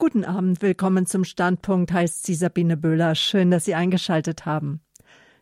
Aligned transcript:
Guten 0.00 0.24
Abend, 0.24 0.62
willkommen 0.62 1.04
zum 1.04 1.24
Standpunkt, 1.24 1.92
heißt 1.92 2.24
sie 2.24 2.34
Sabine 2.34 2.78
Böhler. 2.78 3.14
Schön, 3.14 3.50
dass 3.50 3.66
Sie 3.66 3.74
eingeschaltet 3.74 4.46
haben. 4.46 4.80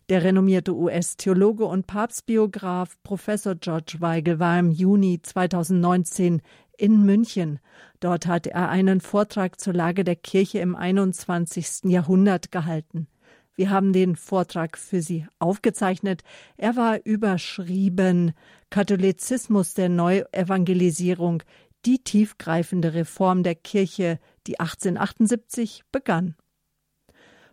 Der 0.09 0.25
renommierte 0.25 0.75
US-Theologe 0.75 1.65
und 1.65 1.87
Papstbiograf 1.87 3.01
Professor 3.05 3.55
George 3.55 3.99
Weigel 4.01 4.41
war 4.41 4.59
im 4.59 4.73
Juni 4.73 5.23
2019 5.23 6.43
in 6.77 7.05
München. 7.05 7.61
Dort 8.01 8.27
hat 8.27 8.49
er 8.49 8.69
einen 8.69 9.01
Vortrag 9.01 9.61
zur 9.61 9.75
Lage 9.75 10.03
der 10.03 10.17
Kirche 10.17 10.59
im 10.59 10.75
21. 10.75 11.85
Jahrhundert 11.85 12.51
gehalten. 12.51 13.07
Wir 13.55 13.71
haben 13.71 13.93
den 13.93 14.17
Vortrag 14.17 14.77
für 14.77 15.03
Sie 15.03 15.25
aufgezeichnet. 15.39 16.25
Er 16.57 16.75
war 16.75 16.99
überschrieben 17.05 18.33
Katholizismus 18.71 19.75
der 19.75 19.89
Neuevangelisierung, 19.89 21.45
die 21.87 21.99
tiefgreifende 21.99 22.95
Reform 22.95 23.43
der 23.43 23.55
Kirche, 23.55 24.19
die 24.49 24.59
1878 24.59 25.85
begann. 25.93 26.35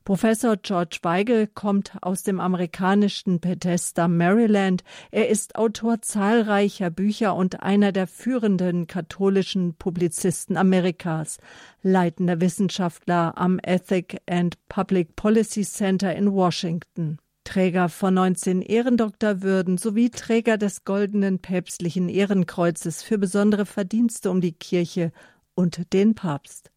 Professor 0.06 0.56
George 0.56 1.00
Weigel 1.02 1.48
kommt 1.48 1.94
aus 2.02 2.22
dem 2.22 2.40
amerikanischen 2.40 3.40
Bethesda, 3.40 4.08
Maryland. 4.08 4.84
Er 5.10 5.30
ist 5.30 5.56
Autor 5.56 6.04
zahlreicher 6.04 6.92
Bücher 6.92 7.36
und 7.36 7.64
einer 7.64 7.92
der 7.92 8.06
führenden 8.06 8.86
katholischen 8.86 9.74
Publizisten 9.74 10.58
Amerikas, 10.58 11.40
leitender 11.82 12.40
Wissenschaftler 12.40 13.36
am 13.36 13.60
Ethic 13.64 14.22
and 14.30 14.58
Public 14.70 15.16
Policy 15.16 15.64
Center 15.64 16.16
in 16.16 16.32
Washington. 16.32 17.18
Träger 17.44 17.90
von 17.90 18.14
19 18.14 18.62
Ehrendoktorwürden 18.62 19.80
sowie 19.80 20.12
Träger 20.12 20.58
des 20.58 20.84
Goldenen 20.84 21.40
Päpstlichen 21.40 22.10
Ehrenkreuzes 22.10 23.02
für 23.02 23.18
besondere 23.18 23.66
Verdienste 23.66 24.30
um 24.30 24.40
die 24.40 24.54
Kirche 24.54 25.12
und 25.56 25.94
den 25.94 26.14
Papst. 26.14 26.70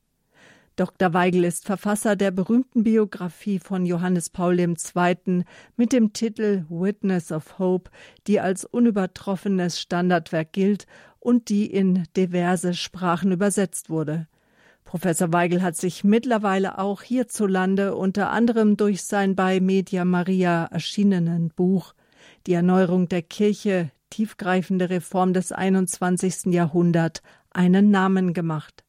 Dr. 0.79 1.13
Weigel 1.13 1.43
ist 1.43 1.65
Verfasser 1.65 2.15
der 2.15 2.31
berühmten 2.31 2.85
Biografie 2.85 3.59
von 3.59 3.85
Johannes 3.85 4.31
Paul 4.31 4.61
II. 4.61 5.45
mit 5.77 5.93
dem 5.93 6.13
Titel 6.13 6.67
Witness 6.69 7.33
of 7.33 7.59
Hope, 7.59 7.91
die 8.29 8.39
als 8.39 8.65
unübertroffenes 8.65 9.81
Standardwerk 9.81 10.53
gilt 10.53 10.87
und 11.19 11.49
die 11.49 11.67
in 11.67 12.05
diverse 12.17 12.75
Sprachen 12.75 13.33
übersetzt 13.33 13.91
wurde. 13.91 14.29
Professor 14.85 15.33
Weigel 15.33 15.63
hat 15.63 15.75
sich 15.75 16.05
mittlerweile 16.05 16.79
auch 16.79 17.03
hierzulande 17.03 17.97
unter 17.97 18.31
anderem 18.31 18.77
durch 18.77 19.03
sein 19.03 19.35
bei 19.35 19.59
Media 19.59 20.05
Maria 20.05 20.67
erschienenen 20.67 21.49
Buch 21.49 21.93
Die 22.47 22.53
Erneuerung 22.53 23.09
der 23.09 23.23
Kirche, 23.23 23.91
tiefgreifende 24.11 24.91
Reform 24.91 25.33
des 25.33 25.51
21. 25.51 26.53
Jahrhunderts 26.55 27.21
einen 27.51 27.91
Namen 27.91 28.33
gemacht. 28.33 28.85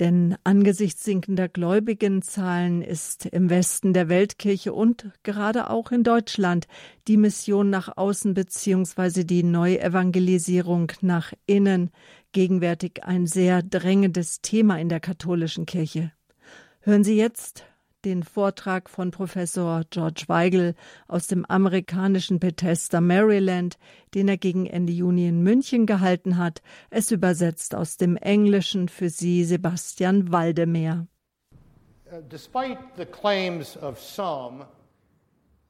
Denn 0.00 0.36
angesichts 0.44 1.04
sinkender 1.04 1.48
Gläubigenzahlen 1.48 2.82
ist 2.82 3.26
im 3.26 3.50
Westen 3.50 3.92
der 3.92 4.08
Weltkirche 4.08 4.72
und 4.72 5.10
gerade 5.22 5.70
auch 5.70 5.90
in 5.90 6.04
Deutschland 6.04 6.66
die 7.08 7.16
Mission 7.16 7.70
nach 7.70 7.96
außen 7.96 8.34
bzw. 8.34 9.24
die 9.24 9.42
Neuevangelisierung 9.42 10.92
nach 11.00 11.32
innen 11.46 11.90
gegenwärtig 12.32 13.04
ein 13.04 13.26
sehr 13.26 13.62
drängendes 13.62 14.40
Thema 14.40 14.78
in 14.78 14.88
der 14.88 15.00
katholischen 15.00 15.66
Kirche. 15.66 16.12
Hören 16.80 17.04
Sie 17.04 17.16
jetzt 17.16 17.64
den 18.04 18.22
Vortrag 18.22 18.90
von 18.90 19.10
Professor 19.10 19.82
George 19.90 20.24
Weigel 20.26 20.74
aus 21.08 21.26
dem 21.26 21.44
amerikanischen 21.46 22.38
Bethesda, 22.38 23.00
Maryland, 23.00 23.78
den 24.14 24.28
er 24.28 24.36
gegen 24.36 24.66
Ende 24.66 24.92
Juni 24.92 25.28
in 25.28 25.42
München 25.42 25.86
gehalten 25.86 26.38
hat. 26.38 26.62
Es 26.90 27.10
übersetzt 27.10 27.74
aus 27.74 27.96
dem 27.96 28.16
Englischen 28.16 28.88
für 28.88 29.08
Sie 29.08 29.44
Sebastian 29.44 30.32
Waldemeyer. 30.32 31.06
Uh, 32.10 32.20
despite 32.28 32.78
the 32.96 33.06
claims 33.06 33.76
of 33.76 33.98
some, 33.98 34.66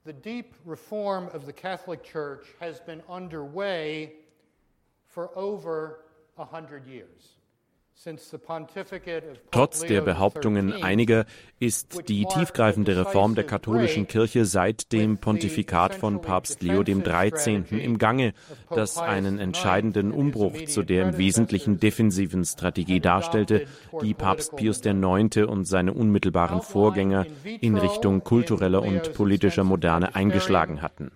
the 0.05 0.13
deep 0.13 0.57
reform 0.67 1.29
of 1.29 1.47
the 1.47 1.53
Catholic 1.53 2.03
Church 2.03 2.47
has 2.59 2.81
been 2.81 3.01
underway 3.09 4.13
for 5.07 5.31
over 5.37 6.01
a 6.37 6.45
hundred 6.45 6.87
years. 6.87 7.42
Trotz 9.51 9.81
der 9.81 10.01
Behauptungen 10.01 10.83
einiger 10.83 11.25
ist 11.61 12.09
die 12.09 12.25
tiefgreifende 12.25 12.97
Reform 12.97 13.35
der 13.35 13.45
katholischen 13.45 14.09
Kirche 14.09 14.45
seit 14.45 14.93
dem 14.93 15.19
Pontifikat 15.19 15.95
von 15.95 16.21
Papst 16.21 16.63
Leo 16.63 16.83
XIII. 16.83 17.65
im 17.71 17.99
Gange, 17.99 18.33
das 18.71 18.99
einen 18.99 19.39
entscheidenden 19.39 20.11
Umbruch 20.11 20.65
zu 20.67 20.83
der 20.83 21.09
im 21.09 21.19
Wesentlichen 21.19 21.79
defensiven 21.79 22.45
Strategie 22.45 23.01
darstellte, 23.01 23.67
die 24.03 24.15
Papst 24.15 24.57
Pius 24.57 24.85
IX. 24.85 25.37
und 25.47 25.65
seine 25.65 25.93
unmittelbaren 25.93 26.61
Vorgänger 26.61 27.27
in 27.45 27.77
Richtung 27.77 28.25
kultureller 28.25 28.83
und 28.83 29.15
politischer 29.15 29.65
Moderne 29.65 30.15
eingeschlagen 30.15 30.83
hatten. 30.83 31.13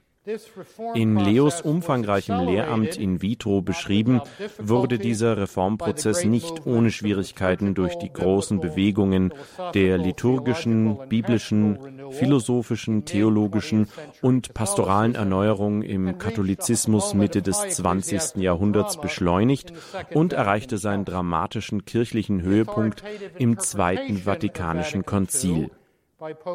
In 0.94 1.16
Leos 1.16 1.60
umfangreichem 1.60 2.40
Lehramt 2.46 2.96
in 2.96 3.22
vitro 3.22 3.62
beschrieben, 3.62 4.20
wurde 4.58 4.98
dieser 4.98 5.36
Reformprozess 5.36 6.24
nicht 6.24 6.66
ohne 6.66 6.90
Schwierigkeiten 6.90 7.74
durch 7.74 7.96
die 7.96 8.12
großen 8.12 8.58
Bewegungen 8.58 9.32
der 9.74 9.98
liturgischen, 9.98 10.98
biblischen, 11.08 11.78
philosophischen, 12.10 13.04
theologischen 13.04 13.86
und 14.20 14.52
pastoralen 14.52 15.14
Erneuerung 15.14 15.82
im 15.82 16.18
Katholizismus 16.18 17.14
Mitte 17.14 17.40
des 17.42 17.58
20. 17.58 18.36
Jahrhunderts 18.36 19.00
beschleunigt 19.00 19.72
und 20.12 20.32
erreichte 20.32 20.78
seinen 20.78 21.04
dramatischen 21.04 21.84
kirchlichen 21.84 22.42
Höhepunkt 22.42 23.04
im 23.38 23.58
Zweiten 23.60 24.18
Vatikanischen 24.18 25.06
Konzil. 25.06 25.70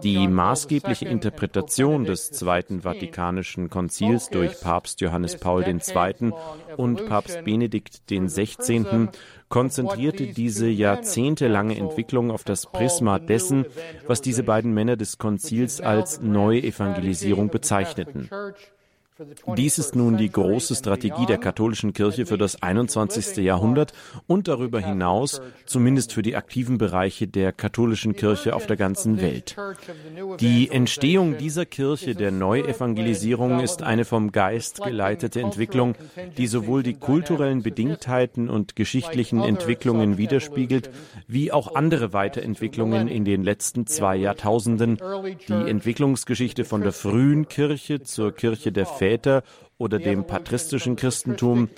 Die 0.02 0.28
maßgebliche 0.28 1.08
Interpretation 1.08 2.06
des 2.06 2.32
Zweiten 2.32 2.82
Vatikanischen 2.82 3.70
Konzils 3.70 4.30
durch 4.30 4.60
Papst 4.60 5.02
Johannes 5.02 5.38
Paul 5.38 5.64
II. 5.64 6.32
und 6.78 7.06
Papst 7.06 7.44
Benedikt 7.44 8.02
XVI. 8.10 9.10
konzentrierte 9.50 10.28
diese 10.34 10.68
jahrzehntelange 10.68 11.78
Entwicklung 11.78 12.32
auf 12.32 12.44
das 12.44 12.66
Prisma 12.66 13.20
dessen, 13.20 13.66
was 14.08 14.22
diese 14.22 14.42
beiden 14.42 14.74
Männer 14.74 14.98
des 14.98 15.20
Konzils 15.20 15.80
als 15.80 16.22
Neuevangelisierung 16.22 17.50
bezeichneten. 17.50 18.30
Dies 19.56 19.78
ist 19.78 19.96
nun 19.96 20.18
die 20.18 20.32
große 20.32 20.76
Strategie 20.76 21.26
der 21.26 21.38
katholischen 21.38 21.94
Kirche 21.94 22.26
für 22.26 22.38
das 22.38 22.62
21. 22.62 23.38
Jahrhundert 23.38 23.94
und 24.28 24.48
darüber 24.48 24.80
hinaus, 24.80 25.42
zumindest 25.66 26.14
für 26.14 26.22
die 26.22 26.36
aktiven 26.36 26.78
Bereiche 26.78 27.28
der 27.28 27.52
katholischen 27.52 28.16
Kirche 28.16 28.56
auf 28.56 28.66
der 28.68 28.78
ganzen 28.78 29.22
Welt. 29.22 29.56
Die 30.40 30.70
Entstehung 30.70 31.38
dieser 31.38 31.66
Kirche 31.66 32.16
der 32.16 32.32
Neuevangelisierung 32.32 33.60
ist 33.60 33.84
eine 33.84 34.06
vom 34.06 34.32
Geist 34.32 34.82
geleitete 34.82 35.42
Entwicklung, 35.42 35.96
die 36.38 36.48
sowohl 36.48 36.84
die 36.84 36.96
kulturellen 36.96 37.62
Bedingtheiten 37.62 38.50
und 38.50 38.76
geschichtlichen 38.76 39.42
Entwicklungen 39.42 40.18
widerspiegelt, 40.18 40.90
wie 41.28 41.52
auch 41.52 41.76
andere 41.76 42.14
Weiterentwicklungen 42.14 43.08
in 43.08 43.26
den 43.26 43.44
letzten 43.44 43.86
zwei 43.88 44.16
Jahrtausenden, 44.16 44.98
die 45.48 45.70
Entwicklungsgeschichte 45.70 46.66
von 46.66 46.82
der 46.82 46.94
frühen 46.94 47.48
Kirche 47.48 48.02
zur 48.02 48.32
Kirche 48.32 48.72
der 48.72 48.86
Väter 48.86 49.11
Väter 49.12 49.42
oder 49.82 49.98
dem 49.98 50.26
patristischen 50.26 50.96
Christentum, 50.96 51.70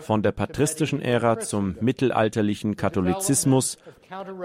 von 0.00 0.22
der 0.22 0.32
patristischen 0.32 1.00
Ära 1.00 1.38
zum 1.38 1.76
mittelalterlichen 1.80 2.74
Katholizismus, 2.76 3.78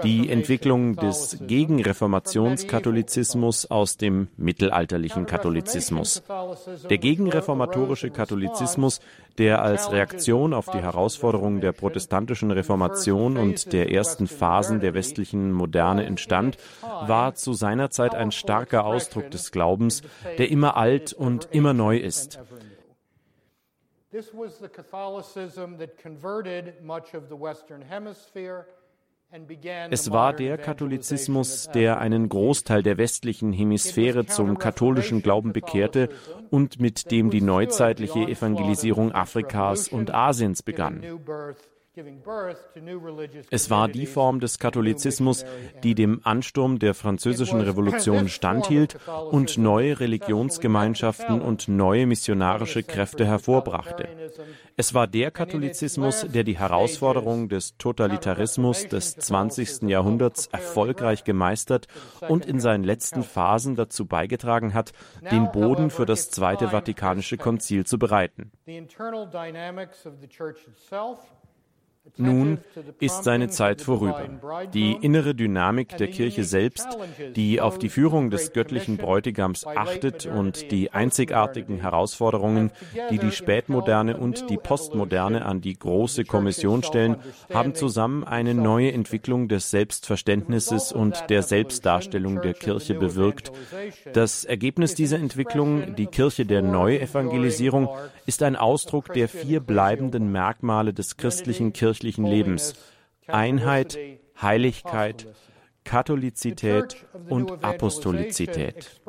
die 0.02 0.30
Entwicklung 0.30 0.96
des 0.96 1.38
Gegenreformationskatholizismus 1.46 3.70
aus 3.70 3.96
dem 3.96 4.26
mittelalterlichen 4.36 5.26
Katholizismus. 5.26 6.24
Der 6.88 6.98
gegenreformatorische 6.98 8.10
Katholizismus, 8.10 9.00
der 9.36 9.62
als 9.62 9.92
Reaktion 9.92 10.54
auf 10.54 10.70
die 10.70 10.78
Herausforderungen 10.78 11.60
der 11.60 11.72
protestantischen 11.72 12.52
Reformation 12.52 13.36
und 13.36 13.72
der 13.72 13.92
ersten 13.92 14.26
Phasen 14.26 14.80
der 14.80 14.94
westlichen 14.94 15.52
Moderne 15.52 16.06
entstand, 16.06 16.56
war 17.06 17.34
zu 17.34 17.52
seiner 17.52 17.90
Zeit 17.90 18.14
ein 18.14 18.32
starker 18.32 18.86
Ausdruck 18.86 19.30
des 19.30 19.50
Glaubens, 19.50 20.00
der 20.38 20.50
immer 20.50 20.76
alt 20.76 21.12
und 21.12 21.48
immer 21.52 21.74
neu 21.74 21.98
ist. 21.98 22.40
This 24.10 24.32
was 24.32 24.58
the 24.58 24.68
Catholicism 24.68 25.76
that 25.78 25.98
converted 25.98 26.82
much 26.82 27.14
of 27.14 27.28
the 27.28 27.36
Western 27.36 27.82
Hemisphere 27.82 28.66
es 29.90 30.10
war 30.10 30.32
der 30.32 30.56
Katholizismus, 30.56 31.68
der 31.74 31.98
einen 31.98 32.30
Großteil 32.30 32.82
der 32.82 32.96
westlichen 32.96 33.52
Hemisphäre 33.52 34.24
zum 34.24 34.56
katholischen 34.56 35.20
Glauben 35.20 35.52
bekehrte 35.52 36.08
und 36.48 36.80
mit 36.80 37.10
dem 37.10 37.28
die 37.28 37.42
neuzeitliche 37.42 38.20
Evangelisierung 38.20 39.12
Afrikas 39.12 39.88
und 39.88 40.14
Asiens 40.14 40.62
begann. 40.62 41.02
Es 43.50 43.70
war 43.70 43.88
die 43.88 44.06
Form 44.06 44.40
des 44.40 44.58
Katholizismus, 44.58 45.44
die 45.82 45.94
dem 45.94 46.20
Ansturm 46.24 46.78
der 46.78 46.94
französischen 46.94 47.60
Revolution 47.60 48.28
standhielt 48.28 48.96
und 49.30 49.58
neue 49.58 50.00
Religionsgemeinschaften 50.00 51.40
und 51.40 51.68
neue 51.68 52.06
missionarische 52.06 52.82
Kräfte 52.82 53.26
hervorbrachte. 53.26 54.08
Es 54.76 54.94
war 54.94 55.06
der 55.06 55.30
Katholizismus, 55.30 56.26
der 56.28 56.44
die 56.44 56.58
Herausforderung 56.58 57.48
des 57.48 57.76
Totalitarismus 57.78 58.86
des 58.86 59.16
20. 59.16 59.82
Jahrhunderts 59.88 60.46
erfolgreich 60.46 61.24
gemeistert 61.24 61.88
und 62.28 62.46
in 62.46 62.60
seinen 62.60 62.84
letzten 62.84 63.22
Phasen 63.22 63.74
dazu 63.74 64.06
beigetragen 64.06 64.74
hat, 64.74 64.92
den 65.30 65.50
Boden 65.50 65.90
für 65.90 66.06
das 66.06 66.30
Zweite 66.30 66.68
Vatikanische 66.68 67.36
Konzil 67.36 67.86
zu 67.86 67.98
bereiten. 67.98 68.52
Nun 72.16 72.58
ist 73.00 73.24
seine 73.24 73.48
Zeit 73.48 73.82
vorüber. 73.82 74.28
Die 74.72 74.92
innere 74.92 75.34
Dynamik 75.34 75.96
der 75.96 76.08
Kirche 76.08 76.44
selbst, 76.44 76.86
die 77.36 77.60
auf 77.60 77.78
die 77.78 77.88
Führung 77.88 78.30
des 78.30 78.52
göttlichen 78.52 78.96
Bräutigams 78.96 79.66
achtet 79.66 80.26
und 80.26 80.70
die 80.70 80.92
einzigartigen 80.92 81.80
Herausforderungen, 81.80 82.70
die 83.10 83.18
die 83.18 83.32
Spätmoderne 83.32 84.16
und 84.16 84.50
die 84.50 84.56
Postmoderne 84.56 85.44
an 85.44 85.60
die 85.60 85.78
große 85.78 86.24
Kommission 86.24 86.82
stellen, 86.82 87.16
haben 87.52 87.74
zusammen 87.74 88.24
eine 88.24 88.54
neue 88.54 88.92
Entwicklung 88.92 89.48
des 89.48 89.70
Selbstverständnisses 89.70 90.92
und 90.92 91.24
der 91.28 91.42
Selbstdarstellung 91.42 92.40
der 92.42 92.54
Kirche 92.54 92.94
bewirkt. 92.94 93.52
Das 94.12 94.44
Ergebnis 94.44 94.94
dieser 94.94 95.18
Entwicklung, 95.18 95.94
die 95.96 96.06
Kirche 96.06 96.46
der 96.46 96.62
Neuevangelisierung, 96.62 97.88
ist 98.26 98.42
ein 98.42 98.56
Ausdruck 98.56 99.12
der 99.14 99.28
vier 99.28 99.60
bleibenden 99.60 100.30
Merkmale 100.32 100.92
des 100.92 101.16
christlichen 101.16 101.72
kirchlichen 101.98 102.26
Lebens. 102.26 102.74
Einheit, 103.26 103.98
Heiligkeit, 104.40 105.26
Katholizität 105.88 107.06
und 107.30 107.64
Apostolizität. 107.64 109.00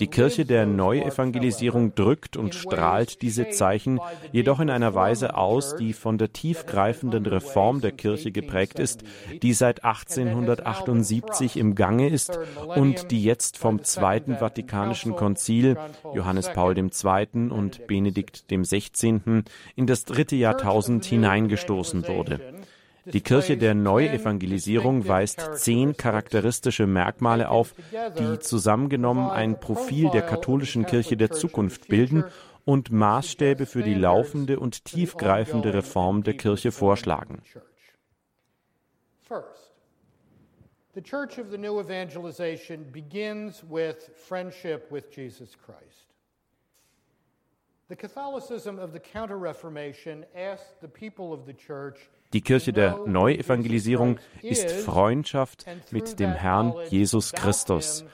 Die 0.00 0.06
Kirche 0.06 0.44
der 0.44 0.66
Neuevangelisierung 0.66 1.94
drückt 1.94 2.36
und 2.36 2.54
strahlt 2.54 3.22
diese 3.22 3.48
Zeichen 3.48 4.00
jedoch 4.30 4.60
in 4.60 4.68
einer 4.68 4.94
Weise 4.94 5.34
aus, 5.34 5.76
die 5.76 5.94
von 5.94 6.18
der 6.18 6.34
tiefgreifenden 6.34 7.24
Reform 7.24 7.80
der 7.80 7.92
Kirche 7.92 8.32
geprägt 8.32 8.78
ist, 8.78 9.02
die 9.42 9.54
seit 9.54 9.82
1878 9.82 11.56
im 11.56 11.74
Gange 11.74 12.10
ist 12.10 12.38
und 12.66 13.10
die 13.10 13.24
jetzt 13.24 13.56
vom 13.56 13.82
Zweiten 13.82 14.36
Vatikanischen 14.36 15.16
Konzil 15.16 15.78
Johannes 16.14 16.52
Paul 16.52 16.76
II. 16.76 17.48
und 17.48 17.86
Benedikt 17.86 18.44
XVI. 18.50 19.42
in 19.74 19.86
das 19.86 20.04
dritte 20.04 20.36
Jahrtausend 20.36 21.06
hineingestoßen 21.06 22.06
wurde. 22.06 22.59
Die 23.06 23.20
Kirche 23.22 23.56
der 23.56 23.74
Neuevangelisierung 23.74 25.08
weist 25.08 25.54
zehn 25.54 25.96
charakteristische 25.96 26.86
Merkmale 26.86 27.48
auf, 27.48 27.74
die 28.18 28.38
zusammengenommen 28.38 29.30
ein 29.30 29.58
Profil 29.58 30.10
der 30.10 30.22
katholischen 30.22 30.86
Kirche 30.86 31.16
der 31.16 31.30
Zukunft 31.30 31.88
bilden 31.88 32.24
und 32.64 32.92
Maßstäbe 32.92 33.66
für 33.66 33.82
die 33.82 33.94
laufende 33.94 34.60
und 34.60 34.84
tiefgreifende 34.84 35.72
Reform 35.72 36.22
der 36.22 36.36
Kirche 36.36 36.72
vorschlagen. 36.72 37.42
The 40.92 41.02
Church 41.02 41.38
of 41.38 41.50
the 41.50 41.56
New 41.56 41.78
Evangelization 41.78 42.84
begins 42.90 43.62
with 43.62 44.10
friendship 44.16 44.90
with 44.90 45.04
Jesus 45.08 45.56
Christ. 45.56 46.08
The 47.88 47.96
Catholicism 47.96 48.78
of 48.78 48.92
the 48.92 48.98
Counter 48.98 49.36
Reformation 49.36 50.26
asked 50.34 50.80
the 50.80 50.88
people 50.88 51.32
of 51.32 51.46
the 51.46 51.54
Church 51.54 52.10
die 52.32 52.40
Kirche 52.42 52.72
der 52.72 53.00
Neuevangelisierung 53.06 54.18
ist 54.42 54.70
Freundschaft 54.70 55.66
mit 55.90 56.20
dem 56.20 56.32
Herrn 56.32 56.74
Jesus 56.88 57.32
Christus. 57.32 58.04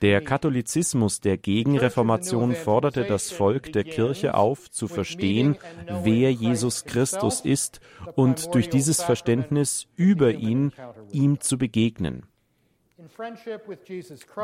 Der 0.00 0.20
Katholizismus 0.20 1.20
der 1.20 1.36
Gegenreformation 1.36 2.54
forderte 2.54 3.04
das 3.04 3.32
Volk 3.32 3.72
der 3.72 3.82
Kirche 3.82 4.34
auf, 4.34 4.70
zu 4.70 4.86
verstehen, 4.86 5.56
wer 6.02 6.32
Jesus 6.32 6.84
Christus 6.84 7.40
ist 7.40 7.80
und 8.14 8.54
durch 8.54 8.68
dieses 8.68 9.02
Verständnis 9.02 9.88
über 9.96 10.32
ihn 10.32 10.72
ihm 11.10 11.40
zu 11.40 11.58
begegnen. 11.58 12.22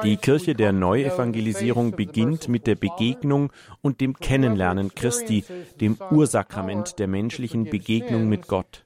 Die 0.02 0.16
Kirche 0.16 0.54
der 0.54 0.72
Neuevangelisierung 0.72 1.92
beginnt 1.92 2.48
mit 2.48 2.66
der 2.66 2.76
Begegnung 2.76 3.52
und 3.80 4.00
dem 4.00 4.14
Kennenlernen 4.14 4.94
Christi, 4.94 5.44
dem 5.80 5.96
Ursakrament 6.10 6.98
der 6.98 7.06
menschlichen 7.06 7.64
Begegnung 7.64 8.28
mit 8.28 8.48
Gott. 8.48 8.84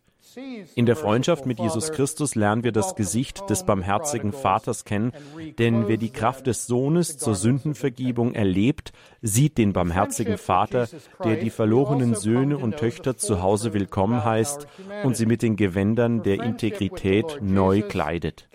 In 0.75 0.87
der 0.87 0.97
Freundschaft 0.97 1.47
mit 1.47 1.59
Jesus 1.59 1.93
Christus 1.93 2.35
lernen 2.35 2.65
wir 2.65 2.73
das 2.73 2.95
Gesicht 2.95 3.49
des 3.49 3.65
barmherzigen 3.65 4.33
Vaters 4.33 4.85
kennen, 4.85 5.13
denn 5.59 5.89
wer 5.89 5.97
die 5.97 6.11
Kraft 6.11 6.47
des 6.47 6.67
Sohnes 6.67 7.19
zur 7.19 7.35
Sündenvergebung 7.35 8.35
erlebt, 8.35 8.93
sieht 9.20 9.59
den 9.59 9.73
barmherzigen 9.73 10.38
Vater, 10.38 10.88
der 11.25 11.37
die 11.37 11.50
verlorenen 11.50 12.15
Söhne 12.15 12.56
und 12.56 12.76
Töchter 12.76 13.17
zu 13.17 13.43
Hause 13.43 13.75
willkommen 13.75 14.25
heißt 14.25 14.69
und 15.03 15.17
sie 15.17 15.26
mit 15.26 15.43
den 15.43 15.56
Gewändern 15.56 16.23
der 16.23 16.43
Integrität 16.43 17.41
neu 17.41 17.82
kleidet. 17.82 18.49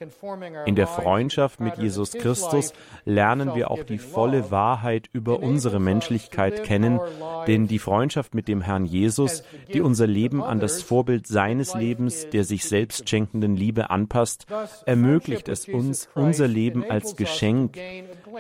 In 0.66 0.76
der 0.76 0.88
Freundschaft 0.88 1.60
mit 1.60 1.78
Jesus 1.78 2.14
Christus 2.14 2.74
lernen 3.04 3.56
wir 3.56 3.72
auch 3.72 3.84
die 3.84 3.98
volle 3.98 4.52
Wahrheit 4.52 5.10
über 5.12 5.42
unsere 5.42 5.80
Menschlichkeit 5.80 6.64
kennen, 6.64 7.00
denn 7.48 7.68
die 7.68 7.80
Freundschaft 7.80 8.34
mit 8.34 8.48
dem 8.48 8.62
Herrn 8.62 8.86
Jesus, 8.86 9.44
die 9.74 9.82
unser 9.82 10.08
Leben 10.08 10.42
an 10.42 10.60
das 10.60 10.82
Vorbild 10.82 11.28
seines 11.28 11.76
Lebens, 11.76 12.30
der 12.32 12.46
sich 12.46 12.64
selbst 12.64 13.10
schenkenden 13.10 13.58
Liebe 13.58 13.90
anpasst, 13.90 14.48
ermöglicht 14.86 15.50
es 15.50 15.68
uns, 15.68 16.08
unser 16.16 16.48
Leben 16.48 16.90
als 16.90 17.18
Geschenk, 17.18 17.78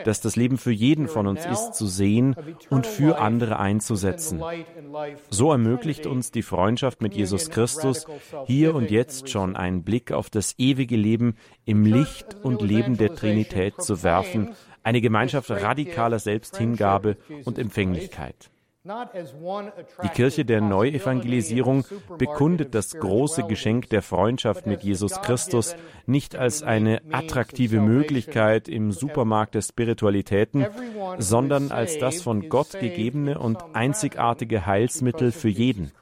das 0.05 0.21
das 0.21 0.37
Leben 0.37 0.57
für 0.57 0.71
jeden 0.71 1.07
von 1.07 1.27
uns 1.27 1.45
ist, 1.45 1.73
zu 1.73 1.87
sehen 1.87 2.12
sehen 2.13 2.35
und 2.69 2.85
für 2.85 3.19
andere 3.19 3.59
einzusetzen. 3.59 4.41
So 5.29 5.51
ermöglicht 5.51 6.05
uns 6.05 6.31
die 6.31 6.41
Freundschaft 6.41 7.01
mit 7.01 7.15
Jesus 7.15 7.49
Christus 7.49 8.05
hier 8.45 8.75
und 8.75 8.91
jetzt 8.91 9.29
schon 9.29 9.55
einen 9.55 9.83
Blick 9.83 10.11
auf 10.11 10.29
das 10.29 10.55
ewige 10.57 10.95
Leben 10.95 11.35
im 11.65 11.85
Licht 11.85 12.37
und 12.43 12.61
Leben 12.61 12.97
der 12.97 13.15
Trinität 13.15 13.81
zu 13.81 14.03
werfen, 14.03 14.51
eine 14.83 15.01
Gemeinschaft 15.01 15.49
radikaler 15.49 16.19
Selbsthingabe 16.19 17.17
und 17.45 17.57
Empfänglichkeit. 17.57 18.51
Die 18.85 20.09
Kirche 20.09 20.43
der 20.43 20.59
Neuevangelisierung 20.59 21.85
bekundet 22.17 22.75
das 22.75 22.91
große 22.93 23.43
Geschenk 23.43 23.87
der 23.89 24.01
Freundschaft 24.01 24.67
mit 24.67 24.83
Jesus 24.83 25.21
Christus 25.21 25.77
nicht 26.05 26.35
als 26.35 26.63
eine 26.63 27.01
attraktive 27.09 27.79
Möglichkeit 27.79 28.67
im 28.67 28.91
Supermarkt 28.91 29.55
der 29.55 29.61
Spiritualitäten, 29.61 30.67
sondern 31.17 31.71
als 31.71 31.97
das 31.97 32.21
von 32.21 32.49
Gott 32.49 32.77
gegebene 32.77 33.39
und 33.39 33.63
einzigartige 33.73 34.65
Heilsmittel 34.65 35.31
für 35.31 35.47
jeden. 35.47 35.93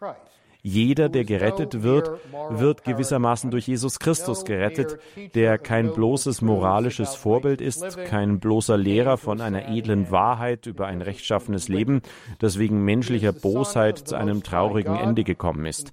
Jeder, 0.64 1.10
der 1.10 1.24
gerettet 1.24 1.82
wird, 1.82 2.12
wird 2.50 2.84
gewissermaßen 2.84 3.50
durch 3.50 3.68
Jesus 3.68 4.00
Christus 4.00 4.46
gerettet, 4.46 5.00
der 5.34 5.58
kein 5.58 5.92
bloßes 5.92 6.42
moralisches 6.42 7.16
Vorbild 7.16 7.62
ist, 7.62 7.98
kein 8.06 8.40
bloßer 8.40 8.78
Lehrer 8.78 9.18
von 9.18 9.42
einer 9.42 9.70
edlen 9.70 10.12
Wahrheit 10.12 10.68
über 10.68 10.86
ein 10.86 11.02
rechtschaffenes 11.02 11.68
Leben, 11.68 12.02
das 12.40 12.60
wegen 12.60 12.84
menschlicher 12.84 13.32
Bosheit 13.32 13.98
zu 13.98 14.16
einem 14.16 14.44
traurigen 14.44 14.96
Ende 14.96 15.24
gekommen 15.24 15.66
ist. 15.66 15.92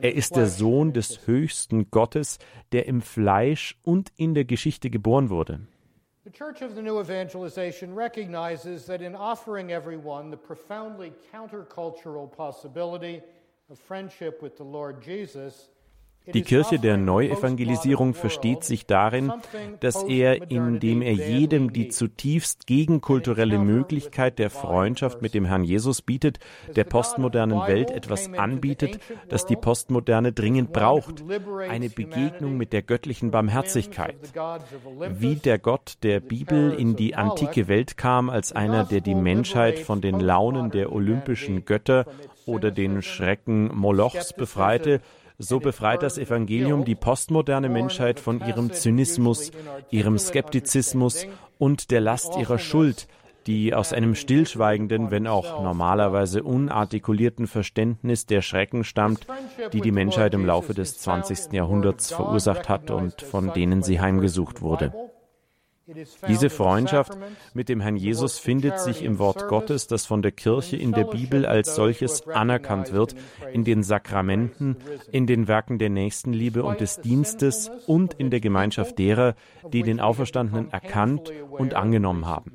Er 0.00 0.14
ist 0.14 0.36
der 0.36 0.46
Sohn 0.46 0.92
des 0.92 1.26
höchsten 1.26 1.90
Gottes, 1.90 2.38
der 2.72 2.86
im 2.86 3.00
Fleisch 3.00 3.78
und 3.82 4.12
in 4.16 4.34
der 4.34 4.44
Geschichte 4.44 4.90
geboren 4.90 5.30
wurde. 5.30 5.60
The 6.24 6.30
Church 6.30 6.62
of 6.62 6.74
the 6.74 6.82
New 6.82 7.00
Evangelization 7.00 7.94
recognizes 7.94 8.84
that 8.86 9.00
in 9.00 9.16
offering 9.16 9.72
everyone 9.72 10.30
the 10.30 10.36
profoundly 10.36 11.12
countercultural 11.32 12.30
possibility 12.30 13.22
die 16.34 16.42
Kirche 16.42 16.78
der 16.78 16.96
Neuevangelisierung 16.96 18.14
versteht 18.14 18.62
sich 18.62 18.86
darin, 18.86 19.32
dass 19.80 20.02
er, 20.04 20.50
indem 20.50 21.02
er 21.02 21.12
jedem 21.12 21.72
die 21.72 21.88
zutiefst 21.88 22.66
gegenkulturelle 22.66 23.58
Möglichkeit 23.58 24.38
der 24.38 24.50
Freundschaft 24.50 25.22
mit 25.22 25.34
dem 25.34 25.44
Herrn 25.44 25.64
Jesus 25.64 26.02
bietet, 26.02 26.38
der 26.76 26.84
postmodernen 26.84 27.66
Welt 27.66 27.90
etwas 27.90 28.32
anbietet, 28.34 29.00
das 29.28 29.46
die 29.46 29.56
Postmoderne 29.56 30.32
dringend 30.32 30.72
braucht, 30.72 31.24
eine 31.68 31.88
Begegnung 31.88 32.56
mit 32.56 32.72
der 32.72 32.82
göttlichen 32.82 33.30
Barmherzigkeit. 33.30 34.16
Wie 35.08 35.36
der 35.36 35.58
Gott 35.58 35.94
der 36.02 36.20
Bibel 36.20 36.72
in 36.72 36.96
die 36.96 37.14
antike 37.14 37.66
Welt 37.66 37.96
kam 37.96 38.30
als 38.30 38.52
einer, 38.52 38.84
der 38.84 39.00
die 39.00 39.14
Menschheit 39.14 39.78
von 39.78 40.00
den 40.00 40.20
Launen 40.20 40.70
der 40.70 40.92
olympischen 40.92 41.64
Götter 41.64 42.06
oder 42.46 42.70
den 42.70 43.02
Schrecken 43.02 43.74
Molochs 43.74 44.32
befreite, 44.32 45.00
so 45.38 45.58
befreit 45.58 46.02
das 46.02 46.18
Evangelium 46.18 46.84
die 46.84 46.94
postmoderne 46.94 47.68
Menschheit 47.68 48.20
von 48.20 48.40
ihrem 48.46 48.72
Zynismus, 48.72 49.50
ihrem 49.90 50.18
Skeptizismus 50.18 51.26
und 51.58 51.90
der 51.90 52.00
Last 52.00 52.36
ihrer 52.36 52.58
Schuld, 52.58 53.08
die 53.46 53.74
aus 53.74 53.92
einem 53.92 54.14
stillschweigenden, 54.14 55.10
wenn 55.10 55.26
auch 55.26 55.62
normalerweise 55.62 56.42
unartikulierten 56.42 57.46
Verständnis 57.46 58.26
der 58.26 58.42
Schrecken 58.42 58.84
stammt, 58.84 59.26
die 59.72 59.80
die 59.80 59.92
Menschheit 59.92 60.34
im 60.34 60.44
Laufe 60.44 60.74
des 60.74 60.98
20. 60.98 61.52
Jahrhunderts 61.52 62.12
verursacht 62.12 62.68
hat 62.68 62.90
und 62.90 63.22
von 63.22 63.52
denen 63.52 63.82
sie 63.82 64.00
heimgesucht 64.00 64.60
wurde. 64.60 64.92
Diese 66.28 66.50
Freundschaft 66.50 67.16
mit 67.54 67.68
dem 67.68 67.80
Herrn 67.80 67.96
Jesus 67.96 68.38
findet 68.38 68.80
sich 68.80 69.02
im 69.02 69.18
Wort 69.18 69.48
Gottes, 69.48 69.86
das 69.86 70.06
von 70.06 70.22
der 70.22 70.32
Kirche 70.32 70.76
in 70.76 70.92
der 70.92 71.04
Bibel 71.04 71.46
als 71.46 71.74
solches 71.74 72.26
anerkannt 72.28 72.92
wird, 72.92 73.14
in 73.52 73.64
den 73.64 73.82
Sakramenten, 73.82 74.76
in 75.10 75.26
den 75.26 75.48
Werken 75.48 75.78
der 75.78 75.90
Nächstenliebe 75.90 76.62
und 76.62 76.80
des 76.80 77.00
Dienstes 77.00 77.70
und 77.86 78.14
in 78.14 78.30
der 78.30 78.40
Gemeinschaft 78.40 78.98
derer, 78.98 79.34
die 79.72 79.82
den 79.82 80.00
Auferstandenen 80.00 80.70
erkannt 80.70 81.32
und 81.50 81.74
angenommen 81.74 82.26
haben. 82.26 82.52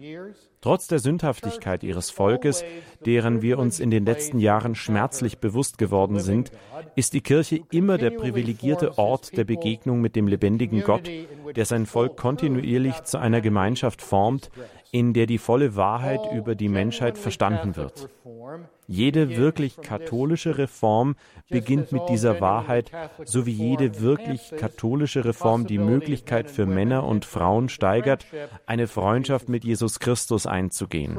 Trotz 0.65 0.88
der 0.88 0.98
Sündhaftigkeit 0.98 1.84
ihres 1.84 2.10
Volkes, 2.10 2.63
deren 3.05 3.43
wir 3.43 3.60
uns 3.60 3.79
in 3.79 3.91
den 3.91 4.03
letzten 4.03 4.39
Jahren 4.39 4.74
schmerzlich 4.74 5.38
bewusst 5.38 5.77
geworden 5.77 6.19
sind, 6.19 6.51
ist 6.95 7.13
die 7.13 7.22
Kirche 7.22 7.62
immer 7.69 8.00
der 8.00 8.10
privilegierte 8.10 8.98
Ort 8.98 9.38
der 9.38 9.43
Begegnung 9.43 10.01
mit 10.01 10.15
dem 10.15 10.27
lebendigen 10.27 10.81
Gott, 10.81 11.07
der 11.55 11.65
sein 11.65 11.86
Volk 11.86 12.17
kontinuierlich 12.17 13.03
zu 13.03 13.19
einer 13.19 13.41
Gemeinschaft 13.41 14.01
formt, 14.01 14.50
in 14.89 15.13
der 15.13 15.27
die 15.27 15.38
volle 15.38 15.75
Wahrheit 15.75 16.22
über 16.34 16.55
die 16.55 16.69
Menschheit 16.69 17.19
verstanden 17.19 17.75
wird. 17.75 18.10
Jede 18.88 19.36
wirklich 19.36 19.77
katholische 19.82 20.58
Reform 20.58 21.15
beginnt 21.50 21.92
mit 21.92 22.08
dieser 22.10 22.39
Wahrheit, 22.42 22.92
so 23.24 23.46
wie 23.46 23.51
jede 23.51 24.01
wirklich 24.01 24.54
katholische 24.58 25.25
Reform 25.25 25.65
die 25.65 25.80
Möglichkeit 25.80 26.51
für 26.51 26.65
Männer 26.65 27.04
und 27.06 27.25
Frauen 27.25 27.70
steigert, 27.70 28.25
eine 28.65 28.88
Freundschaft 28.88 29.50
mit 29.50 29.63
Jesus 29.63 30.00
Christus 30.00 30.46
einzugehen. 30.46 31.18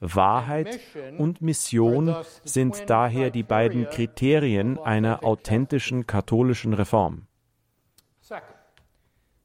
Wahrheit 0.00 0.80
und 1.18 1.42
Mission 1.42 2.16
sind 2.42 2.88
daher 2.88 3.30
die 3.30 3.42
beiden 3.42 3.88
Kriterien 3.88 4.78
einer 4.78 5.24
authentischen 5.24 6.06
katholischen 6.06 6.72
Reform. 6.72 7.26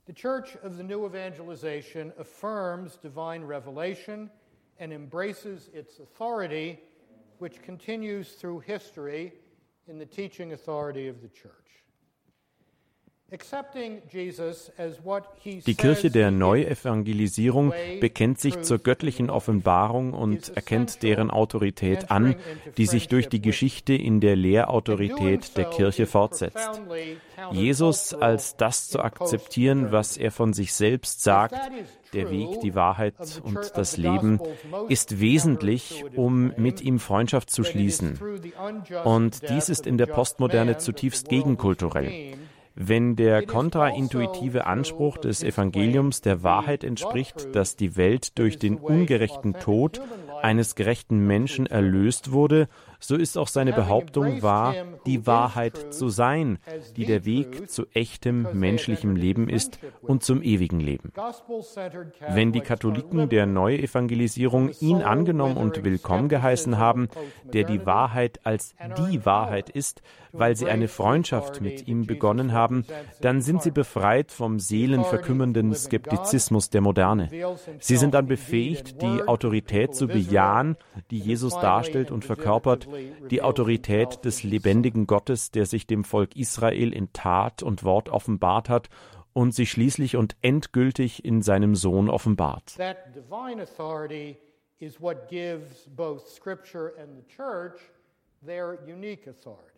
The 0.07 0.13
Church 0.13 0.55
of 0.63 0.75
the 0.77 0.83
New 0.83 1.07
Evangelization 1.07 2.13
affirms 2.19 2.99
divine 2.99 3.43
revelation 3.43 4.29
and 4.79 4.93
embraces 4.93 5.67
its 5.73 5.99
which 7.39 7.61
continues 7.61 8.33
through 8.33 8.59
history 8.59 9.33
in 9.87 9.97
the 9.97 10.05
teaching 10.05 10.53
authority 10.53 11.07
of 11.07 11.21
the 11.21 11.27
Church. 11.29 11.64
Die 15.65 15.75
Kirche 15.75 16.11
der 16.11 16.31
Neuevangelisierung 16.31 17.73
bekennt 17.99 18.39
sich 18.39 18.61
zur 18.61 18.79
göttlichen 18.79 19.29
Offenbarung 19.29 20.13
und 20.13 20.55
erkennt 20.55 21.03
deren 21.03 21.31
Autorität 21.31 22.11
an, 22.11 22.35
die 22.77 22.85
sich 22.85 23.07
durch 23.07 23.27
die 23.27 23.41
Geschichte 23.41 23.93
in 23.93 24.21
der 24.21 24.35
Lehrautorität 24.35 25.57
der 25.57 25.65
Kirche 25.65 26.05
fortsetzt. 26.05 26.81
Jesus 27.51 28.13
als 28.13 28.55
das 28.55 28.89
zu 28.89 29.01
akzeptieren, 29.01 29.91
was 29.91 30.17
er 30.17 30.31
von 30.31 30.53
sich 30.53 30.73
selbst 30.73 31.21
sagt, 31.21 31.55
der 32.13 32.31
Weg, 32.31 32.61
die 32.61 32.75
Wahrheit 32.75 33.15
und 33.43 33.71
das 33.75 33.97
Leben, 33.97 34.39
ist 34.87 35.19
wesentlich, 35.19 36.05
um 36.15 36.53
mit 36.57 36.81
ihm 36.81 36.99
Freundschaft 36.99 37.49
zu 37.49 37.63
schließen. 37.63 38.19
Und 39.03 39.49
dies 39.49 39.69
ist 39.69 39.85
in 39.85 39.97
der 39.97 40.07
Postmoderne 40.07 40.77
zutiefst 40.77 41.27
gegenkulturell. 41.29 42.35
Wenn 42.75 43.15
der 43.15 43.45
kontraintuitive 43.45 44.65
Anspruch 44.65 45.17
des 45.17 45.43
Evangeliums 45.43 46.19
der 46.19 46.43
Wahrheit 46.43 46.83
entspricht, 46.83 47.55
dass 47.55 47.77
die 47.77 47.95
Welt 47.95 48.37
durch 48.37 48.59
den 48.59 48.75
ungerechten 48.75 49.53
Tod 49.53 50.01
eines 50.41 50.75
gerechten 50.75 51.25
Menschen 51.25 51.67
erlöst 51.67 52.33
wurde, 52.33 52.67
so 52.99 53.15
ist 53.15 53.37
auch 53.37 53.47
seine 53.47 53.71
Behauptung 53.71 54.41
wahr, 54.41 54.75
die 55.05 55.25
Wahrheit 55.25 55.93
zu 55.93 56.09
sein, 56.09 56.59
die 56.95 57.05
der 57.05 57.23
Weg 57.23 57.69
zu 57.69 57.85
echtem 57.93 58.47
menschlichem 58.53 59.15
Leben 59.15 59.47
ist 59.47 59.79
und 60.01 60.23
zum 60.23 60.41
ewigen 60.41 60.79
Leben. 60.79 61.11
Wenn 62.29 62.51
die 62.51 62.61
Katholiken 62.61 63.29
der 63.29 63.45
Neuevangelisierung 63.45 64.71
ihn 64.81 65.01
angenommen 65.01 65.57
und 65.57 65.83
willkommen 65.83 66.29
geheißen 66.29 66.77
haben, 66.77 67.09
der 67.43 67.63
die 67.63 67.85
Wahrheit 67.85 68.45
als 68.45 68.75
die 68.97 69.25
Wahrheit 69.25 69.69
ist, 69.69 70.01
weil 70.37 70.55
sie 70.55 70.67
eine 70.67 70.87
Freundschaft 70.87 71.61
mit 71.61 71.87
ihm 71.87 72.05
begonnen 72.05 72.53
haben, 72.53 72.85
dann 73.21 73.41
sind 73.41 73.61
sie 73.61 73.71
befreit 73.71 74.31
vom 74.31 74.59
seelenverkümmernden 74.59 75.73
Skeptizismus 75.73 76.69
der 76.69 76.81
Moderne. 76.81 77.29
Sie 77.79 77.97
sind 77.97 78.13
dann 78.13 78.27
befähigt, 78.27 79.01
die 79.01 79.23
Autorität 79.27 79.95
zu 79.95 80.07
bejahen, 80.07 80.77
die 81.11 81.19
Jesus 81.19 81.53
darstellt 81.59 82.11
und 82.11 82.25
verkörpert, 82.25 82.87
die 83.29 83.41
Autorität 83.41 84.23
des 84.25 84.43
lebendigen 84.43 85.07
Gottes, 85.07 85.51
der 85.51 85.65
sich 85.65 85.87
dem 85.87 86.03
Volk 86.03 86.35
Israel 86.35 86.93
in 86.93 87.13
Tat 87.13 87.63
und 87.63 87.83
Wort 87.83 88.09
offenbart 88.09 88.69
hat 88.69 88.89
und 89.33 89.53
sich 89.53 89.69
schließlich 89.69 90.15
und 90.15 90.35
endgültig 90.41 91.25
in 91.25 91.41
seinem 91.41 91.75
Sohn 91.75 92.09
offenbart. 92.09 92.77
Is 94.77 94.99
what 94.99 95.29
gives 95.29 95.87
both 95.95 96.27
scripture 96.27 96.93
and 96.99 97.15
the 97.15 97.23
church 97.33 97.79
their 98.45 98.77
unique 98.85 99.25
authority. 99.25 99.74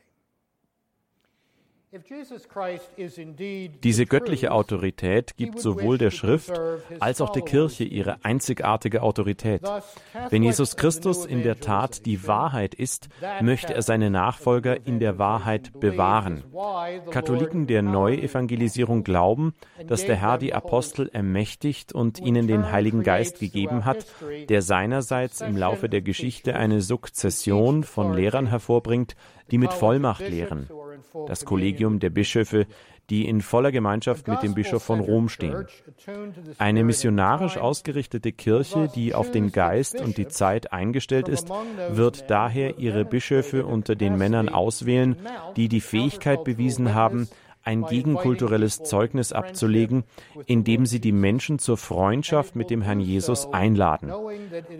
Diese 3.83 4.05
göttliche 4.05 4.51
Autorität 4.51 5.37
gibt 5.37 5.59
sowohl 5.61 5.97
der 5.97 6.11
Schrift 6.11 6.51
als 6.99 7.21
auch 7.21 7.29
der 7.29 7.43
Kirche 7.43 7.85
ihre 7.85 8.25
einzigartige 8.25 9.03
Autorität. 9.03 9.61
Wenn 10.29 10.43
Jesus 10.43 10.75
Christus 10.75 11.25
in 11.25 11.43
der 11.43 11.61
Tat 11.61 12.05
die 12.05 12.27
Wahrheit 12.27 12.75
ist, 12.75 13.07
möchte 13.41 13.73
er 13.73 13.83
seine 13.83 14.09
Nachfolger 14.09 14.85
in 14.85 14.99
der 14.99 15.17
Wahrheit 15.17 15.79
bewahren. 15.79 16.43
Katholiken 17.09 17.67
der 17.67 17.83
Neuevangelisierung 17.83 19.05
glauben, 19.05 19.53
dass 19.87 20.05
der 20.05 20.17
Herr 20.17 20.37
die 20.37 20.53
Apostel 20.53 21.07
ermächtigt 21.07 21.93
und 21.93 22.19
ihnen 22.19 22.47
den 22.47 22.69
Heiligen 22.69 23.03
Geist 23.03 23.39
gegeben 23.39 23.85
hat, 23.85 24.05
der 24.49 24.61
seinerseits 24.61 25.39
im 25.39 25.55
Laufe 25.55 25.87
der 25.87 26.01
Geschichte 26.01 26.57
eine 26.57 26.81
Sukzession 26.81 27.85
von 27.85 28.13
Lehrern 28.13 28.47
hervorbringt, 28.47 29.15
die 29.51 29.57
mit 29.57 29.73
Vollmacht 29.73 30.27
lehren 30.27 30.67
das 31.27 31.45
Kollegium 31.45 31.99
der 31.99 32.09
Bischöfe, 32.09 32.67
die 33.09 33.27
in 33.27 33.41
voller 33.41 33.71
Gemeinschaft 33.71 34.27
mit 34.27 34.43
dem 34.43 34.53
Bischof 34.53 34.83
von 34.83 34.99
Rom 34.99 35.29
stehen. 35.29 35.65
Eine 36.57 36.83
missionarisch 36.83 37.57
ausgerichtete 37.57 38.33
Kirche, 38.33 38.89
die 38.93 39.15
auf 39.15 39.31
den 39.31 39.51
Geist 39.51 40.01
und 40.01 40.17
die 40.17 40.27
Zeit 40.27 40.73
eingestellt 40.73 41.29
ist, 41.29 41.49
wird 41.89 42.29
daher 42.29 42.77
ihre 42.79 43.05
Bischöfe 43.05 43.65
unter 43.65 43.95
den 43.95 44.17
Männern 44.17 44.49
auswählen, 44.49 45.15
die 45.55 45.69
die 45.69 45.81
Fähigkeit 45.81 46.43
bewiesen 46.43 46.93
haben, 46.93 47.29
ein 47.67 47.83
gegenkulturelles 47.83 48.81
Zeugnis 48.83 49.33
abzulegen, 49.33 50.05
indem 50.45 50.85
sie 50.85 51.01
die 51.01 51.11
Menschen 51.11 51.59
zur 51.59 51.75
Freundschaft 51.75 52.55
mit 52.55 52.69
dem 52.69 52.81
Herrn 52.81 53.01
Jesus 53.01 53.51
einladen. 53.51 54.09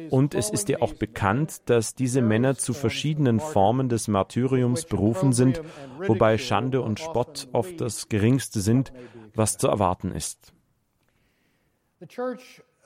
Und 0.09 0.33
es 0.33 0.49
ist 0.49 0.69
ja 0.69 0.81
auch 0.81 0.93
bekannt, 0.93 1.69
dass 1.69 1.95
diese 1.95 2.21
Männer 2.21 2.55
zu 2.55 2.73
verschiedenen 2.73 3.41
Formen 3.41 3.89
des 3.89 4.07
Martyriums 4.07 4.85
berufen 4.85 5.33
sind, 5.33 5.61
wobei 6.07 6.37
Schande 6.37 6.81
und 6.81 7.01
Spott 7.01 7.49
oft 7.51 7.81
das 7.81 8.07
geringste 8.07 8.61
sind, 8.61 8.93
was 9.35 9.57
zu 9.57 9.67
erwarten 9.67 10.13
ist. 10.13 10.53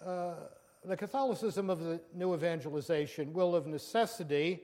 Uh, 0.04 0.34
the 0.90 0.98
Catholicism 0.98 1.70
of 1.70 1.80
the 1.80 2.00
new 2.12 2.34
evangelization 2.34 3.32
will 3.36 3.54
of 3.54 3.68
necessity 3.68 4.62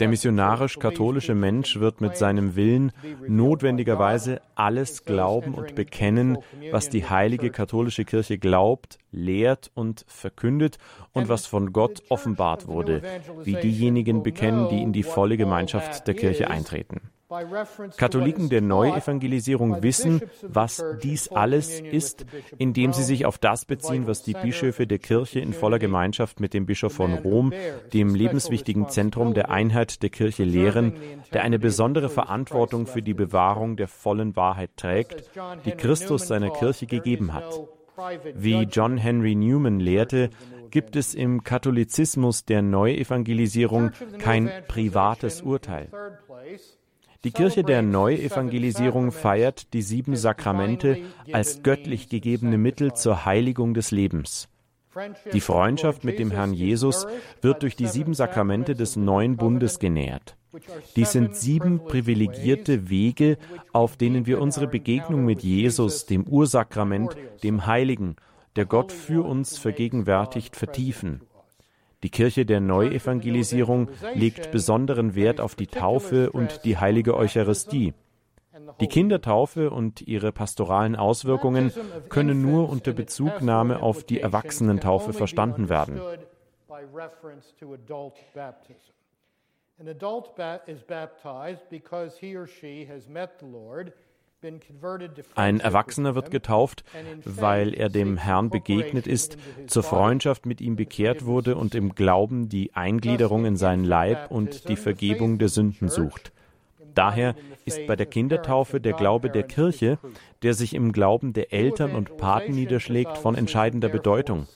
der 0.00 0.08
missionarisch-katholische 0.08 1.34
Mensch 1.34 1.78
wird 1.78 2.00
mit 2.00 2.16
seinem 2.16 2.56
Willen 2.56 2.92
notwendigerweise 3.26 4.40
alles 4.56 5.04
glauben 5.04 5.54
und 5.54 5.76
bekennen, 5.76 6.38
was 6.72 6.88
die 6.88 7.08
heilige 7.08 7.50
katholische 7.50 8.04
Kirche 8.04 8.38
glaubt, 8.38 8.98
lehrt 9.12 9.70
und 9.74 10.04
verkündet 10.08 10.78
und 11.12 11.28
was 11.28 11.46
von 11.46 11.72
Gott 11.72 12.02
offenbart 12.08 12.66
wurde, 12.66 13.00
wie 13.44 13.54
diejenigen 13.54 14.24
bekennen, 14.24 14.68
die 14.68 14.82
in 14.82 14.92
die 14.92 15.04
volle 15.04 15.36
Gemeinschaft 15.36 16.08
der 16.08 16.14
Kirche 16.14 16.50
eintreten. 16.50 17.00
Katholiken 17.98 18.48
der 18.48 18.62
Neuevangelisierung 18.62 19.82
wissen, 19.82 20.22
was 20.42 20.82
dies 21.02 21.28
alles 21.28 21.78
ist, 21.78 22.24
indem 22.56 22.94
sie 22.94 23.02
sich 23.02 23.26
auf 23.26 23.36
das 23.36 23.66
beziehen, 23.66 24.06
was 24.06 24.22
die 24.22 24.32
Bischöfe 24.32 24.86
der 24.86 24.98
Kirche 24.98 25.40
in 25.40 25.52
voller 25.52 25.78
Gemeinschaft 25.78 26.40
mit 26.40 26.54
dem 26.54 26.64
Bischof 26.64 26.94
von 26.94 27.12
Rom, 27.12 27.52
dem 27.92 28.14
lebenswichtigen 28.14 28.88
Zentrum 28.88 29.34
der 29.34 29.50
Einheit 29.50 30.02
der 30.02 30.08
Kirche, 30.08 30.44
lehren, 30.44 30.94
der 31.34 31.42
eine 31.42 31.58
besondere 31.58 32.08
Verantwortung 32.08 32.86
für 32.86 33.02
die 33.02 33.14
Bewahrung 33.14 33.76
der 33.76 33.88
vollen 33.88 34.34
Wahrheit 34.34 34.70
trägt, 34.76 35.30
die 35.66 35.72
Christus 35.72 36.28
seiner 36.28 36.50
Kirche 36.50 36.86
gegeben 36.86 37.34
hat. 37.34 37.60
Wie 38.34 38.62
John 38.62 38.96
Henry 38.96 39.34
Newman 39.34 39.80
lehrte, 39.80 40.30
gibt 40.70 40.96
es 40.96 41.14
im 41.14 41.42
Katholizismus 41.44 42.44
der 42.44 42.62
Neuevangelisierung 42.62 43.90
kein 44.18 44.50
privates 44.66 45.42
Urteil. 45.42 45.88
Die 47.24 47.32
Kirche 47.32 47.64
der 47.64 47.82
Neuevangelisierung 47.82 49.10
feiert 49.10 49.72
die 49.72 49.82
sieben 49.82 50.14
Sakramente 50.14 50.98
als 51.32 51.64
göttlich 51.64 52.08
gegebene 52.08 52.58
Mittel 52.58 52.92
zur 52.92 53.24
Heiligung 53.24 53.74
des 53.74 53.90
Lebens. 53.90 54.48
Die 55.32 55.40
Freundschaft 55.40 56.04
mit 56.04 56.20
dem 56.20 56.30
Herrn 56.30 56.54
Jesus 56.54 57.06
wird 57.42 57.62
durch 57.62 57.74
die 57.74 57.86
sieben 57.86 58.14
Sakramente 58.14 58.74
des 58.74 58.94
neuen 58.94 59.36
Bundes 59.36 59.80
genährt. 59.80 60.36
Dies 60.94 61.12
sind 61.12 61.34
sieben 61.36 61.84
privilegierte 61.84 62.88
Wege, 62.88 63.36
auf 63.72 63.96
denen 63.96 64.26
wir 64.26 64.40
unsere 64.40 64.68
Begegnung 64.68 65.24
mit 65.24 65.42
Jesus, 65.42 66.06
dem 66.06 66.24
Ursakrament, 66.24 67.16
dem 67.42 67.66
Heiligen, 67.66 68.14
der 68.54 68.64
Gott 68.64 68.92
für 68.92 69.24
uns 69.24 69.58
vergegenwärtigt, 69.58 70.56
vertiefen. 70.56 71.20
Die 72.02 72.10
Kirche 72.10 72.46
der 72.46 72.60
Neuevangelisierung 72.60 73.88
legt 74.14 74.52
besonderen 74.52 75.14
Wert 75.16 75.40
auf 75.40 75.56
die 75.56 75.66
Taufe 75.66 76.30
und 76.30 76.64
die 76.64 76.78
heilige 76.78 77.16
Eucharistie. 77.16 77.92
Die 78.80 78.86
Kindertaufe 78.86 79.70
und 79.70 80.02
ihre 80.02 80.30
pastoralen 80.30 80.94
Auswirkungen 80.94 81.72
können 82.08 82.42
nur 82.42 82.68
unter 82.68 82.92
Bezugnahme 82.92 83.82
auf 83.82 84.04
die 84.04 84.20
Erwachsenentaufe 84.20 85.12
verstanden 85.12 85.68
werden. 85.68 86.00
An 89.80 89.86
adult 89.86 90.30
is 90.66 90.82
baptized 90.82 91.68
because 91.70 92.18
he 92.18 92.36
or 92.36 92.48
she 92.48 92.84
has 92.84 93.08
met 93.08 93.38
the 93.38 93.46
Lord 93.46 93.92
ein 95.34 95.60
Erwachsener 95.60 96.14
wird 96.14 96.30
getauft, 96.30 96.84
weil 97.24 97.74
er 97.74 97.88
dem 97.88 98.16
Herrn 98.16 98.50
begegnet 98.50 99.08
ist, 99.08 99.36
zur 99.66 99.82
Freundschaft 99.82 100.46
mit 100.46 100.60
ihm 100.60 100.76
bekehrt 100.76 101.24
wurde 101.24 101.56
und 101.56 101.74
im 101.74 101.94
Glauben 101.94 102.48
die 102.48 102.72
Eingliederung 102.74 103.44
in 103.46 103.56
seinen 103.56 103.84
Leib 103.84 104.30
und 104.30 104.68
die 104.68 104.76
Vergebung 104.76 105.38
der 105.38 105.48
Sünden 105.48 105.88
sucht. 105.88 106.32
Daher 106.94 107.34
ist 107.64 107.84
bei 107.86 107.96
der 107.96 108.06
Kindertaufe 108.06 108.80
der 108.80 108.92
Glaube 108.92 109.28
der 109.30 109.42
Kirche, 109.42 109.98
der 110.42 110.54
sich 110.54 110.74
im 110.74 110.92
Glauben 110.92 111.32
der 111.32 111.52
Eltern 111.52 111.96
und 111.96 112.16
Paten 112.16 112.52
niederschlägt, 112.52 113.18
von 113.18 113.34
entscheidender 113.34 113.88
Bedeutung. 113.88 114.46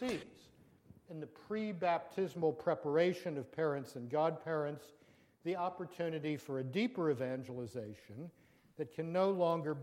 the 5.44 5.56
opportunity 5.56 6.36
for 6.36 6.60
a 6.60 6.62
deeper 6.62 7.10
evangelization 7.10 8.30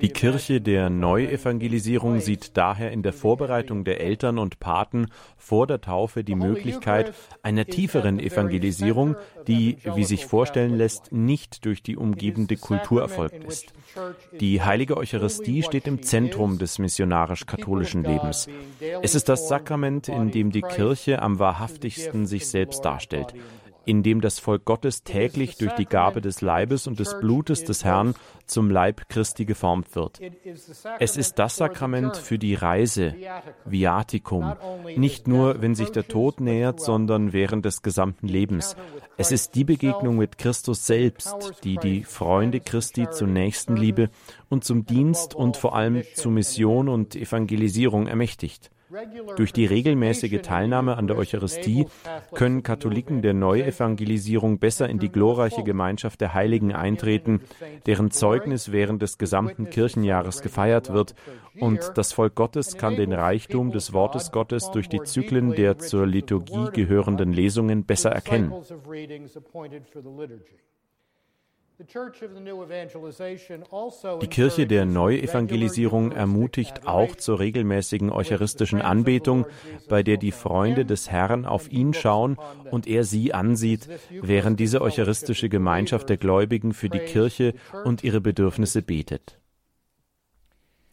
die 0.02 0.10
Kirche 0.10 0.62
der 0.62 0.90
Neuevangelisierung 0.90 2.20
sieht 2.20 2.58
daher 2.58 2.92
in 2.92 3.04
der 3.04 3.14
Vorbereitung 3.14 3.84
der 3.84 4.02
Eltern 4.02 4.38
und 4.38 4.60
Paten 4.60 5.08
vor 5.38 5.68
der 5.68 5.82
Taufe 5.82 6.24
die 6.24 6.36
Möglichkeit 6.36 7.14
einer 7.42 7.66
tieferen 7.66 8.20
Evangelisierung, 8.20 9.16
die, 9.48 9.78
wie 9.96 10.04
sich 10.04 10.26
vorstellen 10.26 10.76
lässt, 10.76 11.12
nicht 11.12 11.66
durch 11.66 11.84
die 11.84 11.98
umgebende 11.98 12.58
Kultur 12.58 13.02
erfolgt 13.02 13.44
ist. 13.44 13.74
Die 14.40 14.62
heilige 14.62 14.98
Eucharistie 14.98 15.64
steht 15.64 15.88
im 15.88 16.02
Zentrum 16.02 16.58
des 16.58 16.80
missionarisch-katholischen 16.80 18.04
Lebens. 18.04 18.48
Es 19.02 19.16
ist 19.16 19.30
das 19.30 19.48
Sakrament, 19.48 20.10
in 20.10 20.32
dem 20.32 20.52
die 20.52 20.62
Kirche 20.62 21.22
am 21.22 21.40
wahrhaftigsten 21.40 22.26
sich 22.26 22.48
selbst 22.48 22.84
darstellt 22.84 23.34
in 23.86 24.04
dem 24.04 24.22
das 24.22 24.40
Volk 24.40 24.66
Gottes 24.66 25.04
täglich 25.04 25.58
durch 25.58 25.74
die 25.74 25.86
Gabe 25.86 26.22
des 26.22 26.42
Leibes 26.42 26.88
und 26.88 27.00
des 27.00 27.20
Blutes 27.20 27.64
des 27.64 27.84
Herrn 27.84 28.14
zum 28.46 28.70
Leib 28.70 29.10
Christi 29.10 29.46
geformt 29.46 29.96
wird. 29.96 30.20
Es 31.00 31.18
ist 31.18 31.40
das 31.40 31.58
Sakrament 31.58 32.18
für 32.18 32.40
die 32.40 32.56
Reise, 32.56 33.16
Viaticum, 33.66 34.56
nicht 34.96 35.28
nur, 35.28 35.62
wenn 35.62 35.76
sich 35.76 35.92
der 35.92 36.08
Tod 36.08 36.42
nähert, 36.42 36.80
sondern 36.80 37.34
während 37.34 37.66
des 37.66 37.82
gesamten 37.82 38.28
Lebens. 38.28 38.76
Es 39.18 39.32
ist 39.32 39.56
die 39.56 39.64
Begegnung 39.64 40.18
mit 40.18 40.38
Christus 40.38 40.86
selbst, 40.86 41.36
die 41.64 41.78
die 41.78 42.04
Freunde 42.04 42.60
Christi 42.60 43.10
zur 43.10 43.28
Nächstenliebe 43.28 44.10
und 44.50 44.64
zum 44.64 44.86
Dienst 44.86 45.36
und 45.36 45.58
vor 45.58 45.76
allem 45.76 46.04
zu 46.16 46.30
Mission 46.30 46.90
und 46.90 47.16
Evangelisierung 47.16 48.08
ermächtigt. 48.08 48.72
Durch 49.36 49.54
die 49.54 49.66
regelmäßige 49.66 50.42
Teilnahme 50.42 50.98
an 50.98 51.06
der 51.06 51.18
Eucharistie 51.18 51.86
können 52.34 52.64
Katholiken 52.64 53.22
der 53.22 53.34
Neuevangelisierung 53.34 54.58
besser 54.58 54.90
in 54.90 54.98
die 54.98 55.12
glorreiche 55.12 55.64
Gemeinschaft 55.64 56.22
der 56.22 56.34
Heiligen 56.34 56.74
eintreten, 56.74 57.42
deren 57.86 58.10
Zeugnis 58.10 58.72
während 58.72 59.02
des 59.02 59.18
gesamten 59.20 59.70
Kirchenjahres 59.70 60.42
gefeiert 60.42 60.92
wird, 60.92 61.14
und 61.60 61.92
das 61.96 62.14
Volk 62.14 62.36
Gottes 62.36 62.78
kann 62.78 62.96
den 62.96 63.14
Reichtum 63.14 63.72
des 63.72 63.94
Wortes 63.94 64.32
Gottes 64.32 64.72
durch 64.72 64.90
die 64.90 65.04
Zyklen 65.04 65.52
der 65.52 65.78
zur 65.78 66.08
Liturgie 66.08 66.70
gehörenden 66.74 67.32
Lesungen 67.32 67.86
besser 67.86 68.12
erkennen. 68.12 68.54
Also 71.80 71.88
die 74.20 74.28
Kirche 74.28 74.68
der 74.68 74.86
Neuevangelisierung 74.86 76.12
ermutigt 76.12 76.86
auch 76.86 77.16
zur 77.16 77.40
regelmäßigen 77.40 78.12
eucharistischen 78.12 78.82
Anbetung, 78.82 79.46
bei 79.88 80.04
der 80.04 80.18
die 80.18 80.34
Freunde 80.34 80.86
des 80.86 81.10
Herrn 81.10 81.46
auf 81.46 81.72
ihn 81.72 81.94
schauen 81.94 82.38
und 82.70 82.86
er 82.86 83.06
sie 83.06 83.34
ansieht, 83.34 83.88
während 84.10 84.60
diese 84.60 84.82
eucharistische 84.82 85.48
Gemeinschaft 85.48 86.10
der 86.10 86.18
Gläubigen 86.18 86.74
für 86.74 86.90
die 86.90 87.00
Kirche 87.00 87.54
und 87.86 88.04
ihre 88.04 88.20
Bedürfnisse 88.20 88.82
betet. 88.82 89.39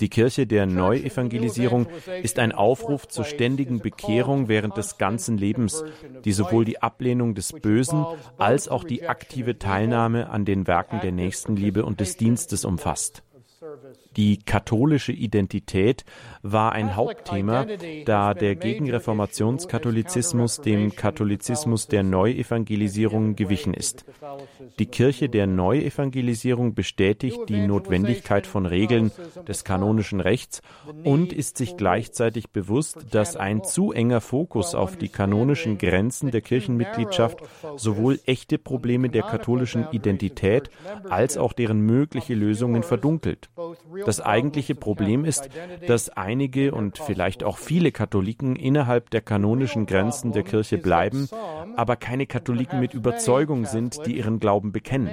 Die 0.01 0.11
Kirche 0.11 0.47
der 0.47 0.67
Neuevangelisierung 0.67 1.87
ist 2.23 2.39
ein 2.39 2.53
Aufruf 2.53 3.09
zur 3.09 3.25
ständigen 3.25 3.81
Bekehrung 3.81 4.49
während 4.49 4.77
des 4.77 4.99
ganzen 4.99 5.39
Lebens, 5.39 5.85
die 6.25 6.33
sowohl 6.33 6.65
die 6.67 6.83
Ablehnung 6.83 7.35
des 7.35 7.53
Bösen 7.53 8.05
als 8.37 8.69
auch 8.69 8.85
die 8.85 9.09
aktive 9.09 9.59
Teilnahme 9.59 10.29
an 10.29 10.45
den 10.45 10.67
Werken 10.67 11.01
der 11.01 11.13
Nächstenliebe 11.13 11.85
und 11.85 12.01
des 12.01 12.17
Dienstes 12.17 12.65
umfasst. 12.65 13.23
Die 14.17 14.39
katholische 14.39 15.13
Identität 15.13 16.05
war 16.43 16.73
ein 16.73 16.97
Hauptthema, 16.97 17.67
da 18.07 18.33
der 18.33 18.57
Gegenreformationskatholizismus 18.57 20.63
dem 20.63 20.97
Katholizismus 20.97 21.89
der 21.89 22.03
Neuevangelisierung 22.03 23.37
gewichen 23.37 23.75
ist. 23.75 24.07
Die 24.79 24.87
Kirche 24.87 25.29
der 25.29 25.47
Neuevangelisierung 25.47 26.73
bestätigt 26.75 27.41
die 27.49 27.67
Notwendigkeit 27.67 28.47
von 28.47 28.65
Regeln 28.65 29.13
des 29.47 29.65
kanonischen 29.65 30.21
Rechts 30.21 30.63
und 31.05 31.35
ist 31.35 31.59
sich 31.59 31.77
gleichzeitig 31.77 32.49
bewusst, 32.51 32.97
dass 33.11 33.37
ein 33.37 33.65
zu 33.65 33.93
enger 33.93 34.23
Fokus 34.23 34.75
auf 34.75 34.97
die 34.97 35.11
kanonischen 35.11 35.77
Grenzen 35.77 36.31
der 36.31 36.41
Kirchenmitgliedschaft 36.41 37.41
sowohl 37.77 38.19
echte 38.25 38.57
Probleme 38.57 39.11
der 39.11 39.25
katholischen 39.25 39.87
Identität 39.93 40.71
als 41.11 41.37
auch 41.37 41.53
deren 41.53 41.81
mögliche 41.81 42.35
Lösungen 42.35 42.83
verdunkelt. 42.83 43.51
Das 44.07 44.21
eigentliche 44.21 44.77
Problem 44.77 45.25
ist, 45.25 45.51
dass 45.89 46.11
einige 46.11 46.73
und 46.73 46.99
vielleicht 46.99 47.43
auch 47.43 47.59
viele 47.59 47.91
Katholiken 47.91 48.55
innerhalb 48.55 49.11
der 49.11 49.21
kanonischen 49.21 49.85
Grenzen 49.87 50.31
der 50.31 50.45
Kirche 50.45 50.79
bleiben, 50.79 51.29
aber 51.75 51.97
keine 51.97 52.27
Katholiken 52.27 52.79
mit 52.79 52.95
Überzeugung 52.95 53.65
sind, 53.65 54.07
die 54.07 54.17
ihren 54.17 54.39
Glauben 54.39 54.71
bekennen. 54.71 55.11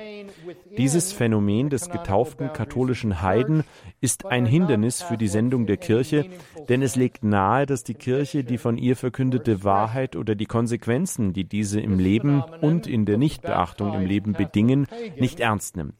Dieses 0.78 1.12
Phänomen 1.12 1.72
des 1.72 1.90
getauften 1.90 2.54
katholischen 2.54 3.24
Heiden 3.24 3.64
ist 4.00 4.28
ein 4.28 4.46
Hindernis 4.46 5.02
für 5.02 5.18
die 5.18 5.28
Sendung 5.28 5.66
der 5.66 5.78
Kirche, 5.78 6.26
denn 6.70 6.84
es 6.84 6.96
legt 6.96 7.24
nahe, 7.24 7.66
dass 7.66 7.84
die 7.84 7.96
Kirche 7.96 8.44
die 8.44 8.60
von 8.60 8.78
ihr 8.78 8.96
verkündete 8.96 9.64
Wahrheit 9.64 10.16
oder 10.16 10.36
die 10.36 10.46
Konsequenzen, 10.46 11.34
die 11.34 11.46
diese 11.46 11.82
im 11.82 11.98
Leben 11.98 12.44
und 12.62 12.86
in 12.86 13.06
der 13.06 13.18
Nichtbeachtung 13.18 13.96
im 13.96 14.06
Leben 14.06 14.34
bedingen, 14.34 14.88
nicht 15.18 15.40
ernst 15.40 15.78
nimmt 15.78 15.96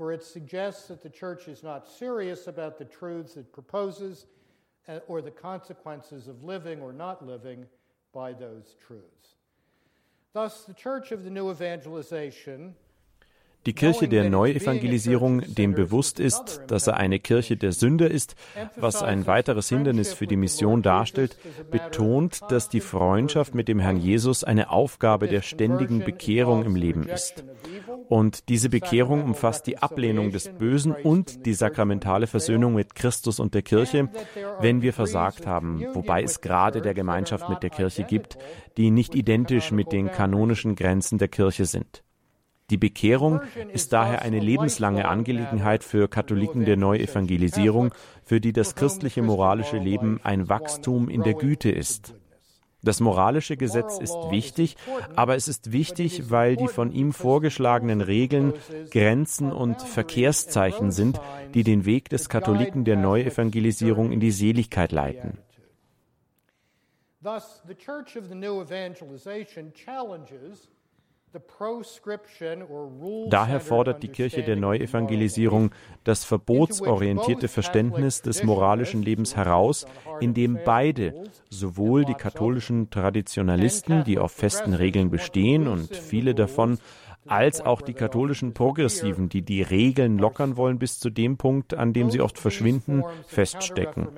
for 0.00 0.12
it 0.14 0.24
suggests 0.24 0.88
that 0.88 1.02
the 1.02 1.10
church 1.10 1.46
is 1.46 1.62
not 1.62 1.86
serious 1.86 2.46
about 2.46 2.78
the 2.78 2.86
truths 2.86 3.36
it 3.36 3.52
proposes 3.52 4.24
uh, 4.88 4.98
or 5.08 5.20
the 5.20 5.30
consequences 5.30 6.26
of 6.26 6.42
living 6.42 6.80
or 6.80 6.90
not 6.90 7.26
living 7.26 7.66
by 8.14 8.32
those 8.32 8.76
truths. 8.86 9.36
Thus, 10.32 10.64
the 10.64 10.72
church 10.72 11.12
of 11.12 11.22
the 11.22 11.28
new 11.28 11.50
evangelization 11.50 12.76
die 13.66 13.74
Kirche 13.74 14.08
der 14.08 14.30
Neuevangelisierung 14.30 15.42
dem 15.54 15.74
bewusst 15.74 16.18
ist, 16.18 16.62
dass 16.68 16.86
er 16.86 16.96
eine 16.96 17.18
Kirche 17.18 17.58
der 17.58 17.72
Sünder 17.72 18.10
ist, 18.10 18.34
was 18.76 19.02
ein 19.02 19.26
weiteres 19.26 19.68
Hindernis 19.68 20.14
für 20.14 20.26
die 20.26 20.36
Mission 20.36 20.80
darstellt, 20.80 21.36
betont, 21.70 22.40
dass 22.48 22.70
die 22.70 22.80
Freundschaft 22.80 23.54
mit 23.54 23.68
dem 23.68 23.78
Herrn 23.78 23.98
Jesus 23.98 24.44
eine 24.44 24.70
Aufgabe 24.70 25.28
der 25.28 25.42
ständigen 25.42 25.98
Bekehrung 26.02 26.64
im 26.64 26.74
Leben 26.74 27.06
ist. 27.06 27.44
Und 28.08 28.48
diese 28.48 28.68
Bekehrung 28.68 29.22
umfasst 29.24 29.66
die 29.66 29.78
Ablehnung 29.78 30.30
des 30.30 30.48
Bösen 30.48 30.92
und 30.92 31.46
die 31.46 31.54
sakramentale 31.54 32.26
Versöhnung 32.26 32.74
mit 32.74 32.94
Christus 32.94 33.40
und 33.40 33.54
der 33.54 33.62
Kirche, 33.62 34.08
wenn 34.60 34.82
wir 34.82 34.92
versagt 34.92 35.46
haben, 35.46 35.84
wobei 35.94 36.22
es 36.22 36.40
gerade 36.40 36.82
der 36.82 36.94
Gemeinschaft 36.94 37.48
mit 37.48 37.62
der 37.62 37.70
Kirche 37.70 38.04
gibt, 38.04 38.38
die 38.76 38.90
nicht 38.90 39.14
identisch 39.14 39.70
mit 39.70 39.92
den 39.92 40.10
kanonischen 40.10 40.74
Grenzen 40.74 41.18
der 41.18 41.28
Kirche 41.28 41.64
sind. 41.64 42.02
Die 42.70 42.76
Bekehrung 42.76 43.40
ist 43.72 43.92
daher 43.92 44.22
eine 44.22 44.38
lebenslange 44.38 45.08
Angelegenheit 45.08 45.82
für 45.82 46.08
Katholiken 46.08 46.64
der 46.64 46.76
Neuevangelisierung, 46.76 47.92
für 48.22 48.40
die 48.40 48.52
das 48.52 48.76
christliche 48.76 49.22
moralische 49.22 49.78
Leben 49.78 50.20
ein 50.22 50.48
Wachstum 50.48 51.08
in 51.08 51.22
der 51.22 51.34
Güte 51.34 51.70
ist. 51.70 52.14
Das 52.82 53.00
moralische 53.00 53.56
Gesetz 53.56 53.98
ist 53.98 54.16
wichtig, 54.30 54.76
aber 55.14 55.36
es 55.36 55.48
ist 55.48 55.72
wichtig, 55.72 56.30
weil 56.30 56.56
die 56.56 56.68
von 56.68 56.92
ihm 56.92 57.12
vorgeschlagenen 57.12 58.00
Regeln 58.00 58.54
Grenzen 58.90 59.52
und 59.52 59.82
Verkehrszeichen 59.82 60.90
sind, 60.90 61.20
die 61.54 61.62
den 61.62 61.84
Weg 61.84 62.08
des 62.08 62.28
Katholiken 62.28 62.84
der 62.84 62.96
Neuevangelisierung 62.96 64.12
in 64.12 64.20
die 64.20 64.30
Seligkeit 64.30 64.92
leiten. 64.92 65.38
Thus, 67.22 67.62
the 67.68 67.74
Church 67.74 68.16
of 68.16 68.28
the 68.28 68.34
New 68.34 68.62
Evangelization 68.62 69.74
challenges 69.74 70.70
Daher 73.28 73.60
fordert 73.60 74.02
die 74.02 74.08
Kirche 74.08 74.42
der 74.42 74.56
Neuevangelisierung 74.56 75.70
das 76.02 76.24
verbotsorientierte 76.24 77.48
Verständnis 77.48 78.22
des 78.22 78.42
moralischen 78.42 79.02
Lebens 79.02 79.36
heraus, 79.36 79.86
in 80.20 80.34
dem 80.34 80.58
beide, 80.64 81.24
sowohl 81.48 82.04
die 82.04 82.14
katholischen 82.14 82.90
Traditionalisten, 82.90 84.04
die 84.04 84.18
auf 84.18 84.32
festen 84.32 84.74
Regeln 84.74 85.10
bestehen 85.10 85.68
und 85.68 85.94
viele 85.94 86.34
davon 86.34 86.78
als 87.26 87.60
auch 87.60 87.82
die 87.82 87.94
katholischen 87.94 88.54
Progressiven, 88.54 89.28
die 89.28 89.42
die 89.42 89.62
Regeln 89.62 90.18
lockern 90.18 90.56
wollen 90.56 90.78
bis 90.78 90.98
zu 90.98 91.10
dem 91.10 91.36
Punkt, 91.36 91.74
an 91.74 91.92
dem 91.92 92.10
sie 92.10 92.20
oft 92.20 92.38
verschwinden, 92.38 93.04
feststecken. 93.26 94.08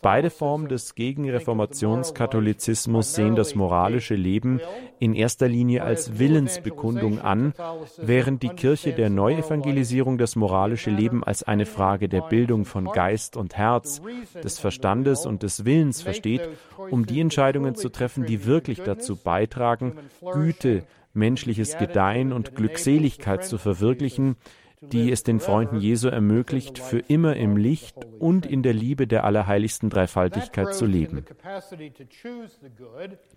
Beide 0.00 0.30
Formen 0.30 0.68
des 0.68 0.94
Gegenreformationskatholizismus 0.94 3.14
sehen 3.14 3.36
das 3.36 3.54
moralische 3.54 4.14
Leben 4.14 4.60
in 4.98 5.14
erster 5.14 5.48
Linie 5.48 5.84
als 5.84 6.18
Willensbekundung 6.18 7.20
an, 7.20 7.52
während 7.98 8.42
die 8.42 8.48
Kirche 8.48 8.92
der 8.92 9.10
Neuevangelisierung 9.10 10.18
das 10.18 10.34
moralische 10.34 10.90
Leben 10.90 11.22
als 11.22 11.42
eine 11.42 11.66
Frage 11.66 12.08
der 12.08 12.22
Bildung 12.22 12.64
von 12.64 12.86
Geist 12.86 13.36
und 13.36 13.56
Herz, 13.56 14.00
des 14.42 14.58
Verstandes 14.58 15.26
und 15.26 15.42
des 15.42 15.64
Willens 15.64 16.02
versteht, 16.02 16.48
um 16.90 17.06
die 17.06 17.20
Entscheidungen 17.20 17.74
zu 17.74 17.90
treffen, 17.90 18.24
die 18.24 18.46
wirklich 18.46 18.82
dazu 18.82 19.16
beitragen, 19.16 19.94
Güte, 20.32 20.84
menschliches 21.18 21.76
Gedeihen 21.76 22.32
und 22.32 22.54
Glückseligkeit 22.54 23.44
zu 23.44 23.58
verwirklichen, 23.58 24.36
die 24.80 25.10
es 25.10 25.24
den 25.24 25.40
Freunden 25.40 25.76
Jesu 25.80 26.08
ermöglicht, 26.08 26.78
für 26.78 26.98
immer 27.00 27.36
im 27.36 27.56
Licht 27.56 27.96
und 28.18 28.46
in 28.46 28.62
der 28.62 28.72
Liebe 28.72 29.06
der 29.06 29.24
allerheiligsten 29.24 29.90
Dreifaltigkeit 29.90 30.74
zu 30.74 30.86
leben. 30.86 31.24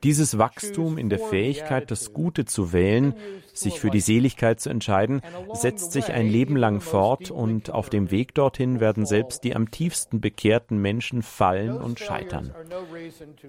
Dieses 0.04 0.38
Wachstum 0.38 0.98
in 0.98 1.10
der 1.10 1.20
Fähigkeit, 1.20 1.89
das 1.89 2.13
Gute 2.13 2.46
zu 2.46 2.74
wählen, 2.74 3.15
sich 3.54 3.80
für 3.80 3.90
die 3.90 4.00
Seligkeit 4.00 4.60
zu 4.60 4.70
entscheiden, 4.70 5.22
setzt 5.54 5.92
sich 5.92 6.12
ein 6.12 6.28
Leben 6.28 6.56
lang 6.56 6.82
fort 6.82 7.32
und 7.32 7.72
auf 7.72 7.90
dem 7.90 8.12
Weg 8.12 8.34
dorthin 8.34 8.80
werden 8.80 9.06
selbst 9.06 9.44
die 9.44 9.56
am 9.56 9.72
tiefsten 9.72 10.22
bekehrten 10.22 10.78
Menschen 10.78 11.22
fallen 11.22 11.78
und 11.78 12.00
scheitern. 12.00 12.54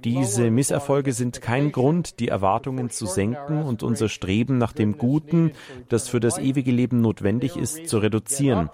Diese 0.04 0.50
Misserfolge 0.50 1.12
sind 1.12 1.40
kein 1.40 1.72
Grund, 1.72 2.20
die 2.20 2.28
Erwartungen 2.28 2.90
zu 2.90 3.06
senken 3.06 3.62
und 3.62 3.82
unser 3.82 4.08
Streben 4.08 4.58
nach 4.58 4.72
dem 4.72 4.98
Guten, 4.98 5.52
das 5.88 6.08
für 6.08 6.20
das 6.20 6.38
ewige 6.38 6.72
Leben 6.72 7.00
notwendig 7.00 7.56
ist, 7.56 7.88
zu 7.88 7.98
reduzieren. 7.98 8.70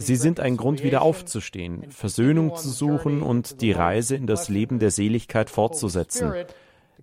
Sie 0.00 0.16
sind 0.16 0.38
ein 0.38 0.56
Grund, 0.56 0.84
wieder 0.84 1.02
aufzustehen, 1.02 1.90
Versöhnung 1.90 2.54
zu 2.54 2.68
suchen 2.68 3.20
und 3.20 3.60
die 3.60 3.72
Reise 3.72 4.14
in 4.14 4.28
das 4.28 4.48
Leben 4.48 4.78
der 4.78 4.92
Seligkeit 4.92 5.50
fortzusetzen. 5.50 6.32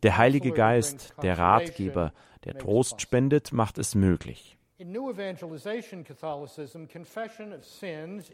Der 0.02 0.18
Heilige 0.18 0.52
Geist, 0.52 1.14
der 1.22 1.38
Ratgeber, 1.38 2.14
der 2.46 2.58
Trost 2.58 3.02
spendet, 3.02 3.52
macht 3.52 3.78
es 3.78 3.96
möglich. 3.96 4.58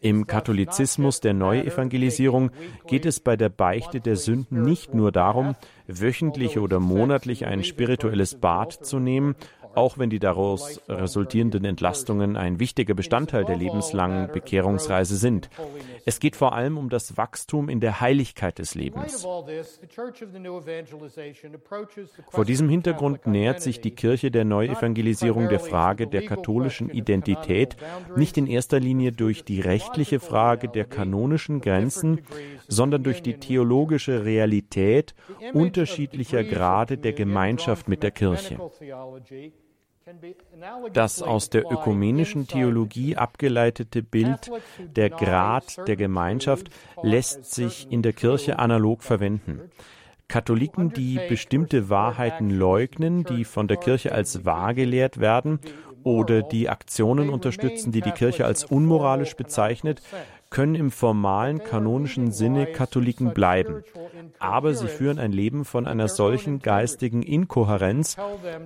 Im 0.02 0.28
Katholizismus 0.28 1.20
der 1.20 1.34
Neuevangelisierung 1.34 2.52
geht 2.88 3.06
es 3.06 3.20
bei 3.20 3.36
der 3.36 3.50
Beichte 3.50 4.02
der 4.02 4.16
Sünden 4.16 4.64
nicht 4.64 4.96
nur 4.96 5.12
darum, 5.12 5.56
wöchentlich 5.86 6.58
oder 6.58 6.80
monatlich 6.80 7.46
ein 7.46 7.64
spirituelles 7.64 8.40
Bad 8.40 8.74
zu 8.74 8.98
nehmen 8.98 9.36
auch 9.76 9.98
wenn 9.98 10.10
die 10.10 10.20
daraus 10.20 10.82
resultierenden 10.88 11.66
Entlastungen 11.66 12.38
ein 12.38 12.60
wichtiger 12.60 12.94
Bestandteil 12.94 13.46
der 13.46 13.58
lebenslangen 13.58 14.32
Bekehrungsreise 14.32 15.18
sind. 15.18 15.50
Es 16.06 16.20
geht 16.20 16.36
vor 16.36 16.54
allem 16.54 16.78
um 16.78 16.90
das 16.90 17.18
Wachstum 17.18 17.70
in 17.70 17.80
der 17.80 18.02
Heiligkeit 18.02 18.60
des 18.60 18.76
Lebens. 18.76 19.26
Vor 22.30 22.46
diesem 22.46 22.70
Hintergrund 22.70 23.28
nähert 23.28 23.62
sich 23.62 23.82
die 23.82 23.92
Kirche 23.92 24.32
der 24.32 24.46
Neuevangelisierung 24.46 25.50
der 25.50 25.60
Frage 25.60 26.08
der 26.08 26.26
katholischen 26.26 26.90
Identität 26.90 27.78
nicht 28.16 28.38
in 28.38 28.48
erster 28.48 28.80
Linie 28.80 29.12
durch 29.12 29.44
die 29.44 29.62
rechtliche 29.62 30.20
Frage 30.20 30.70
der 30.70 30.86
kanonischen 30.86 31.62
Grenzen, 31.62 32.22
sondern 32.68 33.04
durch 33.04 33.22
die 33.22 33.36
theologische 33.36 34.26
Realität 34.26 35.14
unterschiedlicher 35.54 36.44
Grade 36.44 36.98
der 36.98 37.14
Gemeinschaft 37.14 37.88
mit 37.88 38.04
der 38.04 38.12
Kirche. 38.12 38.58
Das 40.94 41.22
aus 41.22 41.50
der 41.50 41.72
ökumenischen 41.72 42.48
Theologie 42.48 43.16
abgeleitete 43.16 44.04
Bild 44.04 44.52
der 44.80 45.10
Grad 45.10 45.88
der 45.88 45.96
Gemeinschaft 45.96 46.70
lässt 47.02 47.46
sich 47.46 47.92
in 47.92 48.02
der 48.02 48.14
Kirche 48.14 48.60
analog 48.60 49.04
verwenden. 49.04 49.62
Katholiken, 50.28 50.94
die 50.94 51.20
bestimmte 51.28 51.90
Wahrheiten 51.90 52.50
leugnen, 52.50 53.26
die 53.26 53.44
von 53.44 53.68
der 53.68 53.78
Kirche 53.78 54.14
als 54.14 54.46
wahr 54.46 54.74
gelehrt 54.74 55.20
werden, 55.20 55.60
oder 56.04 56.42
die 56.42 56.70
Aktionen 56.70 57.30
unterstützen, 57.30 57.92
die 57.92 58.02
die 58.02 58.12
Kirche 58.12 58.46
als 58.46 58.64
unmoralisch 58.64 59.36
bezeichnet, 59.36 60.02
können 60.52 60.76
im 60.76 60.92
formalen 60.92 61.64
kanonischen 61.64 62.32
Sinne 62.32 62.68
Katholiken 62.68 63.34
bleiben. 63.34 63.84
Aber 64.38 64.76
sie 64.76 64.88
führen 64.88 65.18
ein 65.18 65.32
Leben 65.32 65.66
von 65.66 65.88
einer 65.88 66.10
solchen 66.10 66.60
geistigen 66.60 67.24
Inkohärenz, 67.24 68.18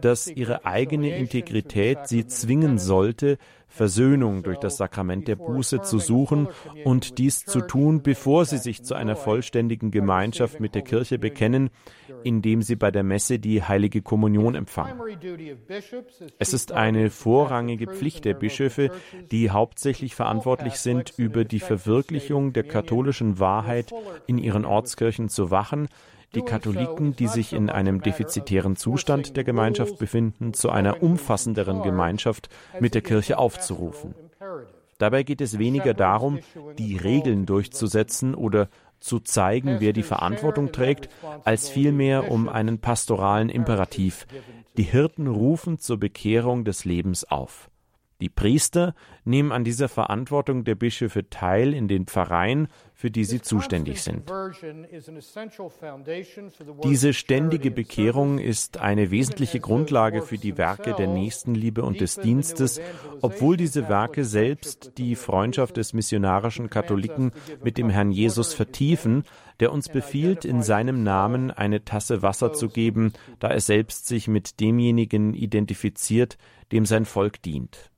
dass 0.01 0.27
ihre 0.27 0.65
eigene 0.65 1.15
Integrität 1.15 2.07
sie 2.07 2.25
zwingen 2.25 2.79
sollte, 2.79 3.37
Versöhnung 3.75 4.41
durch 4.41 4.57
das 4.57 4.77
Sakrament 4.77 5.27
der 5.27 5.35
Buße 5.35 5.81
zu 5.81 5.99
suchen 5.99 6.47
und 6.85 7.17
dies 7.17 7.43
zu 7.43 7.59
tun, 7.59 8.01
bevor 8.01 8.45
sie 8.45 8.57
sich 8.57 8.83
zu 8.83 8.95
einer 8.95 9.17
vollständigen 9.17 9.91
Gemeinschaft 9.91 10.61
mit 10.61 10.75
der 10.75 10.81
Kirche 10.81 11.19
bekennen, 11.19 11.69
indem 12.23 12.61
sie 12.61 12.77
bei 12.77 12.89
der 12.89 13.03
Messe 13.03 13.37
die 13.37 13.61
heilige 13.61 14.01
Kommunion 14.01 14.55
empfangen. 14.55 14.97
Es 16.39 16.53
ist 16.53 16.71
eine 16.71 17.09
vorrangige 17.09 17.87
Pflicht 17.87 18.23
der 18.23 18.33
Bischöfe, 18.33 18.91
die 19.31 19.49
hauptsächlich 19.49 20.15
verantwortlich 20.15 20.75
sind, 20.75 21.13
über 21.17 21.43
die 21.43 21.59
Verwirklichung 21.59 22.53
der 22.53 22.63
katholischen 22.63 23.39
Wahrheit 23.39 23.93
in 24.25 24.37
ihren 24.37 24.63
Ortskirchen 24.63 25.27
zu 25.27 25.51
wachen, 25.51 25.89
die 26.35 26.41
Katholiken, 26.41 27.15
die 27.15 27.27
sich 27.27 27.53
in 27.53 27.69
einem 27.69 28.01
defizitären 28.01 28.75
Zustand 28.75 29.37
der 29.37 29.43
Gemeinschaft 29.43 29.97
befinden, 29.97 30.53
zu 30.53 30.69
einer 30.69 31.01
umfassenderen 31.01 31.81
Gemeinschaft 31.81 32.49
mit 32.79 32.93
der 32.93 33.01
Kirche 33.01 33.37
aufzurufen. 33.37 34.13
Dabei 34.97 35.23
geht 35.23 35.41
es 35.41 35.59
weniger 35.59 35.93
darum, 35.93 36.39
die 36.77 36.97
Regeln 36.97 37.45
durchzusetzen 37.45 38.33
oder 38.33 38.69
zu 38.99 39.19
zeigen, 39.19 39.77
wer 39.79 39.93
die 39.93 40.03
Verantwortung 40.03 40.71
trägt, 40.71 41.09
als 41.43 41.69
vielmehr 41.69 42.31
um 42.31 42.47
einen 42.47 42.79
pastoralen 42.79 43.49
Imperativ. 43.49 44.25
Die 44.77 44.83
Hirten 44.83 45.27
rufen 45.27 45.79
zur 45.79 45.99
Bekehrung 45.99 46.63
des 46.65 46.85
Lebens 46.85 47.23
auf. 47.25 47.69
Die 48.21 48.29
Priester 48.29 48.95
nehmen 49.25 49.51
an 49.51 49.65
dieser 49.65 49.89
Verantwortung 49.89 50.63
der 50.63 50.75
Bischöfe 50.75 51.29
teil 51.29 51.73
in 51.73 51.89
den 51.89 52.05
Pfarreien, 52.05 52.69
für 52.93 53.11
die 53.11 53.25
sie 53.25 53.41
zuständig 53.41 54.01
sind. 54.01 54.31
Diese 56.83 57.13
ständige 57.13 57.71
Bekehrung 57.71 58.39
ist 58.39 58.77
eine 58.77 59.11
wesentliche 59.11 59.59
Grundlage 59.59 60.21
für 60.21 60.37
die 60.37 60.57
Werke 60.57 60.93
der 60.93 61.07
Nächstenliebe 61.07 61.83
und 61.83 61.99
des 61.99 62.15
Dienstes, 62.15 62.79
obwohl 63.21 63.57
diese 63.57 63.89
Werke 63.89 64.23
selbst 64.23 64.93
die 64.97 65.15
Freundschaft 65.15 65.75
des 65.75 65.91
missionarischen 65.93 66.69
Katholiken 66.69 67.33
mit 67.63 67.77
dem 67.77 67.89
Herrn 67.89 68.11
Jesus 68.11 68.53
vertiefen, 68.53 69.25
der 69.59 69.73
uns 69.73 69.89
befiehlt, 69.89 70.45
in 70.45 70.63
seinem 70.63 71.03
Namen 71.03 71.51
eine 71.51 71.83
Tasse 71.83 72.21
Wasser 72.21 72.53
zu 72.53 72.69
geben, 72.69 73.11
da 73.39 73.49
er 73.49 73.61
selbst 73.61 74.07
sich 74.07 74.27
mit 74.29 74.59
demjenigen 74.61 75.33
identifiziert, 75.33 76.37
dem 76.71 76.85
sein 76.85 77.05
Volk 77.05 77.41
dient. 77.41 77.91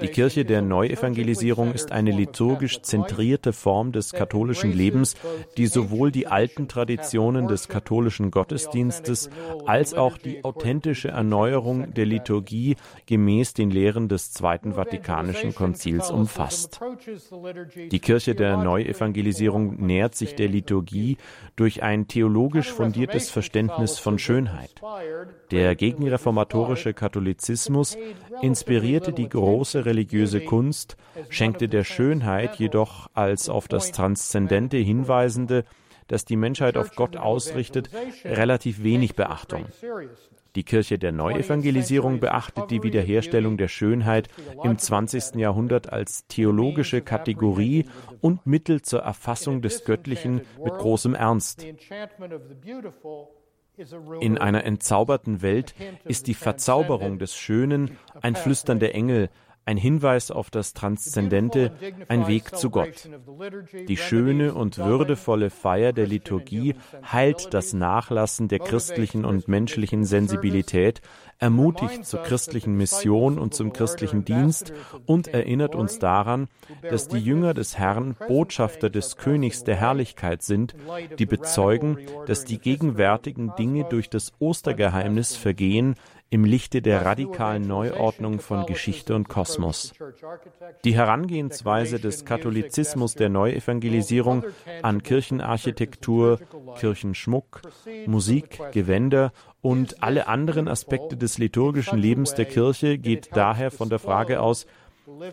Die 0.00 0.08
Kirche 0.08 0.44
der 0.44 0.60
Neuevangelisierung 0.60 1.72
ist 1.72 1.92
eine 1.92 2.10
liturgisch 2.10 2.82
zentrierte 2.82 3.52
Form 3.52 3.92
des 3.92 4.12
katholischen 4.12 4.72
Lebens, 4.72 5.14
die 5.56 5.66
sowohl 5.66 6.10
die 6.10 6.26
alten 6.26 6.66
Traditionen 6.66 7.46
des 7.46 7.68
katholischen 7.68 8.32
Gottesdienstes 8.32 9.30
als 9.66 9.94
auch 9.94 10.18
die 10.18 10.42
authentische 10.42 11.08
Erneuerung 11.08 11.94
der 11.94 12.06
Liturgie 12.06 12.76
gemäß 13.06 13.54
den 13.54 13.70
Lehren 13.70 14.08
des 14.08 14.32
Zweiten 14.32 14.72
Vatikanischen 14.72 15.54
Konzils 15.54 16.10
umfasst. 16.10 16.80
Die 17.76 18.00
Kirche 18.00 18.34
der 18.34 18.56
Neuevangelisierung 18.56 19.76
nähert 19.86 20.16
sich 20.16 20.34
der 20.34 20.48
Liturgie 20.48 21.18
durch 21.54 21.84
ein 21.84 22.08
theologisch 22.08 22.72
fundiertes 22.72 23.30
Verständnis 23.30 23.98
von 24.00 24.18
Schönheit. 24.18 24.70
Der 25.52 25.76
gegenreformatorische 25.76 26.94
Katholizismus 26.94 27.96
inspirierte 28.56 29.12
die 29.12 29.28
große 29.28 29.84
religiöse 29.84 30.40
Kunst, 30.40 30.96
schenkte 31.28 31.68
der 31.68 31.84
Schönheit 31.84 32.56
jedoch 32.56 33.10
als 33.12 33.50
auf 33.50 33.68
das 33.68 33.92
Transzendente 33.92 34.78
hinweisende, 34.78 35.64
das 36.08 36.24
die 36.24 36.36
Menschheit 36.36 36.78
auf 36.78 36.96
Gott 36.96 37.18
ausrichtet, 37.18 37.90
relativ 38.24 38.82
wenig 38.82 39.14
Beachtung. 39.14 39.66
Die 40.54 40.64
Kirche 40.64 40.98
der 40.98 41.12
Neuevangelisierung 41.12 42.18
beachtet 42.18 42.70
die 42.70 42.82
Wiederherstellung 42.82 43.58
der 43.58 43.68
Schönheit 43.68 44.28
im 44.64 44.78
20. 44.78 45.34
Jahrhundert 45.34 45.92
als 45.92 46.26
theologische 46.28 47.02
Kategorie 47.02 47.84
und 48.22 48.46
Mittel 48.46 48.80
zur 48.80 49.00
Erfassung 49.00 49.60
des 49.60 49.84
Göttlichen 49.84 50.40
mit 50.64 50.72
großem 50.72 51.14
Ernst. 51.14 51.66
In 54.20 54.38
einer 54.38 54.64
entzauberten 54.64 55.42
Welt 55.42 55.74
ist 56.04 56.26
die 56.28 56.34
Verzauberung 56.34 57.18
des 57.18 57.36
Schönen 57.36 57.98
ein 58.22 58.34
Flüstern 58.34 58.78
der 58.78 58.94
Engel, 58.94 59.28
ein 59.66 59.76
Hinweis 59.76 60.30
auf 60.30 60.48
das 60.48 60.74
Transzendente, 60.74 61.72
ein 62.08 62.28
Weg 62.28 62.56
zu 62.56 62.70
Gott. 62.70 63.10
Die 63.88 63.96
schöne 63.96 64.54
und 64.54 64.78
würdevolle 64.78 65.50
Feier 65.50 65.92
der 65.92 66.06
Liturgie 66.06 66.76
heilt 67.12 67.52
das 67.52 67.72
Nachlassen 67.72 68.46
der 68.46 68.60
christlichen 68.60 69.24
und 69.24 69.48
menschlichen 69.48 70.04
Sensibilität, 70.04 71.00
ermutigt 71.38 72.06
zur 72.06 72.22
christlichen 72.22 72.76
Mission 72.76 73.38
und 73.38 73.54
zum 73.54 73.72
christlichen 73.72 74.24
Dienst 74.24 74.72
und 75.04 75.28
erinnert 75.28 75.74
uns 75.74 75.98
daran, 75.98 76.46
dass 76.88 77.08
die 77.08 77.18
Jünger 77.18 77.52
des 77.52 77.76
Herrn 77.76 78.14
Botschafter 78.28 78.88
des 78.88 79.16
Königs 79.16 79.64
der 79.64 79.76
Herrlichkeit 79.76 80.42
sind, 80.42 80.76
die 81.18 81.26
bezeugen, 81.26 81.98
dass 82.26 82.44
die 82.44 82.58
gegenwärtigen 82.58 83.52
Dinge 83.58 83.84
durch 83.84 84.08
das 84.08 84.32
Ostergeheimnis 84.38 85.34
vergehen, 85.34 85.96
im 86.28 86.44
Lichte 86.44 86.82
der 86.82 87.04
radikalen 87.04 87.66
Neuordnung 87.66 88.40
von 88.40 88.66
Geschichte 88.66 89.14
und 89.14 89.28
Kosmos. 89.28 89.92
Die 90.84 90.94
Herangehensweise 90.94 92.00
des 92.00 92.24
Katholizismus 92.24 93.14
der 93.14 93.28
Neuevangelisierung 93.28 94.44
an 94.82 95.02
Kirchenarchitektur, 95.02 96.40
Kirchenschmuck, 96.78 97.62
Musik, 98.06 98.60
Gewänder 98.72 99.32
und 99.60 100.02
alle 100.02 100.26
anderen 100.26 100.68
Aspekte 100.68 101.16
des 101.16 101.38
liturgischen 101.38 101.98
Lebens 101.98 102.34
der 102.34 102.46
Kirche 102.46 102.98
geht 102.98 103.30
daher 103.34 103.70
von 103.70 103.88
der 103.88 103.98
Frage 104.00 104.40
aus, 104.40 104.66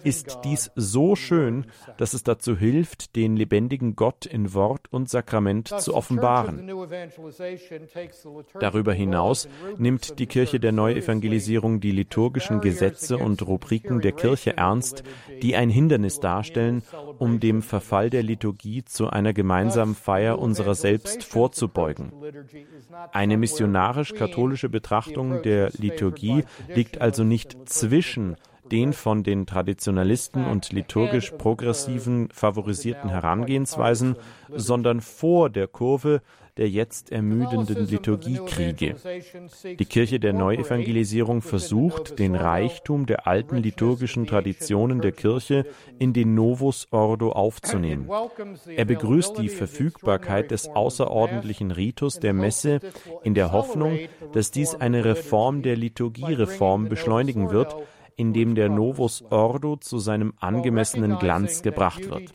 ist 0.04 0.40
dies 0.44 0.72
so 0.76 1.16
schön, 1.16 1.66
dass 1.98 2.14
es 2.14 2.24
dazu 2.24 2.58
hilft, 2.58 3.16
den 3.16 3.36
lebendigen 3.36 3.96
Gott 3.96 4.26
in 4.26 4.54
Wort 4.54 4.92
und 4.92 5.10
Sakrament 5.10 5.68
zu 5.80 5.94
offenbaren. 5.94 6.70
Darüber 8.60 8.94
hinaus 8.94 9.48
nimmt 9.78 10.20
die 10.20 10.28
Kirche 10.28 10.60
der 10.60 10.72
Neuevangelisierung 10.72 11.80
die 11.80 11.92
liturgischen 11.92 12.62
Gesetze 12.62 13.18
und 13.18 13.46
Rubriken 13.46 14.02
der 14.02 14.12
Kirche 14.12 14.58
ernst, 14.58 15.04
die 15.42 15.56
ein 15.56 15.70
Hindernis 15.70 16.20
darstellen, 16.20 16.84
um 17.20 17.40
dem 17.40 17.62
Verfall 17.62 18.10
der 18.10 18.24
Liturgie 18.24 18.84
zu 18.84 19.10
einer 19.10 19.34
gemeinsamen 19.34 19.96
Feier 19.96 20.40
unserer 20.40 20.76
selbst 20.76 21.24
vorzubeugen. 21.24 22.12
Eine 23.12 23.38
missionarisch-katholische 23.38 24.70
Betrachtung 24.70 25.42
der 25.42 25.72
Liturgie 25.72 26.44
liegt 26.68 27.02
also 27.02 27.24
nicht 27.24 27.58
zwischen 27.66 28.36
den 28.72 28.94
von 28.94 29.24
den 29.24 29.46
Traditionalisten 29.46 30.46
und 30.46 30.72
liturgisch 30.72 31.32
Progressiven 31.32 32.30
favorisierten 32.32 33.10
Herangehensweisen, 33.10 34.16
sondern 34.50 35.02
vor 35.02 35.50
der 35.50 35.68
Kurve 35.68 36.22
der 36.58 36.70
jetzt 36.70 37.12
ermüdenden 37.12 37.88
Liturgiekriege. 37.88 38.96
Die 39.80 39.86
Kirche 39.86 40.20
der 40.20 40.34
Neuevangelisierung 40.34 41.42
versucht, 41.42 42.20
den 42.20 42.36
Reichtum 42.36 43.08
der 43.08 43.28
alten 43.28 43.58
liturgischen 43.58 44.28
Traditionen 44.28 45.02
der 45.02 45.14
Kirche 45.14 45.66
in 45.98 46.14
den 46.14 46.36
Novus 46.36 46.88
Ordo 46.92 47.32
aufzunehmen. 47.32 48.08
Er 48.68 48.86
begrüßt 48.86 49.40
die 49.40 49.50
Verfügbarkeit 49.50 50.52
des 50.52 50.68
außerordentlichen 50.68 51.72
Ritus 51.72 52.20
der 52.20 52.34
Messe 52.34 52.80
in 53.24 53.34
der 53.34 53.52
Hoffnung, 53.52 53.98
dass 54.34 54.52
dies 54.52 54.76
eine 54.76 55.06
Reform 55.06 55.64
der 55.64 55.76
Liturgiereform 55.76 56.88
beschleunigen 56.88 57.50
wird, 57.50 57.76
in 58.16 58.34
dem 58.34 58.56
der 58.56 58.70
Novus 58.70 59.24
Ordo 59.30 59.76
zu 59.78 59.98
seinem 60.00 60.34
angemessenen 60.40 61.18
Glanz 61.20 61.62
gebracht 61.62 62.10
wird. 62.10 62.34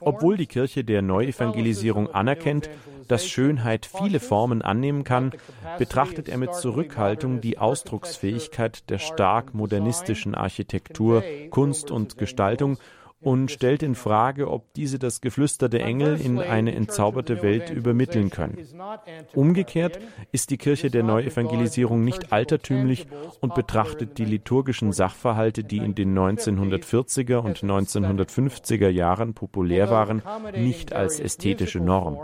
Obwohl 0.00 0.36
die 0.36 0.46
Kirche 0.46 0.84
der 0.84 1.02
Neuevangelisierung 1.02 2.08
anerkennt, 2.08 2.70
dass 3.08 3.26
Schönheit 3.26 3.86
viele 3.86 4.20
Formen 4.20 4.62
annehmen 4.62 5.04
kann, 5.04 5.32
betrachtet 5.78 6.28
er 6.28 6.38
mit 6.38 6.54
Zurückhaltung 6.54 7.40
die 7.40 7.58
Ausdrucksfähigkeit 7.58 8.88
der 8.90 8.98
stark 8.98 9.54
modernistischen 9.54 10.34
Architektur, 10.34 11.22
Kunst 11.50 11.90
und 11.90 12.18
Gestaltung 12.18 12.78
und 13.22 13.50
stellt 13.50 13.82
in 13.82 13.94
Frage, 13.94 14.50
ob 14.50 14.72
diese 14.74 14.98
das 14.98 15.20
Geflüster 15.20 15.68
der 15.68 15.84
Engel 15.84 16.18
in 16.18 16.38
eine 16.38 16.74
entzauberte 16.74 17.42
Welt 17.42 17.70
übermitteln 17.70 18.30
können. 18.30 18.58
Umgekehrt 19.34 19.98
ist 20.32 20.50
die 20.50 20.56
Kirche 20.56 20.90
der 20.90 21.02
Neuevangelisierung 21.02 22.02
nicht 22.02 22.32
altertümlich 22.32 23.06
und 23.40 23.54
betrachtet 23.54 24.16
die 24.16 24.24
liturgischen 24.24 24.92
Sachverhalte, 24.92 25.64
die 25.64 25.78
in 25.78 25.94
den 25.94 26.16
1940er 26.18 27.36
und 27.36 27.58
1950er 27.58 28.88
Jahren 28.88 29.34
populär 29.34 29.90
waren, 29.90 30.22
nicht 30.56 30.94
als 30.94 31.20
ästhetische 31.20 31.80
Norm. 31.80 32.18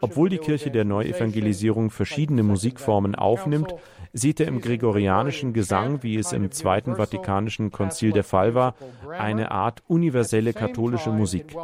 Obwohl 0.00 0.28
die 0.28 0.38
Kirche 0.38 0.70
der 0.70 0.84
Neuevangelisierung 0.84 1.90
verschiedene 1.90 2.42
Musikformen 2.42 3.14
aufnimmt, 3.14 3.74
sieht 4.12 4.40
er 4.40 4.48
im 4.48 4.60
gregorianischen 4.60 5.52
Gesang, 5.52 6.02
wie 6.02 6.16
es 6.16 6.32
im 6.32 6.50
Zweiten 6.50 6.96
Vatikanischen 6.96 7.70
Konzil 7.70 8.12
der 8.12 8.24
Fall 8.24 8.54
war, 8.54 8.74
eine 9.18 9.50
Art 9.50 9.82
universelle 9.86 10.52
katholische 10.52 11.10
Musik. 11.10 11.56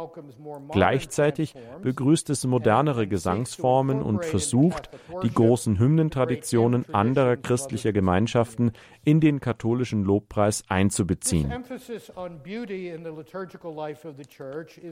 Gleichzeitig 0.71 1.55
begrüßt 1.81 2.29
es 2.29 2.45
modernere 2.45 3.07
Gesangsformen 3.07 4.01
und 4.01 4.25
versucht, 4.25 4.89
die 5.23 5.31
großen 5.31 5.79
Hymnentraditionen 5.79 6.93
anderer 6.93 7.37
christlicher 7.37 7.93
Gemeinschaften 7.93 8.71
in 9.03 9.19
den 9.19 9.39
katholischen 9.39 10.03
Lobpreis 10.03 10.63
einzubeziehen. 10.67 11.53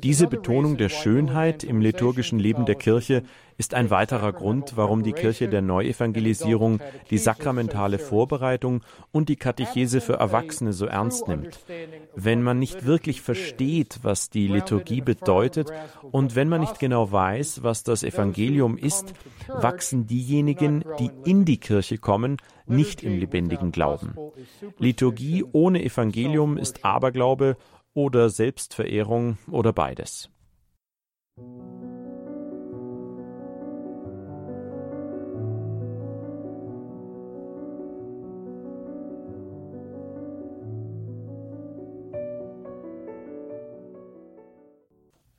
Diese 0.04 0.28
Betonung 0.28 0.78
der 0.78 0.90
Schönheit 0.90 1.64
im 1.64 1.82
liturgischen 1.82 2.40
Leben 2.40 2.66
der 2.66 2.76
Kirche 2.76 3.24
ist 3.58 3.74
ein 3.74 3.90
weiterer 3.90 4.34
Grund, 4.34 4.74
warum 4.76 5.04
die 5.04 5.14
Kirche 5.14 5.48
der 5.48 5.62
Neuevangelisierung 5.62 6.80
die 7.10 7.18
sakramentale 7.18 8.00
Vorbereitung 8.00 8.82
und 9.12 9.30
die 9.30 9.36
Katechese 9.36 10.02
für 10.02 10.14
Erwachsene 10.14 10.74
so 10.74 10.86
ernst 10.86 11.28
nimmt. 11.28 11.60
Wenn 12.16 12.44
man 12.44 12.60
nicht 12.60 12.86
wirklich 12.86 13.22
versteht, 13.22 14.00
was 14.04 14.30
die 14.30 14.48
Liturgie 14.48 15.02
bedeutet 15.02 15.72
und 16.12 16.36
wenn 16.36 16.50
man 16.50 16.62
nicht 16.62 16.80
genau 16.80 17.12
weiß, 17.12 17.64
was 17.64 17.84
das 17.84 18.04
Evangelium 18.04 18.78
ist, 18.78 19.14
wachsen 19.48 20.08
diejenigen, 20.08 20.84
die 21.00 21.12
in 21.26 21.46
die 21.46 21.60
Kirche 21.60 21.98
kommen, 21.98 22.38
nicht 22.66 23.04
im 23.04 23.20
lebendigen 23.20 23.72
Glauben. 23.72 24.16
Liturgie 24.78 25.44
ohne 25.52 25.84
Evangelium 25.84 26.58
ist 26.58 26.86
Aberglaube 26.86 27.58
oder 27.94 28.30
Selbstverehrung 28.30 29.38
oder 29.50 29.74
beides. 29.74 30.30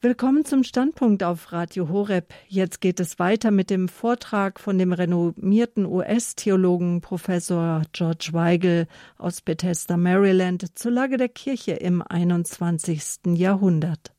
Willkommen 0.04 0.44
zum 0.44 0.64
Standpunkt 0.64 1.22
auf 1.22 1.50
Radio 1.50 1.88
Horeb. 1.88 2.34
Jetzt 2.46 2.82
geht 2.82 3.00
es 3.00 3.18
weiter 3.18 3.50
mit 3.50 3.70
dem 3.70 3.88
Vortrag 3.88 4.60
von 4.60 4.76
dem 4.76 4.92
renommierten 4.92 5.86
US-Theologen 5.86 7.00
Professor 7.00 7.80
George 7.94 8.28
Weigel 8.32 8.86
aus 9.16 9.40
Bethesda, 9.40 9.96
Maryland 9.96 10.78
zur 10.78 10.90
Lage 10.90 11.16
der 11.16 11.30
Kirche 11.30 11.72
im 11.72 12.02
21. 12.02 13.34
Jahrhundert. 13.34 14.12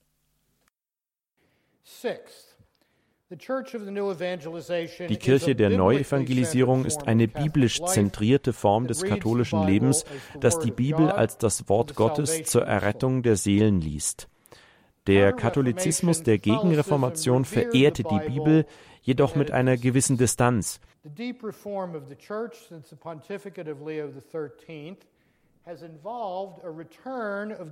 Die 3.29 3.37
Kirche 5.17 5.55
der 5.55 5.69
Neuevangelisierung 5.69 6.85
ist 6.85 7.07
eine 7.07 7.27
biblisch 7.27 7.79
zentrierte 7.83 8.53
Form 8.53 8.87
des 8.87 9.03
katholischen 9.03 9.63
Lebens, 9.67 10.03
das 10.39 10.57
die 10.57 10.71
Bibel 10.71 11.11
als 11.11 11.37
das 11.37 11.69
Wort 11.69 11.93
Gottes 11.93 12.41
zur 12.45 12.63
Errettung 12.65 13.21
der 13.21 13.35
Seelen 13.35 13.81
liest. 13.81 14.27
Der 15.07 15.33
Katholizismus 15.33 16.23
der 16.23 16.39
Gegenreformation 16.39 17.45
verehrte 17.45 18.03
die 18.03 18.19
Bibel, 18.27 18.65
jedoch 19.01 19.35
mit 19.35 19.51
einer 19.51 19.77
gewissen 19.77 20.17
Distanz. 20.17 20.79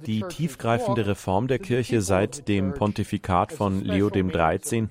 Die 0.05 0.23
tiefgreifende 0.29 1.07
Reform 1.07 1.47
der 1.47 1.59
Kirche 1.59 2.01
seit 2.01 2.47
dem 2.47 2.73
Pontifikat 2.73 3.53
von 3.53 3.81
Leo 3.83 4.09
XIII. 4.09 4.89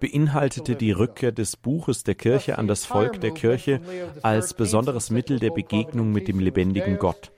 beinhaltete 0.00 0.76
die 0.76 0.92
Rückkehr 0.92 1.32
des 1.32 1.56
Buches 1.56 2.04
der 2.04 2.14
Kirche 2.14 2.58
an 2.58 2.66
das 2.66 2.84
Volk 2.84 3.20
der 3.20 3.32
Kirche 3.32 3.80
als 4.22 4.54
besonderes 4.54 5.10
Mittel 5.10 5.38
der 5.38 5.50
Begegnung 5.50 6.12
mit 6.12 6.28
dem 6.28 6.38
lebendigen 6.38 6.98
Gott. 6.98 7.31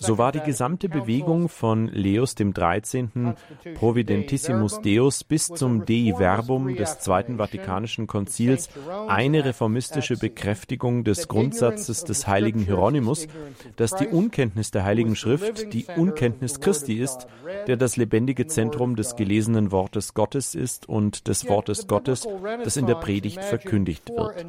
So 0.00 0.18
war 0.18 0.32
die 0.32 0.40
gesamte 0.40 0.88
Bewegung 0.88 1.48
von 1.48 1.86
Leos 1.88 2.34
dem 2.34 2.52
13. 2.52 3.34
Providentissimus 3.74 4.80
Deus 4.80 5.22
bis 5.22 5.46
zum 5.46 5.86
Dei 5.86 6.14
Verbum 6.16 6.74
des 6.74 6.98
Zweiten 6.98 7.36
Vatikanischen 7.38 8.06
Konzils 8.06 8.68
eine 9.06 9.44
reformistische 9.44 10.16
Bekräftigung 10.16 11.04
des 11.04 11.28
Grundsatzes 11.28 12.04
des 12.04 12.26
heiligen 12.26 12.60
Hieronymus, 12.60 13.28
dass 13.76 13.94
die 13.94 14.08
Unkenntnis 14.08 14.72
der 14.72 14.84
Heiligen 14.84 15.14
Schrift 15.14 15.72
die 15.72 15.86
Unkenntnis 15.96 16.60
Christi 16.60 16.94
ist, 16.94 17.28
der 17.68 17.76
das 17.76 17.96
lebendige 17.96 18.46
Zentrum 18.46 18.96
des 18.96 19.14
gelesenen 19.14 19.70
Wortes 19.70 20.14
Gottes 20.14 20.56
ist 20.56 20.88
und 20.88 21.28
des 21.28 21.48
Wortes 21.48 21.86
Gottes, 21.86 22.26
das 22.64 22.76
in 22.76 22.86
der 22.86 22.96
Predigt 22.96 23.44
verkündigt 23.44 24.10
wird. 24.10 24.44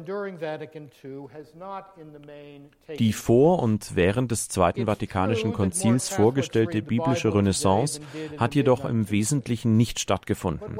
Die 2.98 3.12
vor 3.12 3.62
und 3.62 3.94
während 3.94 4.30
des 4.32 4.48
Zweiten 4.48 4.86
Vatikanischen 4.86 5.19
Konzils 5.52 6.08
vorgestellte 6.08 6.82
biblische 6.82 7.34
Renaissance 7.34 8.00
hat 8.38 8.54
jedoch 8.54 8.84
im 8.84 9.10
Wesentlichen 9.10 9.76
nicht 9.76 10.00
stattgefunden. 10.00 10.76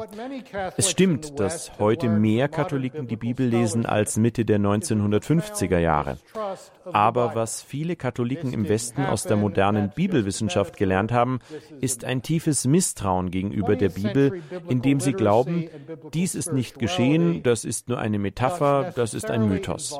Es 0.77 0.91
stimmt, 0.91 1.39
dass 1.39 1.79
heute 1.79 2.09
mehr 2.09 2.49
Katholiken 2.49 3.07
die 3.07 3.17
Bibel 3.17 3.47
lesen 3.47 3.87
als 3.87 4.17
Mitte 4.17 4.45
der 4.45 4.59
1950er 4.59 5.79
Jahre. 5.79 6.19
Aber 6.85 7.35
was 7.35 7.63
viele 7.63 7.97
Katholiken 7.97 8.53
im 8.53 8.69
Westen 8.69 9.05
aus 9.05 9.25
der 9.25 9.37
modernen 9.37 9.91
Bibelwissenschaft 9.95 10.77
gelernt 10.77 11.13
haben, 11.13 11.41
ist 11.81 12.05
ein 12.05 12.23
tiefes 12.23 12.67
Misstrauen 12.67 13.31
gegenüber 13.31 13.77
der 13.77 13.91
Bibel, 13.91 14.43
indem 14.69 15.01
sie 15.01 15.13
glauben, 15.13 15.69
dies 16.15 16.35
ist 16.35 16.53
nicht 16.53 16.79
geschehen, 16.79 17.43
das 17.43 17.65
ist 17.65 17.89
nur 17.89 17.99
eine 17.99 18.19
Metapher, 18.19 18.93
das 18.95 19.15
ist 19.15 19.31
ein 19.31 19.49
Mythos. 19.49 19.99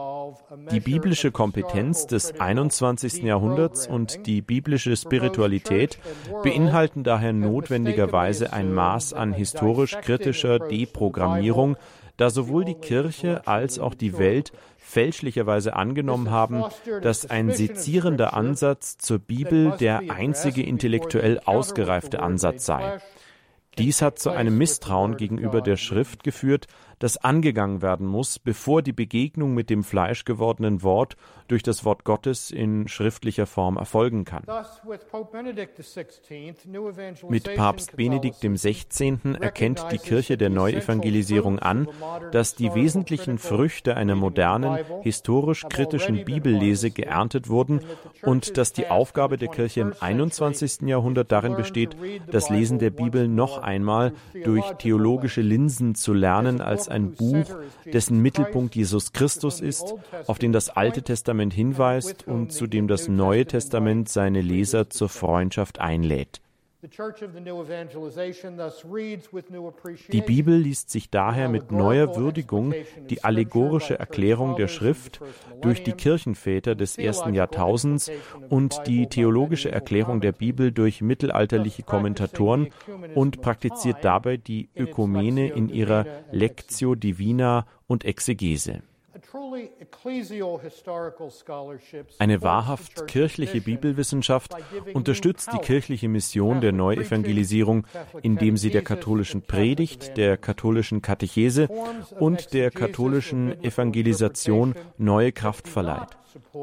Die 0.71 0.81
biblische 0.81 1.33
Kompetenz 1.33 2.07
des 2.07 2.39
21. 2.41 3.23
Jahrhunderts 3.23 3.87
und 3.87 4.27
die 4.27 4.30
biblische 4.41 4.97
Spiritualität 4.97 5.99
beinhalten 6.43 7.03
daher 7.03 7.33
notwendigerweise 7.33 8.53
ein 8.53 8.73
Maß 8.73 9.13
an 9.13 9.33
historisch-kritischer 9.33 10.61
Deprogrammierung, 10.61 11.77
da 12.17 12.31
sowohl 12.31 12.65
die 12.65 12.75
Kirche 12.75 13.47
als 13.47 13.79
auch 13.79 13.95
die 13.95 14.19
Welt 14.19 14.53
fälschlicherweise 14.77 15.75
angenommen 15.75 16.31
haben, 16.31 16.65
dass 17.03 17.29
ein 17.29 17.51
sezierender 17.51 18.35
Ansatz 18.35 18.99
zur 18.99 19.19
Bibel 19.19 19.75
der 19.79 20.03
einzige 20.11 20.63
intellektuell 20.63 21.41
ausgereifte 21.45 22.21
Ansatz 22.21 22.67
sei. 22.67 22.99
Dies 23.79 24.03
hat 24.03 24.19
zu 24.19 24.31
einem 24.31 24.59
Misstrauen 24.59 25.17
gegenüber 25.17 25.61
der 25.61 25.77
Schrift 25.77 26.25
geführt, 26.25 26.67
das 27.01 27.17
angegangen 27.17 27.83
werden 27.83 28.07
muss, 28.07 28.39
bevor 28.39 28.83
die 28.83 28.93
Begegnung 28.93 29.55
mit 29.55 29.71
dem 29.71 29.83
fleischgewordenen 29.83 30.83
Wort 30.83 31.17
durch 31.49 31.63
das 31.65 31.85
Wort 31.85 32.05
Gottes 32.05 32.53
in 32.53 32.87
schriftlicher 32.87 33.47
Form 33.47 33.77
erfolgen 33.77 34.25
kann. 34.25 34.45
Mit 37.29 37.55
Papst 37.57 37.97
Benedikt 37.97 38.41
XVI. 38.41 39.19
erkennt 39.41 39.87
die 39.91 39.99
Kirche 39.99 40.37
der 40.37 40.51
Neuevangelisierung 40.51 41.59
an, 41.59 41.89
dass 42.31 42.55
die 42.55 42.73
wesentlichen 42.75 43.39
Früchte 43.39 43.97
einer 43.97 44.15
modernen, 44.15 44.79
historisch-kritischen 45.03 46.25
Bibellese 46.25 46.91
geerntet 46.91 47.49
wurden 47.49 47.81
und 48.23 48.59
dass 48.59 48.73
die 48.73 48.89
Aufgabe 48.89 49.39
der 49.39 49.49
Kirche 49.49 49.81
im 49.81 49.95
21. 49.99 50.83
Jahrhundert 50.83 51.33
darin 51.33 51.57
besteht, 51.57 51.97
das 52.31 52.51
Lesen 52.51 52.79
der 52.79 52.91
Bibel 52.91 53.27
noch 53.27 53.59
einmal 53.59 54.13
durch 54.45 54.71
theologische 54.75 55.41
Linsen 55.41 55.95
zu 55.95 56.13
lernen 56.13 56.61
als 56.61 56.90
ein 56.91 57.13
Buch, 57.13 57.47
dessen 57.85 58.21
Mittelpunkt 58.21 58.75
Jesus 58.75 59.13
Christus 59.13 59.61
ist, 59.61 59.95
auf 60.27 60.39
den 60.39 60.53
das 60.53 60.71
Alte 60.71 61.03
Testament 61.03 61.53
hinweist 61.55 62.27
und 62.27 62.53
zu 62.53 62.67
dem 62.67 62.89
das 62.89 63.09
Neue 63.09 63.47
Testament 63.47 64.09
seine 64.09 64.41
Leser 64.41 64.91
zur 64.91 65.09
Freundschaft 65.09 65.79
einlädt. 65.79 66.41
Die 70.13 70.23
Bibel 70.23 70.57
liest 70.57 70.91
sich 70.91 71.11
daher 71.11 71.49
mit 71.51 71.71
neuer 71.71 72.17
Würdigung 72.17 72.75
die 73.11 73.23
allegorische 73.23 73.99
Erklärung 73.99 74.57
der 74.57 74.69
Schrift 74.69 75.21
durch 75.61 75.83
die 75.83 75.93
Kirchenväter 75.93 76.75
des 76.75 76.97
ersten 76.97 77.35
Jahrtausends 77.35 78.11
und 78.49 78.87
die 78.87 79.09
theologische 79.09 79.71
Erklärung 79.71 80.23
der 80.23 80.33
Bibel 80.33 80.73
durch 80.73 81.03
mittelalterliche 81.03 81.83
Kommentatoren 81.83 82.69
und 83.15 83.43
praktiziert 83.43 83.99
dabei 84.03 84.39
die 84.39 84.71
Ökumene 84.75 85.51
in 85.51 85.69
ihrer 85.69 86.07
Lectio 86.31 86.95
Divina 86.95 87.67
und 87.89 88.05
Exegese. 88.07 88.83
Eine 92.19 92.43
wahrhaft 92.43 93.07
kirchliche 93.07 93.61
Bibelwissenschaft 93.61 94.55
unterstützt 94.95 95.51
die 95.53 95.59
kirchliche 95.59 96.09
Mission 96.09 96.61
der 96.61 96.73
Neuevangelisierung, 96.73 97.87
indem 98.23 98.57
sie 98.57 98.71
der 98.71 98.83
katholischen 98.83 99.43
Predigt, 99.43 100.17
der 100.17 100.37
katholischen 100.37 101.03
Katechese 101.03 101.69
und 102.19 102.53
der 102.53 102.71
katholischen 102.71 103.63
Evangelisation 103.63 104.75
neue 104.99 105.33
Kraft 105.33 105.69
verleiht. 105.69 106.17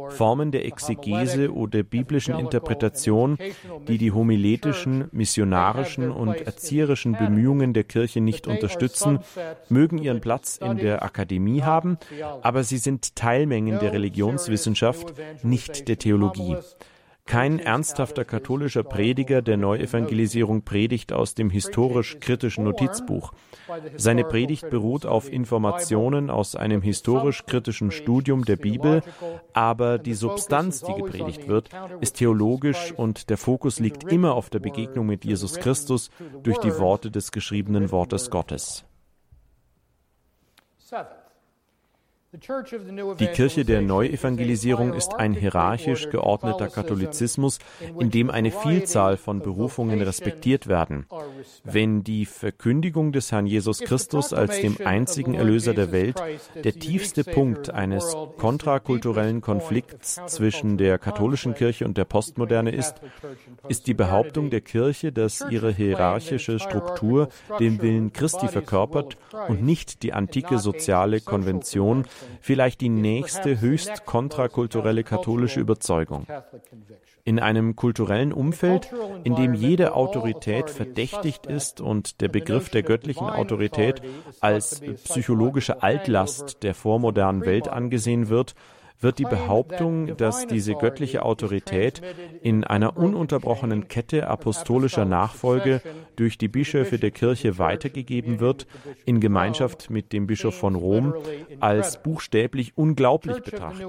Formen 0.10 0.52
der 0.52 0.66
Exegese 0.66 1.54
oder 1.54 1.84
biblischen 1.84 2.38
Interpretation, 2.38 3.38
die 3.88 3.98
die 3.98 4.12
homiletischen, 4.12 5.10
missionarischen 5.12 6.12
und 6.12 6.42
erzieherischen 6.42 7.14
Bemühungen 7.14 7.74
der 7.74 7.84
Kirche 7.84 8.22
nicht 8.22 8.48
unterstützen, 8.48 9.20
mögen 9.70 9.98
ihren 9.98 10.22
Platz 10.22 10.58
in 10.58 10.78
der 10.78 11.04
Akademie 11.04 11.62
haben, 11.62 11.98
aber 12.42 12.64
sie 12.64 12.78
sind 12.78 13.16
Teilmengen 13.16 13.80
der 13.80 13.94
Religionswissenschaft, 13.94 15.14
nicht 15.44 15.88
der 15.88 15.98
Theologie. 15.98 16.58
Kein 17.28 17.60
ernsthafter 17.60 18.24
katholischer 18.24 18.84
Prediger 18.84 19.42
der 19.42 19.58
Neuevangelisierung 19.58 20.64
predigt 20.64 21.12
aus 21.12 21.36
dem 21.36 21.50
historisch-kritischen 21.50 22.64
Notizbuch. 22.64 23.34
Seine 23.98 24.24
Predigt 24.24 24.70
beruht 24.70 25.06
auf 25.06 25.32
Informationen 25.32 26.30
aus 26.30 26.56
einem 26.56 26.82
historisch-kritischen 26.82 27.92
Studium 27.92 28.46
der 28.46 28.56
Bibel, 28.56 29.04
aber 29.54 29.98
die 30.00 30.14
Substanz, 30.14 30.82
die 30.82 30.94
gepredigt 30.94 31.50
wird, 31.50 31.70
ist 32.00 32.16
theologisch 32.16 32.94
und 32.96 33.30
der 33.30 33.38
Fokus 33.38 33.80
liegt 33.80 34.10
immer 34.10 34.34
auf 34.34 34.50
der 34.50 34.60
Begegnung 34.60 35.06
mit 35.06 35.26
Jesus 35.26 35.60
Christus 35.60 36.10
durch 36.44 36.58
die 36.60 36.78
Worte 36.78 37.12
des 37.12 37.32
geschriebenen 37.34 37.92
Wortes 37.92 38.32
Gottes. 38.32 38.86
Die 43.20 43.28
Kirche 43.28 43.66
der 43.66 43.82
Neuevangelisierung 43.82 44.94
ist 44.94 45.16
ein 45.16 45.34
hierarchisch 45.34 46.10
geordneter 46.10 46.68
Katholizismus, 46.68 47.60
in 48.00 48.12
dem 48.12 48.30
eine 48.30 48.52
Vielzahl 48.52 49.18
von 49.18 49.40
Berufungen 49.40 50.02
respektiert 50.02 50.68
werden. 50.68 51.08
Wenn 51.64 52.04
die 52.04 52.26
Verkündigung 52.26 53.12
des 53.12 53.32
Herrn 53.32 53.48
Jesus 53.48 53.80
Christus 53.80 54.34
als 54.34 54.62
dem 54.62 54.78
einzigen 54.84 55.34
Erlöser 55.34 55.74
der 55.74 55.92
Welt 55.92 56.22
der 56.64 56.74
tiefste 56.74 57.24
Punkt 57.24 57.72
eines 57.72 58.16
kontrakulturellen 58.38 59.42
Konflikts 59.42 60.20
zwischen 60.28 60.78
der 60.78 61.00
katholischen 61.00 61.56
Kirche 61.56 61.86
und 61.86 61.98
der 61.98 62.06
Postmoderne 62.06 62.72
ist, 62.72 62.96
ist 63.68 63.88
die 63.88 63.94
Behauptung 63.94 64.50
der 64.50 64.62
Kirche, 64.62 65.12
dass 65.12 65.44
ihre 65.50 65.72
hierarchische 65.72 66.60
Struktur 66.60 67.30
den 67.60 67.82
Willen 67.82 68.14
Christi 68.14 68.48
verkörpert 68.48 69.18
und 69.48 69.64
nicht 69.64 70.04
die 70.04 70.14
antike 70.14 70.60
soziale 70.60 71.22
Konvention, 71.22 72.06
vielleicht 72.42 72.82
die 72.82 72.90
nächste 72.90 73.60
höchst 73.62 74.06
kontrakulturelle 74.06 75.04
katholische 75.04 75.60
Überzeugung. 75.60 76.26
In 77.24 77.40
einem 77.40 77.76
kulturellen 77.76 78.32
Umfeld, 78.32 78.94
in 79.24 79.36
dem 79.36 79.54
jede 79.54 79.96
Autorität 79.96 80.70
verdächtigt 80.70 81.46
ist 81.46 81.82
und 81.82 82.22
der 82.22 82.30
Begriff 82.30 82.70
der 82.70 82.84
göttlichen 82.84 83.28
Autorität 83.30 84.02
als 84.40 84.82
psychologische 85.04 85.84
Altlast 85.84 86.64
der 86.64 86.74
vormodernen 86.74 87.46
Welt 87.46 87.68
angesehen 87.68 88.30
wird, 88.30 88.56
wird 89.00 89.20
die 89.20 89.26
Behauptung, 89.26 90.18
dass 90.18 90.48
diese 90.48 90.74
göttliche 90.74 91.24
Autorität 91.24 92.02
in 92.42 92.64
einer 92.64 92.98
ununterbrochenen 92.98 93.88
Kette 93.88 94.28
apostolischer 94.28 95.06
Nachfolge 95.06 95.82
durch 96.16 96.38
die 96.38 96.48
Bischöfe 96.48 96.98
der 96.98 97.12
Kirche 97.12 97.60
weitergegeben 97.60 98.40
wird, 98.40 98.66
in 99.06 99.20
Gemeinschaft 99.20 99.90
mit 99.90 100.14
dem 100.14 100.26
Bischof 100.26 100.56
von 100.56 100.76
Rom, 100.76 101.14
als 101.60 102.02
buchstäblich 102.02 102.74
unglaublich 102.76 103.42
betrachtet. 103.42 103.88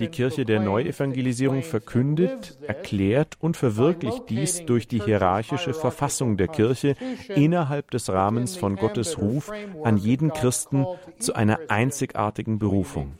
Die 0.00 0.08
Kirche 0.08 0.44
der 0.44 0.60
Neuevangelisierung 0.60 1.62
verkündet, 1.62 2.58
erklärt 2.66 3.36
und 3.40 3.56
verwirklicht 3.56 4.28
dies 4.28 4.64
durch 4.66 4.88
die 4.88 5.00
hierarchische 5.00 5.72
Verfassung 5.72 6.36
der 6.36 6.48
Kirche 6.48 6.96
innerhalb 7.28 7.90
des 7.92 8.08
Rahmens 8.08 8.56
von 8.56 8.76
Gottes 8.76 9.18
Ruf 9.18 9.52
an 9.84 9.96
jeden 9.96 10.32
Christen 10.32 10.84
zu 11.18 11.34
einer 11.34 11.60
einzigartigen 11.68 12.58
Berufung. 12.58 13.14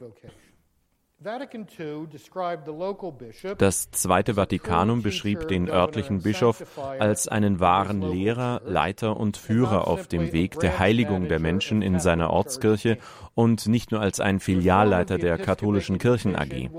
Das 3.59 3.91
Zweite 3.91 4.35
Vatikanum 4.35 5.03
beschrieb 5.03 5.49
den 5.49 5.69
örtlichen 5.69 6.23
Bischof 6.23 6.79
als 6.99 7.29
einen 7.29 7.61
wahren 7.61 8.01
Lehrer, 8.01 8.63
Leiter 8.65 9.19
und 9.19 9.37
Führer 9.37 9.87
auf 9.87 10.09
dem 10.09 10.33
Weg 10.33 10.59
der 10.61 10.79
Heiligung 10.79 11.29
der 11.29 11.39
Menschen 11.39 11.83
in 11.83 12.01
seiner 12.01 12.31
Ortskirche 12.31 12.97
und 13.35 13.67
nicht 13.67 13.91
nur 13.91 14.01
als 14.01 14.19
ein 14.19 14.41
Filialleiter 14.41 15.19
der 15.19 15.37
katholischen 15.37 15.99
Kirchen 15.99 16.37
AG. 16.37 16.71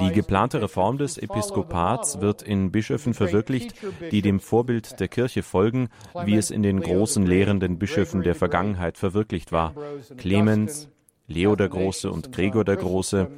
Die 0.00 0.12
geplante 0.12 0.60
Reform 0.60 0.98
des 0.98 1.16
Episkopats 1.16 2.20
wird 2.20 2.42
in 2.42 2.72
Bischöfen 2.72 3.14
verwirklicht, 3.14 3.74
die 4.10 4.20
dem 4.20 4.40
Vorbild 4.40 4.98
der 4.98 5.06
Kirche 5.06 5.44
folgen, 5.44 5.90
wie 6.24 6.34
es 6.34 6.50
in 6.50 6.64
den 6.64 6.80
großen 6.80 7.24
lehrenden 7.24 7.78
Bischöfen 7.78 8.24
der 8.24 8.34
Vergangenheit 8.34 8.98
verwirklicht 8.98 9.52
war. 9.52 9.74
Clemens, 10.16 10.88
Leo 11.28 11.54
der 11.54 11.68
Große 11.68 12.10
und 12.10 12.32
Gregor 12.32 12.64
der 12.64 12.76
Große, 12.76 13.30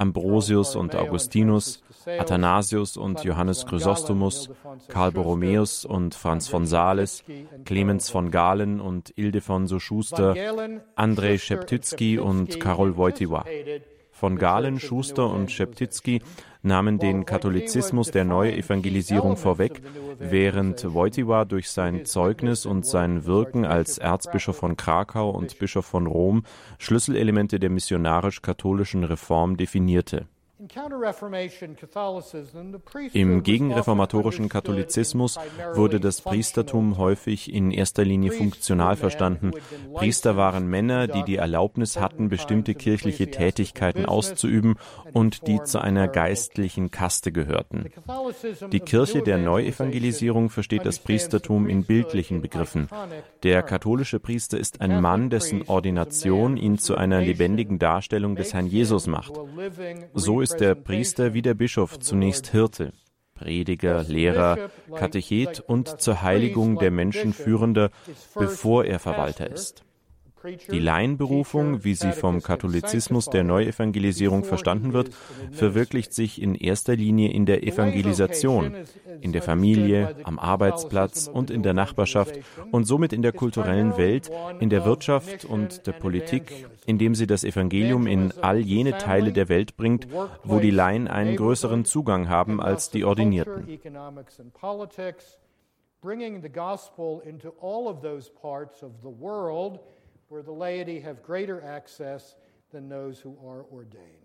Ambrosius 0.00 0.76
und 0.76 0.96
Augustinus, 0.96 1.82
Athanasius 2.06 2.96
und 2.96 3.22
Johannes 3.22 3.66
Chrysostomus, 3.66 4.48
Karl 4.88 5.12
Borromäus 5.12 5.84
und 5.84 6.14
Franz 6.14 6.48
von 6.48 6.64
Sales, 6.64 7.22
Clemens 7.66 8.08
von 8.08 8.30
Galen 8.30 8.80
und 8.80 9.12
Ildefonso 9.16 9.78
Schuster, 9.78 10.34
Andrzej 10.94 11.38
Szeptycki 11.38 12.18
und 12.18 12.58
Karol 12.60 12.96
Wojtyła. 12.96 13.44
Von 14.10 14.36
Galen, 14.36 14.80
Schuster 14.80 15.30
und 15.30 15.50
Szeptycki 15.50 16.22
nahmen 16.62 16.98
den 16.98 17.24
Katholizismus 17.24 18.10
der 18.10 18.24
Neuevangelisierung 18.24 19.36
vorweg, 19.36 19.82
während 20.18 20.92
Wojtyła 20.92 21.44
durch 21.44 21.70
sein 21.70 22.04
Zeugnis 22.04 22.66
und 22.66 22.84
sein 22.86 23.24
Wirken 23.26 23.64
als 23.64 23.98
Erzbischof 23.98 24.56
von 24.56 24.76
Krakau 24.76 25.30
und 25.30 25.58
Bischof 25.58 25.86
von 25.86 26.06
Rom 26.06 26.44
Schlüsselelemente 26.78 27.58
der 27.58 27.70
missionarisch-katholischen 27.70 29.04
Reform 29.04 29.56
definierte 29.56 30.26
im 33.14 33.42
gegenreformatorischen 33.42 34.48
Katholizismus 34.50 35.38
wurde 35.74 36.00
das 36.00 36.20
Priestertum 36.20 36.98
häufig 36.98 37.52
in 37.52 37.70
erster 37.70 38.04
Linie 38.04 38.32
funktional 38.32 38.96
verstanden. 38.96 39.52
Priester 39.94 40.36
waren 40.36 40.66
Männer, 40.66 41.06
die 41.06 41.22
die 41.22 41.36
Erlaubnis 41.36 41.98
hatten, 41.98 42.28
bestimmte 42.28 42.74
kirchliche 42.74 43.30
Tätigkeiten 43.30 44.04
auszuüben 44.04 44.76
und 45.14 45.46
die 45.46 45.62
zu 45.62 45.80
einer 45.80 46.08
geistlichen 46.08 46.90
Kaste 46.90 47.32
gehörten. 47.32 47.86
Die 48.70 48.80
Kirche 48.80 49.22
der 49.22 49.38
Neuevangelisierung 49.38 50.50
versteht 50.50 50.84
das 50.84 50.98
Priestertum 50.98 51.68
in 51.68 51.84
bildlichen 51.84 52.42
Begriffen. 52.42 52.88
Der 53.44 53.62
katholische 53.62 54.20
Priester 54.20 54.58
ist 54.58 54.82
ein 54.82 55.00
Mann, 55.00 55.30
dessen 55.30 55.68
Ordination 55.68 56.58
ihn 56.58 56.76
zu 56.76 56.96
einer 56.96 57.22
lebendigen 57.22 57.78
Darstellung 57.78 58.36
des 58.36 58.52
Herrn 58.52 58.66
Jesus 58.66 59.06
macht. 59.06 59.32
So 60.12 60.42
ist 60.42 60.49
ist 60.50 60.60
der 60.60 60.74
Priester 60.74 61.32
wie 61.32 61.42
der 61.42 61.54
Bischof 61.54 62.00
zunächst 62.00 62.48
Hirte, 62.48 62.92
Prediger, 63.34 64.02
Lehrer, 64.02 64.70
Katechet 64.96 65.60
und 65.60 66.00
zur 66.00 66.22
Heiligung 66.22 66.76
der 66.78 66.90
Menschen 66.90 67.32
führender, 67.32 67.90
bevor 68.34 68.84
er 68.84 68.98
Verwalter 68.98 69.48
ist. 69.48 69.84
Die 70.70 70.78
Laienberufung, 70.78 71.84
wie 71.84 71.94
sie 71.94 72.12
vom 72.12 72.42
Katholizismus 72.42 73.26
der 73.26 73.44
Neuevangelisierung 73.44 74.44
verstanden 74.44 74.92
wird, 74.92 75.10
verwirklicht 75.52 76.14
sich 76.14 76.40
in 76.40 76.54
erster 76.54 76.96
Linie 76.96 77.30
in 77.30 77.44
der 77.44 77.62
Evangelisation, 77.62 78.74
in 79.20 79.32
der 79.32 79.42
Familie, 79.42 80.16
am 80.24 80.38
Arbeitsplatz 80.38 81.26
und 81.26 81.50
in 81.50 81.62
der 81.62 81.74
Nachbarschaft 81.74 82.38
und 82.70 82.84
somit 82.84 83.12
in 83.12 83.20
der 83.20 83.32
kulturellen 83.32 83.98
Welt, 83.98 84.30
in 84.60 84.70
der 84.70 84.84
Wirtschaft 84.86 85.44
und 85.44 85.86
der 85.86 85.92
Politik, 85.92 86.66
indem 86.86 87.14
sie 87.14 87.26
das 87.26 87.44
Evangelium 87.44 88.06
in 88.06 88.32
all 88.40 88.58
jene 88.58 88.96
Teile 88.96 89.32
der 89.32 89.48
Welt 89.50 89.76
bringt, 89.76 90.08
wo 90.42 90.58
die 90.58 90.70
Laien 90.70 91.06
einen 91.06 91.36
größeren 91.36 91.84
Zugang 91.84 92.28
haben 92.28 92.60
als 92.60 92.90
die 92.90 93.04
Ordinierten. 93.04 93.78
Bringing 96.02 96.40
the 96.40 96.48
gospel 96.48 97.20
into 97.26 97.52
all 97.60 97.86
of 97.86 98.00
those 98.00 98.30
parts 98.30 98.82
of 98.82 99.02
the 99.02 99.10
world 99.10 99.80
where 100.30 100.42
the 100.42 100.52
laity 100.52 101.00
have 101.00 101.22
greater 101.22 101.60
access 101.60 102.36
than 102.72 102.88
those 102.88 103.18
who 103.18 103.36
are 103.44 103.64
ordained. 103.72 104.19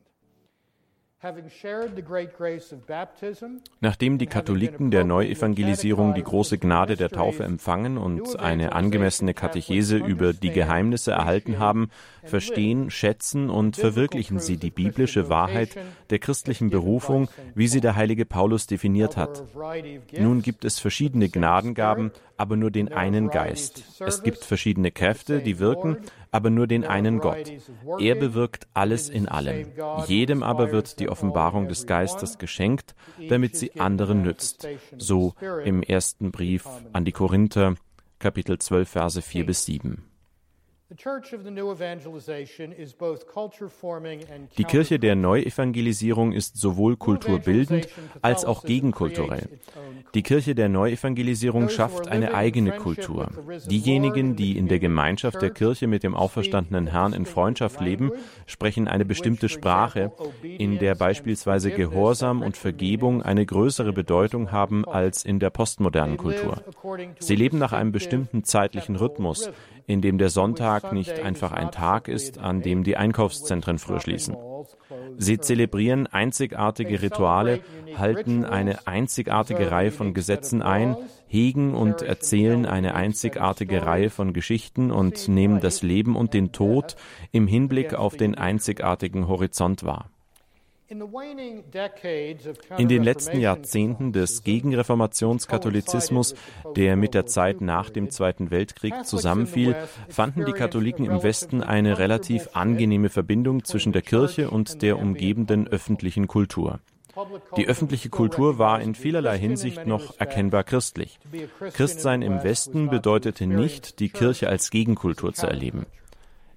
Nachdem 3.80 4.18
die 4.18 4.28
Katholiken 4.28 4.92
der 4.92 5.04
Neuevangelisierung 5.04 6.14
die 6.14 6.24
große 6.24 6.58
Gnade 6.60 6.96
der 6.98 7.10
Taufe 7.10 7.44
empfangen 7.44 7.98
und 7.98 8.40
eine 8.40 8.74
angemessene 8.74 9.34
Katechese 9.34 9.98
über 9.98 10.34
die 10.34 10.52
Geheimnisse 10.52 11.12
erhalten 11.12 11.58
haben, 11.58 11.90
verstehen, 12.24 12.92
schätzen 12.92 13.50
und 13.50 13.76
verwirklichen 13.76 14.40
sie 14.40 14.58
die 14.58 14.70
biblische 14.70 15.30
Wahrheit 15.30 15.76
der 16.10 16.20
christlichen 16.20 16.70
Berufung, 16.70 17.28
wie 17.56 17.68
sie 17.68 17.82
der 17.82 17.96
heilige 17.96 18.26
Paulus 18.26 18.68
definiert 18.68 19.18
hat. 19.18 19.44
Nun 20.18 20.42
gibt 20.42 20.64
es 20.64 20.80
verschiedene 20.80 21.30
Gnadengaben, 21.30 22.12
aber 22.38 22.56
nur 22.56 22.72
den 22.72 22.92
einen 22.92 23.30
Geist. 23.30 23.84
Es 24.00 24.24
gibt 24.24 24.44
verschiedene 24.44 24.92
Kräfte, 24.92 25.40
die 25.40 25.60
wirken, 25.60 25.98
aber 26.36 26.50
nur 26.50 26.68
den 26.68 26.84
einen 26.84 27.20
Gott. 27.20 27.50
Er 27.98 28.16
bewirkt 28.16 28.68
alles 28.74 29.08
in 29.08 29.30
allem. 29.30 29.72
Jedem 30.06 30.44
aber 30.44 30.74
wird 30.74 31.00
die 31.00 31.08
Offenbarung 31.08 31.70
des 31.70 31.88
Geistes 31.88 32.38
geschenkt, 32.38 32.94
damit 33.30 33.56
sie 33.56 33.80
anderen 33.80 34.22
nützt. 34.22 34.68
So 34.98 35.34
im 35.64 35.82
ersten 35.82 36.32
Brief 36.32 36.68
an 36.92 37.06
die 37.06 37.14
Korinther, 37.14 37.76
Kapitel 38.20 38.60
12, 38.60 38.90
Verse 38.90 39.22
4 39.22 39.46
bis 39.46 39.64
7. 39.64 40.04
Die 40.88 40.96
Kirche 44.64 45.00
der 45.00 45.16
Neuevangelisierung 45.16 46.32
ist 46.32 46.58
sowohl 46.58 46.96
kulturbildend 46.96 47.88
als 48.22 48.46
auch 48.46 48.64
gegenkulturell. 48.64 49.50
Die 50.14 50.22
Kirche 50.22 50.54
der 50.54 50.70
Neuevangelisierung 50.70 51.70
schafft 51.70 52.08
eine 52.08 52.36
eigene 52.36 52.74
Kultur. 52.74 53.30
Diejenigen, 53.68 54.36
die 54.36 54.60
in 54.60 54.68
der 54.68 54.78
Gemeinschaft 54.78 55.42
der 55.42 55.50
Kirche 55.50 55.88
mit 55.88 56.04
dem 56.04 56.16
auferstandenen 56.16 56.86
Herrn 56.86 57.14
in 57.14 57.26
Freundschaft 57.26 57.82
leben, 57.82 58.12
sprechen 58.46 58.88
eine 58.88 59.06
bestimmte 59.06 59.50
Sprache, 59.50 60.12
in 60.44 60.78
der 60.78 60.94
beispielsweise 60.94 61.72
Gehorsam 61.72 62.44
und 62.44 62.58
Vergebung 62.58 63.24
eine 63.24 63.44
größere 63.44 63.92
Bedeutung 63.92 64.52
haben 64.52 64.86
als 64.86 65.26
in 65.26 65.40
der 65.40 65.50
postmodernen 65.50 66.18
Kultur. 66.18 66.62
Sie 67.18 67.36
leben 67.36 67.58
nach 67.58 67.74
einem 67.74 67.92
bestimmten 67.92 68.44
zeitlichen 68.44 68.96
Rhythmus, 68.96 69.50
in 69.88 70.02
dem 70.02 70.18
der 70.18 70.30
Sonntag 70.30 70.92
nicht 70.94 71.20
einfach 71.20 71.52
ein 71.52 71.72
Tag 71.72 72.08
ist, 72.08 72.38
an 72.38 72.62
dem 72.62 72.84
die 72.84 72.98
Einkaufszentren 72.98 73.78
früher 73.78 74.00
schließen. 74.00 74.36
Sie 75.18 75.40
zelebrieren 75.40 76.08
einzigartige 76.08 77.02
Rituale, 77.02 77.62
halten 77.96 78.46
eine 78.46 78.88
einzigartige 78.88 79.72
Reihe 79.72 79.92
von 79.92 80.14
Gesetzen 80.14 80.62
ein, 80.62 80.96
hegen 81.28 81.74
und 81.74 82.02
erzählen 82.02 82.66
eine 82.66 82.96
einzigartige 82.96 83.86
Reihe 83.86 84.10
von 84.10 84.34
Geschichten 84.34 84.92
und 84.92 85.28
nehmen 85.28 85.60
das 85.60 85.82
Leben 85.82 86.16
und 86.16 86.34
den 86.34 86.52
Tod 86.52 86.96
im 87.32 87.48
Hinblick 87.48 87.94
auf 87.94 88.16
den 88.16 88.36
einzigartigen 88.36 89.28
Horizont 89.28 89.84
wahr. 89.84 90.10
In 90.88 91.00
den 92.88 93.04
letzten 93.04 93.40
Jahrzehnten 93.40 94.14
des 94.14 94.44
Gegenreformationskatholizismus, 94.44 96.36
der 96.76 96.96
mit 96.96 97.16
der 97.16 97.26
Zeit 97.26 97.60
nach 97.60 97.90
dem 97.90 98.12
Zweiten 98.12 98.52
Weltkrieg 98.52 99.04
zusammenfiel, 99.04 99.76
fanden 100.10 100.46
die 100.46 100.52
Katholiken 100.52 101.06
im 101.06 101.24
Westen 101.24 101.64
eine 101.64 101.98
relativ 101.98 102.50
angenehme 102.54 103.10
Verbindung 103.10 103.64
zwischen 103.64 103.94
der 103.94 104.04
Kirche 104.04 104.52
und 104.52 104.84
der 104.84 105.00
umgebenden 105.00 105.68
öffentlichen 105.68 106.28
Kultur. 106.28 106.80
Die 107.58 107.68
öffentliche 107.68 108.10
Kultur 108.10 108.60
war 108.60 108.82
in 108.82 108.94
vielerlei 108.94 109.40
Hinsicht 109.40 109.88
noch 109.88 110.20
erkennbar 110.20 110.64
christlich. 110.64 111.18
Christsein 111.74 112.22
im 112.22 112.44
Westen 112.44 112.90
bedeutete 112.90 113.48
nicht, 113.48 114.00
die 114.00 114.10
Kirche 114.10 114.50
als 114.50 114.70
Gegenkultur 114.70 115.34
zu 115.34 115.48
erleben. 115.48 115.88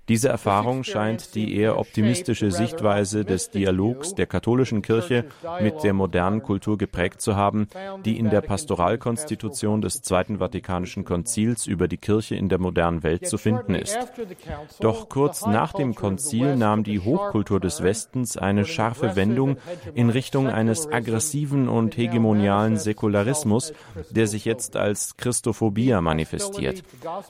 Diese 0.09 0.29
Erfahrung 0.29 0.85
scheint 0.85 1.35
die 1.35 1.55
eher 1.55 1.79
optimistische 1.79 2.51
Sichtweise 2.51 3.27
des 3.27 3.51
Dialogs 3.51 4.15
der 4.15 4.27
katholischen 4.27 4.81
Kirche 4.81 5.27
mit 5.61 5.83
der 5.83 5.93
modernen 5.93 6.43
Kultur 6.43 6.79
geprägt 6.79 7.21
zu 7.21 7.37
haben, 7.37 7.69
die 8.05 8.19
in 8.19 8.31
der 8.31 8.41
Pastoralkonstitution 8.41 9.83
des 9.83 10.01
Zweiten 10.01 10.39
Vatikanischen 10.39 11.05
Konzils 11.05 11.67
über 11.67 11.89
die 11.89 11.99
Kirche 11.99 12.37
in 12.37 12.49
der 12.49 12.59
modernen 12.59 13.03
Welt 13.03 13.27
zu 13.27 13.37
finden 13.37 13.75
ist. 13.75 13.99
Doch 14.81 15.11
kurz 15.11 15.45
nach 15.45 15.75
dem 15.75 15.95
Konzil 15.95 16.57
nahm 16.57 16.85
die 16.85 17.01
Hochkultur 17.01 17.61
des 17.61 17.83
Westens 17.83 18.37
eine 18.39 18.65
scharfe 18.65 19.15
Wendung 19.15 19.59
in 19.95 20.09
Richtung 20.09 20.49
eines 20.49 20.91
aggressiven 20.91 21.69
und 21.69 21.97
hegemonialen 21.97 22.79
Säkularismus, 22.79 23.75
der 24.11 24.27
sich 24.27 24.47
jetzt 24.47 24.77
als 24.77 25.17
Christophobia 25.19 26.01
manifestiert. 26.01 26.83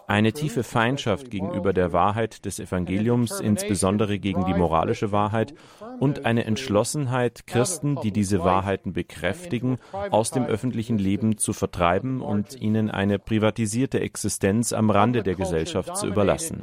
Eine 0.07 0.33
tiefe 0.33 0.63
Feindschaft 0.63 1.31
gegenüber 1.31 1.73
der 1.73 1.93
Wahrheit 1.93 2.45
des 2.45 2.61
Evangeliums, 2.69 3.41
insbesondere 3.41 4.19
gegen 4.19 4.45
die 4.45 4.55
moralische 4.55 5.13
Wahrheit, 5.13 5.55
und 5.99 6.25
eine 6.27 6.45
Entschlossenheit, 6.45 7.47
Christen, 7.47 7.97
die 8.03 8.13
diese 8.13 8.41
Wahrheiten 8.45 8.93
bekräftigen, 8.93 9.79
aus 10.11 10.31
dem 10.31 10.45
öffentlichen 10.45 10.99
Leben 10.99 11.39
zu 11.39 11.53
vertreiben 11.53 12.21
und 12.21 12.61
ihnen 12.61 12.91
eine 12.91 13.19
privatisierte 13.19 14.01
Existenz 14.01 14.73
am 14.73 14.91
Rande 14.91 15.23
der 15.23 15.35
Gesellschaft 15.35 15.97
zu 15.97 16.07
überlassen. 16.07 16.63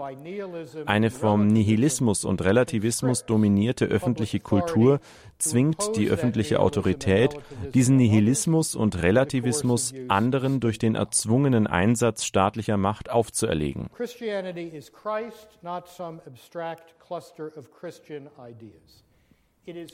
Eine 0.86 1.12
vom 1.12 1.48
Nihilismus 1.48 2.26
und 2.26 2.44
Relativismus 2.44 3.26
dominierte 3.26 3.86
öffentliche 3.86 4.40
Kultur 4.40 5.00
zwingt 5.38 5.96
die 5.96 6.10
öffentliche 6.10 6.60
Autorität, 6.60 7.36
diesen 7.74 7.98
Nihilismus 7.98 8.76
und 8.76 9.02
Relativismus 9.02 9.94
anderen 10.08 10.60
durch 10.60 10.78
den 10.78 10.96
erzwungenen 10.96 11.68
Einsatz 11.68 12.26
staatlicher 12.26 12.78
Macht 12.78 13.10
aufzuerlegen. 13.10 13.90
Christianity 13.96 14.68
is 14.68 14.92
Christ, 14.92 15.60
not 15.62 15.88
some 15.88 16.22
abstract 16.26 16.96
cluster 17.00 17.52
of 17.58 17.72
Christian 17.72 18.30
ideas. 18.40 19.04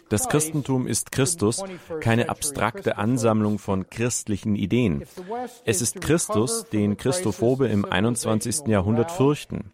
Das 0.10 0.28
Christentum 0.28 0.88
ist 0.88 1.12
Christus, 1.12 1.64
keine 2.02 2.30
abstrakte 2.30 2.98
Ansammlung 2.98 3.60
von 3.60 3.90
christlichen 3.90 4.56
Ideen. 4.56 5.04
Es 5.66 5.82
ist 5.82 6.02
Christus, 6.02 6.66
den 6.72 6.98
Christophobe 6.98 7.68
im 7.68 7.86
21. 7.86 8.68
Jahrhundert 8.68 9.12
fürchten. 9.12 9.72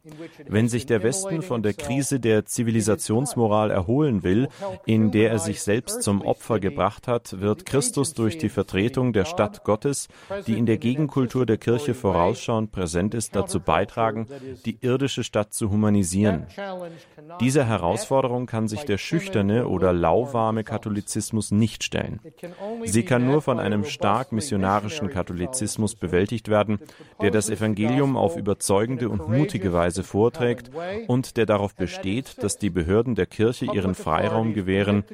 Wenn 0.48 0.70
sich 0.70 0.86
der 0.86 1.04
Westen 1.04 1.41
von 1.41 1.64
der 1.64 1.74
Krise 1.74 2.20
der 2.20 2.45
Zivilisationsmoral 2.45 3.72
erholen 3.72 4.24
will, 4.24 4.50
in 4.86 5.12
der 5.12 5.32
er 5.32 5.39
sich 5.39 5.62
selbst 5.62 6.04
zum 6.04 6.22
Opfer 6.22 6.60
gebracht 6.60 7.08
hat, 7.08 7.39
wird 7.39 7.66
Christus 7.66 8.14
durch 8.14 8.38
die 8.38 8.50
Vertretung 8.50 9.14
der 9.14 9.26
Stadt 9.26 9.64
Gottes, 9.64 10.08
die 10.45 10.58
in 10.58 10.66
der 10.66 10.78
Gegenkultur 10.78 11.45
der 11.45 11.58
Kirche 11.58 11.93
vorausschauend 11.93 12.72
präsent 12.72 13.14
ist, 13.14 13.36
dazu 13.36 13.60
beitragen, 13.60 14.28
die 14.66 14.78
irdische 14.82 15.24
Stadt 15.24 15.54
zu 15.54 15.72
humanisieren. 15.72 16.45
Dieser 17.39 17.66
Herausforderung 17.66 18.45
kann 18.45 18.68
sich 18.68 18.84
der 18.84 18.98
schüchterne 18.98 19.68
oder 19.68 19.87
oder 19.88 19.94
lauwarme 19.94 20.66
Katholizismus 20.66 21.52
nicht 21.52 21.82
stellen. 21.82 22.20
Sie 22.84 23.04
kann 23.04 23.26
nur 23.26 23.42
von 23.42 23.58
einem 23.58 23.86
stark 23.86 24.34
missionarischen 24.34 25.10
Katholizismus 25.10 25.96
bewältigt 25.96 26.50
werden, 26.50 26.80
der 27.22 27.32
das 27.32 27.50
Evangelium 27.50 28.18
auf 28.18 28.36
überzeugende 28.36 29.08
und 29.08 29.30
mutige 29.30 29.72
Weise 29.72 30.04
vorträgt 30.04 30.72
und 31.08 31.38
der 31.38 31.46
darauf 31.46 31.74
besteht, 31.74 32.44
dass 32.44 32.58
die 32.58 32.70
Behörden 32.70 33.16
der 33.16 33.28
Kirche 33.28 33.66
ihren 33.66 33.96
Freiraum 33.96 34.54
gewähren, 34.54 35.06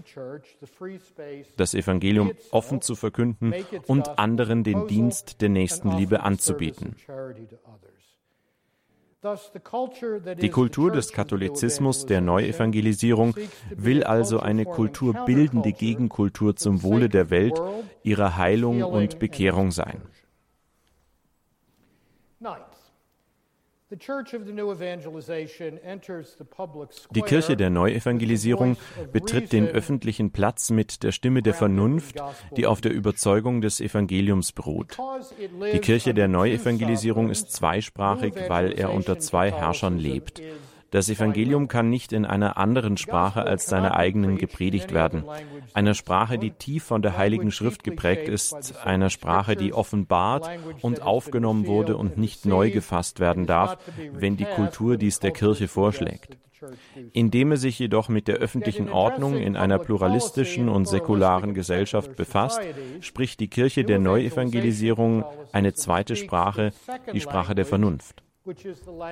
das 1.56 1.76
Evangelium 1.76 2.32
offen 2.50 2.82
zu 2.82 2.96
verkünden 2.96 3.54
und 3.86 4.18
anderen 4.18 4.64
den 4.64 4.88
Dienst 4.88 5.42
der 5.42 5.50
Nächstenliebe 5.50 6.24
anzubieten. 6.24 6.96
Die 10.42 10.50
Kultur 10.50 10.92
des 10.92 11.12
Katholizismus, 11.14 12.06
der 12.06 12.22
Neuevangelisierung, 12.22 13.36
will 13.70 14.04
also 14.04 14.40
eine 14.40 14.66
kulturbildende 14.66 15.72
Gegenkultur 15.72 16.56
zum 16.56 16.84
Wohle 16.84 17.10
der 17.10 17.30
Welt, 17.30 17.62
ihrer 18.04 18.38
Heilung 18.38 18.84
und 18.84 19.20
Bekehrung 19.20 19.72
sein. 19.72 20.02
Die 27.12 27.22
Kirche 27.22 27.58
der 27.58 27.70
Neuevangelisierung 27.70 28.78
betritt 29.12 29.52
den 29.52 29.68
öffentlichen 29.68 30.32
Platz 30.32 30.70
mit 30.70 31.04
der 31.04 31.12
Stimme 31.12 31.42
der 31.42 31.54
Vernunft, 31.54 32.16
die 32.58 32.66
auf 32.66 32.82
der 32.82 32.92
Überzeugung 32.92 33.62
des 33.62 33.80
Evangeliums 33.82 34.52
beruht. 34.52 34.98
Die 35.74 35.80
Kirche 35.80 36.14
der 36.14 36.28
Neuevangelisierung 36.28 37.30
ist 37.30 37.52
zweisprachig, 37.52 38.34
weil 38.48 38.72
er 38.74 38.94
unter 38.94 39.20
zwei 39.20 39.52
Herrschern 39.52 39.98
lebt. 39.98 40.42
Das 40.94 41.10
Evangelium 41.10 41.68
kann 41.68 41.90
nicht 41.90 42.14
in 42.14 42.24
einer 42.24 42.56
anderen 42.58 42.98
Sprache 42.98 43.42
als 43.42 43.66
seiner 43.66 43.96
eigenen 43.98 44.38
gepredigt 44.38 44.94
werden. 44.94 45.24
Einer 45.74 45.96
Sprache, 45.96 46.38
die 46.38 46.52
tief 46.52 46.84
von 46.84 47.02
der 47.02 47.18
Heiligen 47.18 47.50
Schrift 47.50 47.84
geprägt 47.84 48.30
ist, 48.30 48.78
einer 48.86 49.10
Sprache, 49.10 49.56
die 49.56 49.74
offenbart 49.74 50.48
und 50.84 51.02
aufgenommen 51.02 51.66
wurde 51.66 51.98
und 51.98 52.20
nicht 52.20 52.46
neu 52.46 52.70
gefasst 52.70 53.20
werden 53.20 53.48
darf, 53.48 53.80
wenn 54.12 54.38
die 54.38 54.46
Kultur 54.46 54.98
dies 54.98 55.20
der 55.20 55.32
Kirche 55.32 55.68
vorschlägt. 55.68 56.38
Indem 57.12 57.50
er 57.50 57.58
sich 57.58 57.80
jedoch 57.80 58.08
mit 58.08 58.28
der 58.28 58.36
öffentlichen 58.36 58.88
Ordnung 58.88 59.38
in 59.38 59.58
einer 59.58 59.80
pluralistischen 59.80 60.70
und 60.70 60.88
säkularen 60.88 61.56
Gesellschaft 61.56 62.16
befasst, 62.16 62.62
spricht 63.00 63.40
die 63.40 63.48
Kirche 63.50 63.84
der 63.84 63.98
Neuevangelisierung 63.98 65.26
eine 65.54 65.74
zweite 65.74 66.16
Sprache, 66.16 66.72
die 67.12 67.20
Sprache 67.20 67.56
der 67.56 67.66
Vernunft. 67.66 68.22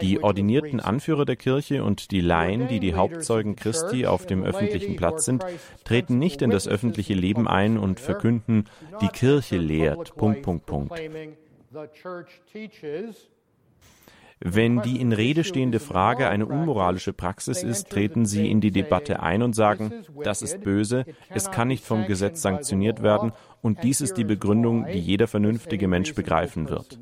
Die 0.02 0.22
ordinierten 0.22 0.82
Anführer 0.82 1.24
der 1.24 1.38
Kirche 1.38 1.84
und 1.84 2.12
die 2.12 2.20
Laien, 2.20 2.68
die 2.68 2.80
die 2.82 2.96
Hauptzeugen 2.96 3.56
Christi 3.56 4.06
auf 4.06 4.26
dem 4.26 4.44
öffentlichen 4.44 4.98
Platz 4.98 5.26
sind, 5.26 5.46
treten 5.86 6.20
nicht 6.20 6.42
in 6.42 6.50
das 6.50 6.68
öffentliche 6.68 7.14
Leben 7.14 7.48
ein 7.48 7.78
und 7.78 8.00
verkünden, 8.02 8.66
die 9.02 9.08
Kirche 9.08 9.58
lehrt. 9.58 10.16
Punkt, 10.16 10.42
Punkt, 10.42 10.66
Punkt. 10.66 11.00
Wenn 14.44 14.82
die 14.82 15.00
in 15.00 15.14
Rede 15.14 15.44
stehende 15.44 15.80
Frage 15.80 16.28
eine 16.28 16.48
unmoralische 16.48 17.14
Praxis 17.14 17.62
ist, 17.62 17.90
treten 17.90 18.26
sie 18.26 18.50
in 18.50 18.60
die 18.60 18.72
Debatte 18.72 19.22
ein 19.22 19.44
und 19.44 19.54
sagen, 19.54 19.94
das 20.24 20.42
ist 20.42 20.62
böse, 20.62 21.06
es 21.30 21.52
kann 21.52 21.68
nicht 21.68 21.86
vom 21.86 22.08
Gesetz 22.08 22.42
sanktioniert 22.42 23.04
werden 23.04 23.34
und 23.62 23.84
dies 23.84 24.02
ist 24.02 24.18
die 24.18 24.24
Begründung, 24.24 24.88
die 24.88 25.00
jeder 25.00 25.28
vernünftige 25.28 25.88
Mensch 25.88 26.16
begreifen 26.16 26.70
wird. 26.70 27.00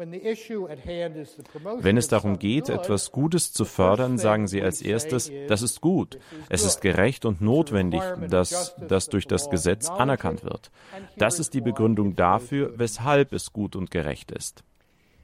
Wenn 0.00 1.96
es 1.96 2.08
darum 2.08 2.38
geht, 2.38 2.68
etwas 2.68 3.12
Gutes 3.12 3.52
zu 3.52 3.64
fördern, 3.64 4.18
sagen 4.18 4.48
sie 4.48 4.62
als 4.62 4.82
erstes, 4.82 5.30
das 5.48 5.62
ist 5.62 5.80
gut, 5.80 6.18
es 6.48 6.64
ist 6.64 6.80
gerecht 6.80 7.24
und 7.24 7.40
notwendig, 7.40 8.02
dass 8.28 8.74
das 8.88 9.06
durch 9.08 9.26
das 9.26 9.50
Gesetz 9.50 9.88
anerkannt 9.88 10.42
wird. 10.44 10.70
Das 11.16 11.38
ist 11.38 11.54
die 11.54 11.60
Begründung 11.60 12.16
dafür, 12.16 12.72
weshalb 12.78 13.32
es 13.32 13.52
gut 13.52 13.76
und 13.76 13.90
gerecht 13.90 14.30
ist. 14.32 14.64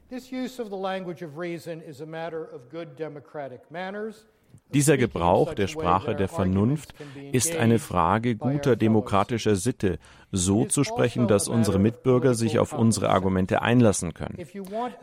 This 0.08 0.30
use 0.30 0.62
of 0.62 0.68
the 0.68 0.76
language 0.76 1.20
of 1.20 1.36
reason 1.36 1.80
is 1.80 2.00
a 2.00 2.06
matter 2.06 2.42
of 2.54 2.70
good 2.70 2.96
democratic 2.96 3.68
manners 3.72 4.24
dieser 4.72 4.96
Gebrauch 4.96 5.54
der 5.54 5.66
Sprache 5.68 6.14
der 6.14 6.28
Vernunft 6.28 6.94
ist 7.32 7.56
eine 7.56 7.78
Frage 7.78 8.36
guter 8.36 8.76
demokratischer 8.76 9.56
Sitte, 9.56 9.98
so 10.32 10.64
zu 10.64 10.84
sprechen, 10.84 11.28
dass 11.28 11.48
unsere 11.48 11.78
Mitbürger 11.78 12.34
sich 12.34 12.58
auf 12.58 12.72
unsere 12.72 13.10
Argumente 13.10 13.62
einlassen 13.62 14.12
können. 14.12 14.38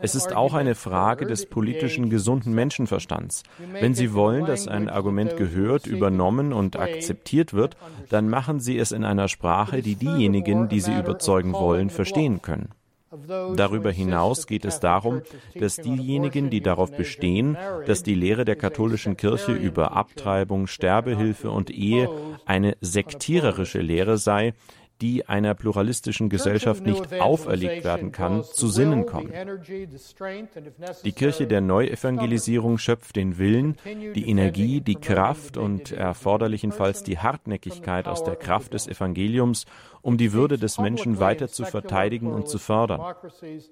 Es 0.00 0.14
ist 0.14 0.34
auch 0.34 0.54
eine 0.54 0.74
Frage 0.74 1.26
des 1.26 1.46
politischen 1.46 2.10
gesunden 2.10 2.54
Menschenverstands. 2.54 3.42
Wenn 3.72 3.94
Sie 3.94 4.12
wollen, 4.12 4.46
dass 4.46 4.68
ein 4.68 4.88
Argument 4.88 5.36
gehört, 5.36 5.86
übernommen 5.86 6.52
und 6.52 6.78
akzeptiert 6.78 7.54
wird, 7.54 7.76
dann 8.10 8.28
machen 8.28 8.60
Sie 8.60 8.78
es 8.78 8.92
in 8.92 9.04
einer 9.04 9.28
Sprache, 9.28 9.82
die 9.82 9.96
diejenigen, 9.96 10.68
die 10.68 10.80
Sie 10.80 10.96
überzeugen 10.96 11.52
wollen, 11.52 11.90
verstehen 11.90 12.42
können. 12.42 12.68
Darüber 13.56 13.90
hinaus 13.90 14.46
geht 14.46 14.64
es 14.64 14.80
darum, 14.80 15.22
dass 15.54 15.76
diejenigen, 15.76 16.50
die 16.50 16.60
darauf 16.60 16.90
bestehen, 16.96 17.56
dass 17.86 18.02
die 18.02 18.14
Lehre 18.14 18.44
der 18.44 18.56
katholischen 18.56 19.16
Kirche 19.16 19.52
über 19.52 19.92
Abtreibung, 19.92 20.66
Sterbehilfe 20.66 21.50
und 21.50 21.70
Ehe 21.70 22.08
eine 22.46 22.76
sektiererische 22.80 23.80
Lehre 23.80 24.18
sei, 24.18 24.54
die 25.00 25.28
einer 25.28 25.54
pluralistischen 25.54 26.28
Gesellschaft 26.28 26.84
nicht 26.86 27.20
auferlegt 27.20 27.84
werden 27.84 28.12
kann, 28.12 28.44
zu 28.44 28.68
Sinnen 28.68 29.06
kommen. 29.06 29.32
Die 31.04 31.12
Kirche 31.12 31.46
der 31.46 31.60
Neuevangelisierung 31.60 32.78
schöpft 32.78 33.16
den 33.16 33.38
Willen, 33.38 33.76
die 33.84 34.28
Energie, 34.28 34.80
die 34.80 34.94
Kraft 34.94 35.56
und 35.56 35.92
erforderlichenfalls 35.92 37.02
die 37.02 37.18
Hartnäckigkeit 37.18 38.06
aus 38.08 38.24
der 38.24 38.36
Kraft 38.36 38.74
des 38.74 38.86
Evangeliums, 38.86 39.66
um 40.02 40.18
die 40.18 40.32
Würde 40.32 40.58
des 40.58 40.78
Menschen 40.78 41.18
weiter 41.18 41.48
zu 41.48 41.64
verteidigen 41.64 42.32
und 42.32 42.48
zu 42.48 42.58
fördern. 42.58 43.00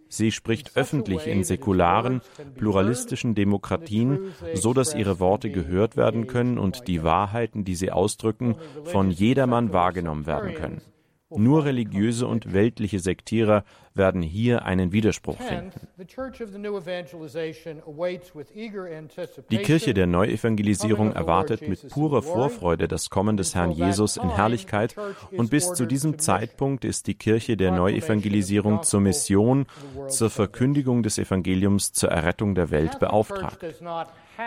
Sie 0.08 0.32
spricht 0.32 0.76
öffentlich 0.76 1.26
in 1.26 1.44
säkularen, 1.44 2.22
pluralistischen 2.56 3.34
Demokratien, 3.34 4.32
so 4.54 4.72
dass 4.72 4.94
ihre 4.94 5.20
Worte 5.20 5.50
gehört 5.50 5.96
werden 5.96 6.26
können 6.26 6.58
und 6.58 6.88
die 6.88 7.02
Wahrheiten, 7.02 7.64
die 7.64 7.74
sie 7.74 7.92
ausdrücken, 7.92 8.56
von 8.84 9.10
jedermann 9.10 9.72
wahrgenommen 9.72 10.26
werden 10.26 10.54
können. 10.54 10.80
Nur 11.36 11.64
religiöse 11.64 12.26
und 12.26 12.52
weltliche 12.52 12.98
Sektierer 12.98 13.64
werden 13.94 14.22
hier 14.22 14.64
einen 14.64 14.92
Widerspruch 14.92 15.38
finden. 15.38 15.72
Die 19.50 19.58
Kirche 19.58 19.94
der 19.94 20.06
Neuevangelisierung 20.06 21.12
erwartet 21.12 21.68
mit 21.68 21.88
purer 21.88 22.22
Vorfreude 22.22 22.88
das 22.88 23.10
Kommen 23.10 23.36
des 23.36 23.54
Herrn 23.54 23.72
Jesus 23.72 24.16
in 24.16 24.30
Herrlichkeit 24.30 24.96
und 25.32 25.50
bis 25.50 25.72
zu 25.72 25.86
diesem 25.86 26.18
Zeitpunkt 26.18 26.84
ist 26.84 27.06
die 27.06 27.14
Kirche 27.14 27.56
der 27.56 27.72
Neuevangelisierung 27.72 28.82
zur 28.82 29.00
Mission, 29.00 29.66
zur 30.08 30.30
Verkündigung 30.30 31.02
des 31.02 31.18
Evangeliums 31.18 31.92
zur 31.92 32.10
Errettung 32.10 32.54
der 32.54 32.70
Welt 32.70 32.98
beauftragt. 32.98 33.58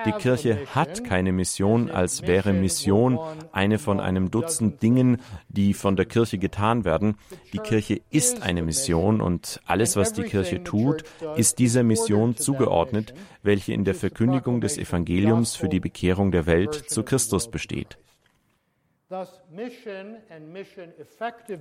Die 0.05 0.11
Kirche 0.13 0.67
hat 0.73 1.03
keine 1.03 1.31
Mission, 1.31 1.89
als 1.89 2.23
wäre 2.23 2.53
Mission 2.53 3.19
eine 3.51 3.77
von 3.77 3.99
einem 3.99 4.31
Dutzend 4.31 4.81
Dingen, 4.81 5.21
die 5.47 5.73
von 5.73 5.95
der 5.95 6.05
Kirche 6.05 6.37
getan 6.37 6.85
werden. 6.85 7.17
Die 7.53 7.59
Kirche 7.59 8.01
ist 8.09 8.41
eine 8.41 8.61
Mission 8.61 9.21
und 9.21 9.61
alles, 9.65 9.95
was 9.95 10.13
die 10.13 10.23
Kirche 10.23 10.63
tut, 10.63 11.03
ist 11.35 11.59
dieser 11.59 11.83
Mission 11.83 12.35
zugeordnet, 12.35 13.13
welche 13.43 13.73
in 13.73 13.85
der 13.85 13.95
Verkündigung 13.95 14.61
des 14.61 14.77
Evangeliums 14.77 15.55
für 15.55 15.69
die 15.69 15.79
Bekehrung 15.79 16.31
der 16.31 16.45
Welt 16.45 16.73
zu 16.73 17.03
Christus 17.03 17.49
besteht. 17.49 17.97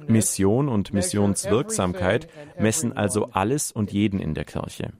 Mission 0.08 0.68
und 0.68 0.94
Missionswirksamkeit 0.94 2.28
messen 2.58 2.96
also 2.96 3.30
alles 3.32 3.70
und 3.70 3.92
jeden 3.92 4.18
in 4.18 4.34
der 4.34 4.44
Kirche 4.44 4.92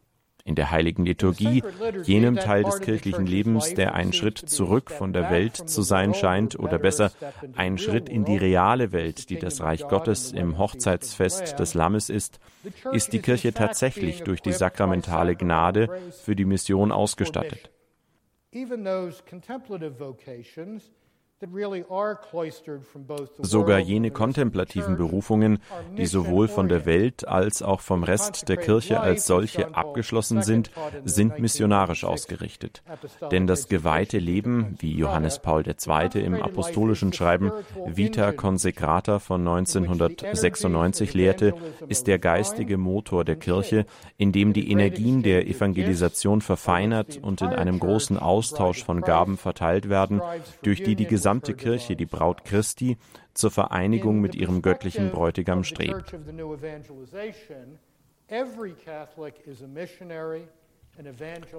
in 0.44 0.54
der 0.54 0.70
heiligen 0.70 1.06
Liturgie, 1.06 1.62
jenem 2.04 2.36
Teil 2.36 2.64
des 2.64 2.80
kirchlichen 2.80 3.26
Lebens, 3.26 3.72
der 3.74 3.94
ein 3.94 4.12
Schritt 4.12 4.38
zurück 4.38 4.90
von 4.90 5.14
der 5.14 5.30
Welt 5.30 5.56
zu 5.56 5.80
sein 5.80 6.12
scheint 6.12 6.58
oder 6.58 6.78
besser 6.78 7.12
ein 7.56 7.78
Schritt 7.78 8.10
in 8.10 8.26
die 8.26 8.36
reale 8.36 8.92
Welt, 8.92 9.30
die 9.30 9.38
das 9.38 9.62
Reich 9.62 9.88
Gottes 9.88 10.32
im 10.32 10.58
Hochzeitsfest 10.58 11.58
des 11.58 11.72
Lammes 11.72 12.10
ist, 12.10 12.40
ist 12.92 13.14
die 13.14 13.20
Kirche 13.20 13.54
tatsächlich 13.54 14.22
durch 14.22 14.42
die 14.42 14.52
sakramentale 14.52 15.34
Gnade 15.34 15.88
für 16.22 16.36
die 16.36 16.44
Mission 16.44 16.92
ausgestattet. 16.92 17.70
Even 18.52 18.84
those 18.84 19.20
contemplative 19.28 19.98
vocations 19.98 20.90
Sogar 23.38 23.78
jene 23.78 24.10
kontemplativen 24.10 24.96
Berufungen, 24.96 25.58
die 25.96 26.06
sowohl 26.06 26.48
von 26.48 26.68
der 26.68 26.86
Welt 26.86 27.26
als 27.26 27.62
auch 27.62 27.80
vom 27.80 28.02
Rest 28.02 28.48
der 28.48 28.56
Kirche 28.56 29.00
als 29.00 29.26
solche 29.26 29.74
abgeschlossen 29.74 30.42
sind, 30.42 30.70
sind 31.04 31.38
missionarisch 31.38 32.04
ausgerichtet. 32.04 32.82
Denn 33.30 33.46
das 33.46 33.68
geweihte 33.68 34.18
Leben, 34.18 34.76
wie 34.78 34.92
Johannes 34.92 35.40
Paul 35.40 35.64
II. 35.66 36.22
im 36.22 36.34
apostolischen 36.42 37.12
Schreiben 37.12 37.52
Vita 37.86 38.32
Consecrata 38.32 39.18
von 39.18 39.40
1996 39.40 41.14
lehrte, 41.14 41.54
ist 41.88 42.06
der 42.06 42.18
geistige 42.18 42.78
Motor 42.78 43.24
der 43.24 43.36
Kirche, 43.36 43.86
in 44.16 44.32
dem 44.32 44.52
die 44.52 44.70
Energien 44.70 45.22
der 45.22 45.46
Evangelisation 45.46 46.40
verfeinert 46.40 47.18
und 47.20 47.42
in 47.42 47.48
einem 47.48 47.78
großen 47.78 48.18
Austausch 48.18 48.84
von 48.84 49.00
Gaben 49.00 49.36
verteilt 49.36 49.88
werden, 49.88 50.20
durch 50.62 50.82
die 50.82 50.94
die 50.94 51.06
gesamte 51.06 51.33
gesamte 51.40 51.54
Kirche, 51.54 51.96
die 51.96 52.06
Braut 52.06 52.44
Christi, 52.44 52.96
zur 53.34 53.50
Vereinigung 53.50 54.20
mit 54.20 54.34
ihrem 54.34 54.62
göttlichen 54.62 55.10
Bräutigam 55.10 55.64
strebt. 55.64 56.14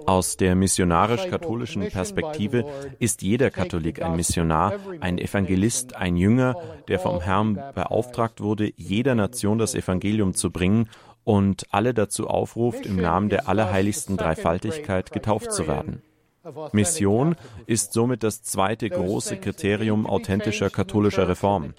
Aus 0.06 0.36
der 0.38 0.54
missionarisch-katholischen 0.54 1.88
Perspektive 1.88 2.64
ist 2.98 3.20
jeder 3.20 3.50
Katholik 3.50 4.00
ein 4.02 4.16
Missionar, 4.16 4.74
ein 5.00 5.18
Evangelist, 5.18 5.94
ein 5.94 6.16
Jünger, 6.16 6.56
der 6.88 6.98
vom 6.98 7.20
Herrn 7.20 7.54
beauftragt 7.74 8.40
wurde, 8.40 8.72
jeder 8.76 9.14
Nation 9.14 9.58
das 9.58 9.74
Evangelium 9.74 10.32
zu 10.32 10.50
bringen 10.50 10.88
und 11.24 11.66
alle 11.70 11.92
dazu 11.92 12.28
aufruft, 12.28 12.86
im 12.86 12.96
Namen 12.96 13.28
der 13.28 13.46
allerheiligsten 13.46 14.16
Dreifaltigkeit 14.16 15.12
getauft 15.12 15.52
zu 15.52 15.66
werden. 15.66 16.02
Mission 16.72 17.36
ist 17.66 17.92
somit 17.92 18.22
das 18.22 18.42
zweite 18.42 18.88
große 18.88 19.36
Kriterium 19.38 20.06
authentischer 20.06 20.70
katholischer 20.70 21.28
Reform. 21.28 21.74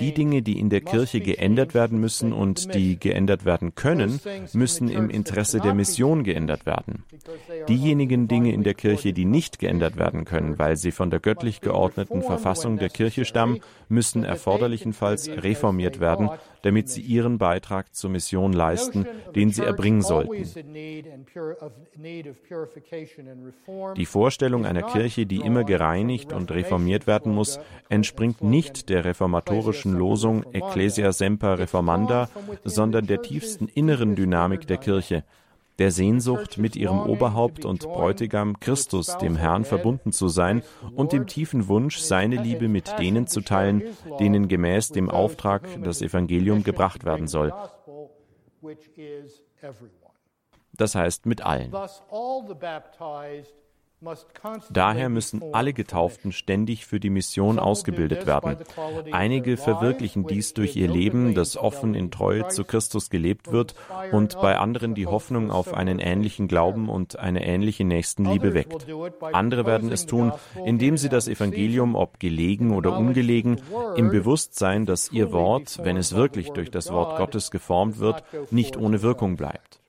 Die 0.00 0.12
Dinge, 0.12 0.42
die 0.42 0.58
in 0.58 0.70
der 0.70 0.80
Kirche 0.80 1.20
geändert 1.20 1.74
werden 1.74 1.98
müssen 1.98 2.32
und 2.32 2.74
die 2.74 2.98
geändert 2.98 3.44
werden 3.44 3.74
können, 3.74 4.20
müssen 4.52 4.88
im 4.88 5.10
Interesse 5.10 5.60
der 5.60 5.74
Mission 5.74 6.24
geändert 6.24 6.66
werden. 6.66 7.04
Diejenigen 7.68 8.28
Dinge 8.28 8.52
in 8.52 8.62
der 8.62 8.74
Kirche, 8.74 9.12
die 9.12 9.24
nicht 9.24 9.58
geändert 9.58 9.96
werden 9.96 10.24
können, 10.24 10.58
weil 10.58 10.76
sie 10.76 10.90
von 10.90 11.10
der 11.10 11.20
göttlich 11.20 11.60
geordneten 11.60 12.22
Verfassung 12.22 12.78
der 12.78 12.88
Kirche 12.90 13.24
stammen, 13.24 13.60
müssen 13.88 14.24
erforderlichenfalls 14.24 15.28
reformiert 15.28 16.00
werden, 16.00 16.30
damit 16.64 16.88
sie 16.88 17.02
ihren 17.02 17.36
Beitrag 17.36 17.94
zur 17.94 18.08
Mission 18.08 18.54
leisten, 18.54 19.06
den 19.34 19.50
sie 19.50 19.62
erbringen 19.62 20.00
sollten. 20.00 20.32
Die 23.96 24.06
Vorstellung 24.06 24.64
einer 24.64 24.82
Kirche, 24.82 25.26
die 25.26 25.40
immer 25.40 25.64
gereinigt 25.64 26.32
und 26.32 26.50
reformiert 26.50 27.06
werden 27.06 27.34
muss, 27.34 27.60
entspringt 27.90 28.42
nicht 28.42 28.88
der 28.88 29.04
reformatorischen 29.04 29.92
Losung 29.92 30.42
Ecclesia 30.54 31.12
semper 31.12 31.58
reformanda, 31.58 32.30
sondern 32.64 33.06
der 33.06 33.20
tiefsten 33.20 33.68
inneren 33.68 34.16
Dynamik 34.16 34.66
der 34.66 34.78
Kirche, 34.78 35.22
der 35.78 35.90
Sehnsucht, 35.90 36.58
mit 36.58 36.76
ihrem 36.76 37.00
Oberhaupt 37.00 37.64
und 37.64 37.80
Bräutigam 37.80 38.60
Christus, 38.60 39.18
dem 39.18 39.36
Herrn, 39.36 39.64
verbunden 39.64 40.12
zu 40.12 40.28
sein 40.28 40.62
und 40.94 41.12
dem 41.12 41.26
tiefen 41.26 41.68
Wunsch, 41.68 41.98
seine 41.98 42.36
Liebe 42.36 42.68
mit 42.68 42.98
denen 42.98 43.26
zu 43.26 43.40
teilen, 43.40 43.82
denen 44.20 44.48
gemäß 44.48 44.90
dem 44.90 45.10
Auftrag 45.10 45.68
das 45.82 46.02
Evangelium 46.02 46.62
gebracht 46.62 47.04
werden 47.04 47.26
soll. 47.26 47.52
Das 50.76 50.94
heißt 50.94 51.26
mit 51.26 51.42
allen. 51.42 51.72
Daher 54.70 55.08
müssen 55.08 55.42
alle 55.52 55.72
Getauften 55.72 56.32
ständig 56.32 56.86
für 56.86 57.00
die 57.00 57.10
Mission 57.10 57.58
ausgebildet 57.58 58.26
werden. 58.26 58.56
Einige 59.12 59.56
verwirklichen 59.56 60.26
dies 60.26 60.54
durch 60.54 60.76
ihr 60.76 60.88
Leben, 60.88 61.34
das 61.34 61.56
offen 61.56 61.94
in 61.94 62.10
Treue 62.10 62.48
zu 62.48 62.64
Christus 62.64 63.10
gelebt 63.10 63.52
wird 63.52 63.74
und 64.12 64.40
bei 64.40 64.56
anderen 64.56 64.94
die 64.94 65.06
Hoffnung 65.06 65.50
auf 65.50 65.74
einen 65.74 65.98
ähnlichen 65.98 66.48
Glauben 66.48 66.88
und 66.88 67.18
eine 67.18 67.46
ähnliche 67.46 67.84
Nächstenliebe 67.84 68.54
weckt. 68.54 68.86
Andere 69.32 69.66
werden 69.66 69.92
es 69.92 70.06
tun, 70.06 70.32
indem 70.64 70.96
sie 70.96 71.08
das 71.08 71.28
Evangelium, 71.28 71.94
ob 71.94 72.20
gelegen 72.20 72.74
oder 72.74 72.96
ungelegen, 72.96 73.60
im 73.96 74.10
Bewusstsein, 74.10 74.86
dass 74.86 75.10
ihr 75.12 75.32
Wort, 75.32 75.80
wenn 75.82 75.96
es 75.96 76.14
wirklich 76.14 76.50
durch 76.50 76.70
das 76.70 76.90
Wort 76.90 77.16
Gottes 77.16 77.50
geformt 77.50 77.98
wird, 77.98 78.24
nicht 78.50 78.76
ohne 78.76 79.02
Wirkung 79.02 79.36
bleibt. 79.36 79.83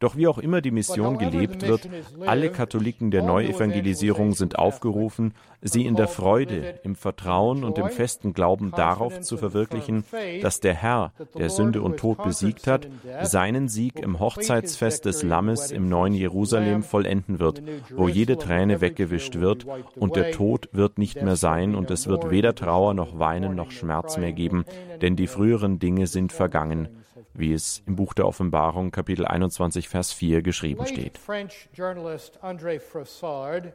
Doch 0.00 0.16
wie 0.16 0.26
auch 0.26 0.38
immer 0.38 0.62
die 0.62 0.70
Mission 0.70 1.18
gelebt 1.18 1.68
wird, 1.68 1.88
alle 2.26 2.50
Katholiken 2.50 3.10
der 3.10 3.22
Neuevangelisierung 3.22 4.32
sind 4.32 4.58
aufgerufen, 4.58 5.34
sie 5.60 5.84
in 5.84 5.94
der 5.94 6.08
Freude, 6.08 6.80
im 6.84 6.96
Vertrauen 6.96 7.64
und 7.64 7.76
im 7.76 7.90
festen 7.90 8.32
Glauben 8.32 8.70
darauf 8.70 9.20
zu 9.20 9.36
verwirklichen, 9.36 10.04
dass 10.40 10.60
der 10.60 10.74
Herr, 10.74 11.12
der 11.36 11.50
Sünde 11.50 11.82
und 11.82 11.98
Tod 11.98 12.22
besiegt 12.24 12.66
hat, 12.66 12.88
seinen 13.22 13.68
Sieg 13.68 14.00
im 14.00 14.18
Hochzeitsfest 14.18 15.04
des 15.04 15.22
Lammes 15.22 15.70
im 15.70 15.90
neuen 15.90 16.14
Jerusalem 16.14 16.82
vollenden 16.82 17.38
wird, 17.38 17.62
wo 17.94 18.08
jede 18.08 18.38
Träne 18.38 18.80
weggewischt 18.80 19.36
wird 19.38 19.66
und 19.96 20.16
der 20.16 20.32
Tod 20.32 20.70
wird 20.72 20.96
nicht 20.96 21.20
mehr 21.20 21.36
sein 21.36 21.74
und 21.74 21.90
es 21.90 22.06
wird 22.06 22.30
weder 22.30 22.54
Trauer 22.54 22.94
noch 22.94 23.18
Weinen 23.18 23.54
noch 23.54 23.70
Schmerz 23.70 24.16
mehr 24.16 24.32
geben, 24.32 24.64
denn 25.02 25.14
die 25.14 25.26
früheren 25.26 25.78
Dinge 25.78 26.06
sind 26.06 26.32
vergangen 26.32 26.88
wie 27.34 27.52
es 27.52 27.82
im 27.86 27.96
Buch 27.96 28.14
der 28.14 28.26
Offenbarung 28.26 28.90
Kapitel 28.90 29.26
21 29.26 29.88
Vers 29.88 30.12
4 30.12 30.42
geschrieben 30.42 30.86
steht. 30.86 31.18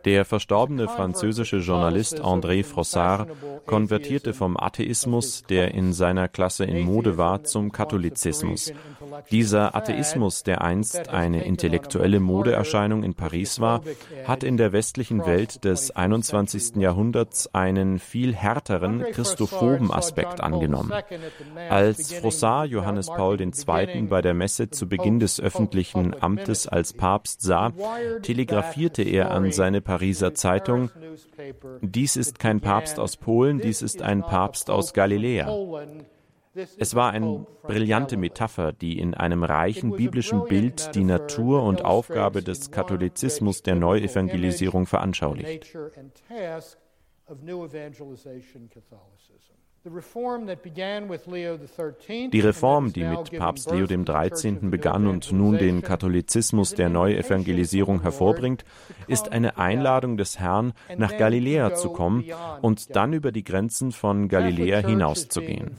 Der 0.06 0.26
verstorbene 0.26 0.88
französische 0.88 1.58
Journalist 1.58 2.22
André 2.22 2.64
Frossard 2.64 3.30
konvertierte 3.66 4.34
vom 4.34 4.58
Atheismus, 4.58 5.43
der 5.43 5.74
in 5.74 5.93
seiner 5.93 6.28
Klasse 6.28 6.66
in 6.66 6.86
Mode 6.86 7.18
war, 7.18 7.43
zum 7.43 7.72
Katholizismus. 7.72 8.74
Dieser 9.32 9.76
Atheismus, 9.76 10.43
der 10.43 10.62
einst 10.62 11.10
eine 11.10 11.45
intellektuelle 11.45 12.20
Modeerscheinung 12.20 13.03
in 13.03 13.14
Paris 13.14 13.60
war, 13.60 13.82
hat 14.26 14.43
in 14.43 14.58
der 14.58 14.72
westlichen 14.74 15.26
Welt 15.26 15.64
des 15.64 15.91
21. 15.91 16.78
Jahrhunderts 16.78 17.53
einen 17.53 17.99
viel 17.99 18.36
härteren 18.36 19.03
christophoben 19.12 19.91
Aspekt 19.91 20.41
angenommen. 20.41 20.91
Als 21.70 22.14
Frossard 22.14 22.70
Johannes 22.70 23.08
Paul 23.08 23.38
II. 23.53 24.03
bei 24.03 24.21
der 24.21 24.33
Messe 24.33 24.69
zu 24.69 24.87
Beginn 24.87 25.19
des 25.19 25.39
öffentlichen 25.39 26.15
Amtes 26.21 26.67
als 26.67 26.93
Papst 26.93 27.41
sah, 27.41 27.71
telegrafierte 28.21 29.03
er 29.03 29.31
an 29.31 29.51
seine 29.51 29.81
Pariser 29.81 30.33
Zeitung, 30.33 30.89
dies 31.81 32.15
ist 32.15 32.39
kein 32.39 32.61
Papst 32.61 32.99
aus 32.99 33.17
Polen, 33.17 33.59
dies 33.59 33.81
ist 33.81 34.01
ein 34.01 34.21
Papst 34.21 34.69
aus 34.69 34.93
Galiläa. 34.93 35.47
Es 36.77 36.95
war 36.95 37.11
eine 37.11 37.45
brillante 37.63 38.15
Metapher, 38.15 38.71
die 38.71 38.97
in 38.97 39.13
einem 39.13 39.43
reichen 39.43 39.91
biblischen 39.95 40.45
Bild 40.45 40.95
die 40.95 41.03
Natur 41.03 41.63
und 41.63 41.83
Aufgabe 41.83 42.41
des 42.41 42.71
Katholizismus 42.71 43.61
der 43.61 43.75
Neuevangelisierung 43.75 44.85
veranschaulicht. 44.85 45.75
Die 52.31 52.39
Reform, 52.39 52.91
die 52.91 53.03
mit 53.03 53.31
Papst 53.38 53.69
Leo 53.69 53.86
XIII. 53.86 54.57
begann 54.69 55.05
und 55.05 55.31
nun 55.31 55.59
den 55.59 55.83
Katholizismus 55.83 56.73
der 56.73 56.89
Neuevangelisierung 56.89 58.01
hervorbringt, 58.01 58.65
ist 59.07 59.31
eine 59.31 59.59
Einladung 59.59 60.17
des 60.17 60.39
Herrn, 60.39 60.73
nach 60.97 61.15
Galiläa 61.15 61.75
zu 61.75 61.89
kommen 61.89 62.23
und 62.63 62.95
dann 62.95 63.13
über 63.13 63.31
die 63.31 63.43
Grenzen 63.43 63.91
von 63.91 64.27
Galiläa 64.27 64.79
hinauszugehen. 64.79 65.75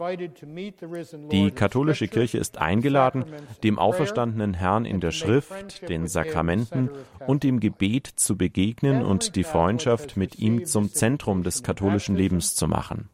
Die 1.33 1.51
katholische 1.51 2.07
Kirche 2.07 2.39
ist 2.39 2.59
eingeladen, 2.59 3.25
dem 3.65 3.77
auferstandenen 3.77 4.55
Herrn 4.55 4.85
in 4.85 5.01
der 5.01 5.11
Schrift, 5.11 5.89
den 5.89 6.07
Sakramenten 6.07 6.91
und 7.27 7.43
dem 7.43 7.59
Gebet 7.59 8.07
zu 8.07 8.37
begegnen 8.37 9.05
und 9.05 9.35
die 9.35 9.43
Freundschaft 9.45 10.17
mit 10.17 10.39
ihm 10.39 10.65
zum 10.65 10.93
Zentrum 10.93 11.43
des 11.43 11.65
katholischen 11.65 12.15
Lebens 12.15 12.55
zu 12.55 12.69
machen. 12.69 13.09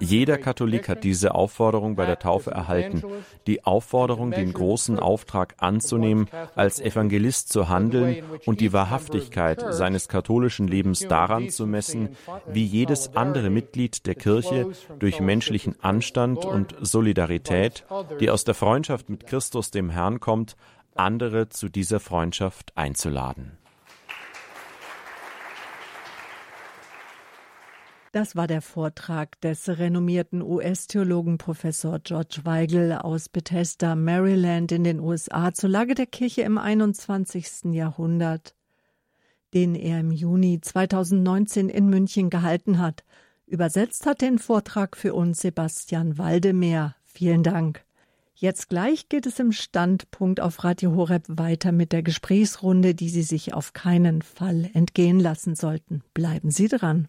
Jeder 0.00 0.38
Katholik 0.38 0.88
hat 0.88 1.04
diese 1.04 1.34
Aufforderung 1.34 1.96
bei 1.96 2.06
der 2.06 2.18
Taufe 2.18 2.50
erhalten, 2.50 3.02
die 3.46 3.64
Aufforderung, 3.64 4.30
den 4.30 4.52
großen 4.52 4.98
Auftrag 4.98 5.54
anzunehmen, 5.58 6.28
als 6.54 6.80
Evangelist 6.80 7.48
zu 7.50 7.68
handeln 7.68 8.24
und 8.44 8.60
die 8.60 8.72
Wahrhaftigkeit 8.72 9.64
seines 9.74 10.08
katholischen 10.08 10.68
Lebens 10.68 11.00
daran 11.00 11.50
zu 11.50 11.66
messen, 11.66 12.10
wie 12.46 12.64
jedes 12.64 13.14
andere 13.16 13.50
Mitglied 13.50 14.06
der 14.06 14.14
Kirche 14.14 14.70
durch 14.98 15.20
menschlichen 15.20 15.76
Anstand 15.82 16.44
und 16.44 16.74
Solidarität, 16.80 17.84
die 18.20 18.30
aus 18.30 18.44
der 18.44 18.54
Freundschaft 18.54 19.08
mit 19.08 19.26
Christus 19.26 19.70
dem 19.70 19.90
Herrn 19.90 20.20
kommt, 20.20 20.56
andere 20.94 21.48
zu 21.48 21.68
dieser 21.68 22.00
Freundschaft 22.00 22.72
einzuladen. 22.76 23.58
Das 28.16 28.34
war 28.34 28.46
der 28.46 28.62
Vortrag 28.62 29.38
des 29.42 29.68
renommierten 29.68 30.40
US-Theologen 30.40 31.36
Professor 31.36 31.98
George 31.98 32.40
Weigel 32.44 32.92
aus 32.92 33.28
Bethesda, 33.28 33.94
Maryland 33.94 34.72
in 34.72 34.84
den 34.84 35.00
USA 35.00 35.52
zur 35.52 35.68
Lage 35.68 35.94
der 35.94 36.06
Kirche 36.06 36.40
im 36.40 36.56
21. 36.56 37.74
Jahrhundert, 37.74 38.54
den 39.52 39.74
er 39.74 40.00
im 40.00 40.12
Juni 40.12 40.62
2019 40.62 41.68
in 41.68 41.90
München 41.90 42.30
gehalten 42.30 42.78
hat. 42.78 43.04
Übersetzt 43.44 44.06
hat 44.06 44.22
den 44.22 44.38
Vortrag 44.38 44.96
für 44.96 45.12
uns 45.12 45.40
Sebastian 45.40 46.16
Waldemeyer. 46.16 46.96
Vielen 47.04 47.42
Dank. 47.42 47.84
Jetzt 48.34 48.70
gleich 48.70 49.10
geht 49.10 49.26
es 49.26 49.38
im 49.40 49.52
Standpunkt 49.52 50.40
auf 50.40 50.64
Radio 50.64 50.96
Horeb 50.96 51.24
weiter 51.28 51.70
mit 51.70 51.92
der 51.92 52.02
Gesprächsrunde, 52.02 52.94
die 52.94 53.10
Sie 53.10 53.22
sich 53.22 53.52
auf 53.52 53.74
keinen 53.74 54.22
Fall 54.22 54.70
entgehen 54.72 55.20
lassen 55.20 55.54
sollten. 55.54 56.02
Bleiben 56.14 56.50
Sie 56.50 56.68
dran. 56.68 57.08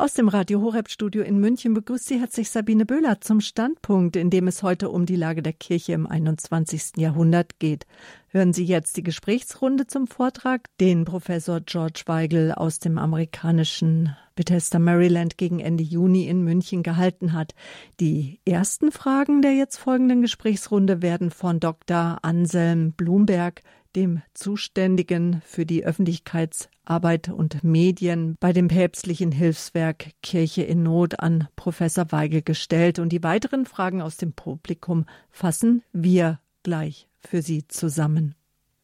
Aus 0.00 0.14
dem 0.14 0.28
Radio 0.28 0.62
Horeb 0.62 0.88
Studio 0.90 1.24
in 1.24 1.40
München 1.40 1.74
begrüßt 1.74 2.06
Sie 2.06 2.20
herzlich 2.20 2.50
Sabine 2.50 2.86
Böhler 2.86 3.20
zum 3.20 3.40
Standpunkt, 3.40 4.14
in 4.14 4.30
dem 4.30 4.46
es 4.46 4.62
heute 4.62 4.90
um 4.90 5.06
die 5.06 5.16
Lage 5.16 5.42
der 5.42 5.52
Kirche 5.52 5.92
im 5.92 6.06
21. 6.06 6.98
Jahrhundert 6.98 7.58
geht. 7.58 7.84
Hören 8.28 8.52
Sie 8.52 8.64
jetzt 8.64 8.96
die 8.96 9.02
Gesprächsrunde 9.02 9.88
zum 9.88 10.06
Vortrag, 10.06 10.68
den 10.78 11.04
Professor 11.04 11.60
George 11.60 12.02
Weigel 12.06 12.52
aus 12.52 12.78
dem 12.78 12.96
amerikanischen 12.96 14.14
Bethesda, 14.36 14.78
Maryland 14.78 15.36
gegen 15.36 15.58
Ende 15.58 15.82
Juni 15.82 16.28
in 16.28 16.44
München 16.44 16.84
gehalten 16.84 17.32
hat. 17.32 17.56
Die 17.98 18.38
ersten 18.44 18.92
Fragen 18.92 19.42
der 19.42 19.54
jetzt 19.54 19.78
folgenden 19.78 20.22
Gesprächsrunde 20.22 21.02
werden 21.02 21.32
von 21.32 21.58
Dr. 21.58 22.18
Anselm 22.22 22.92
Blumberg 22.92 23.62
dem 23.98 24.22
Zuständigen 24.32 25.42
für 25.44 25.66
die 25.66 25.84
Öffentlichkeitsarbeit 25.84 27.30
und 27.30 27.64
Medien 27.64 28.36
bei 28.38 28.52
dem 28.52 28.68
päpstlichen 28.68 29.32
Hilfswerk 29.32 30.12
Kirche 30.22 30.62
in 30.62 30.84
Not 30.84 31.18
an 31.18 31.48
Professor 31.56 32.12
Weigel 32.12 32.42
gestellt. 32.42 33.00
Und 33.00 33.08
die 33.08 33.24
weiteren 33.24 33.66
Fragen 33.66 34.00
aus 34.00 34.16
dem 34.16 34.34
Publikum 34.34 35.04
fassen 35.30 35.82
wir 35.92 36.38
gleich 36.62 37.08
für 37.18 37.42
Sie 37.42 37.66
zusammen. 37.66 38.36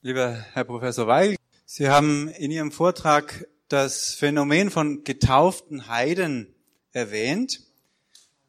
Lieber 0.03 0.45
Herr 0.53 0.65
Professor 0.65 1.07
Weigel, 1.07 1.37
Sie 1.65 1.89
haben 1.89 2.27
in 2.27 2.51
Ihrem 2.51 2.73
Vortrag 2.73 3.47
das 3.69 4.15
Phänomen 4.15 4.71
von 4.71 5.05
getauften 5.05 5.87
Heiden 5.87 6.53
erwähnt. 6.91 7.61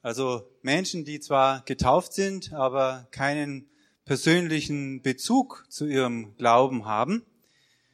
Also 0.01 0.49
Menschen, 0.63 1.05
die 1.05 1.19
zwar 1.19 1.61
getauft 1.65 2.13
sind, 2.13 2.53
aber 2.53 3.07
keinen 3.11 3.69
persönlichen 4.05 5.01
Bezug 5.01 5.65
zu 5.69 5.87
ihrem 5.87 6.37
Glauben 6.37 6.85
haben. 6.85 7.25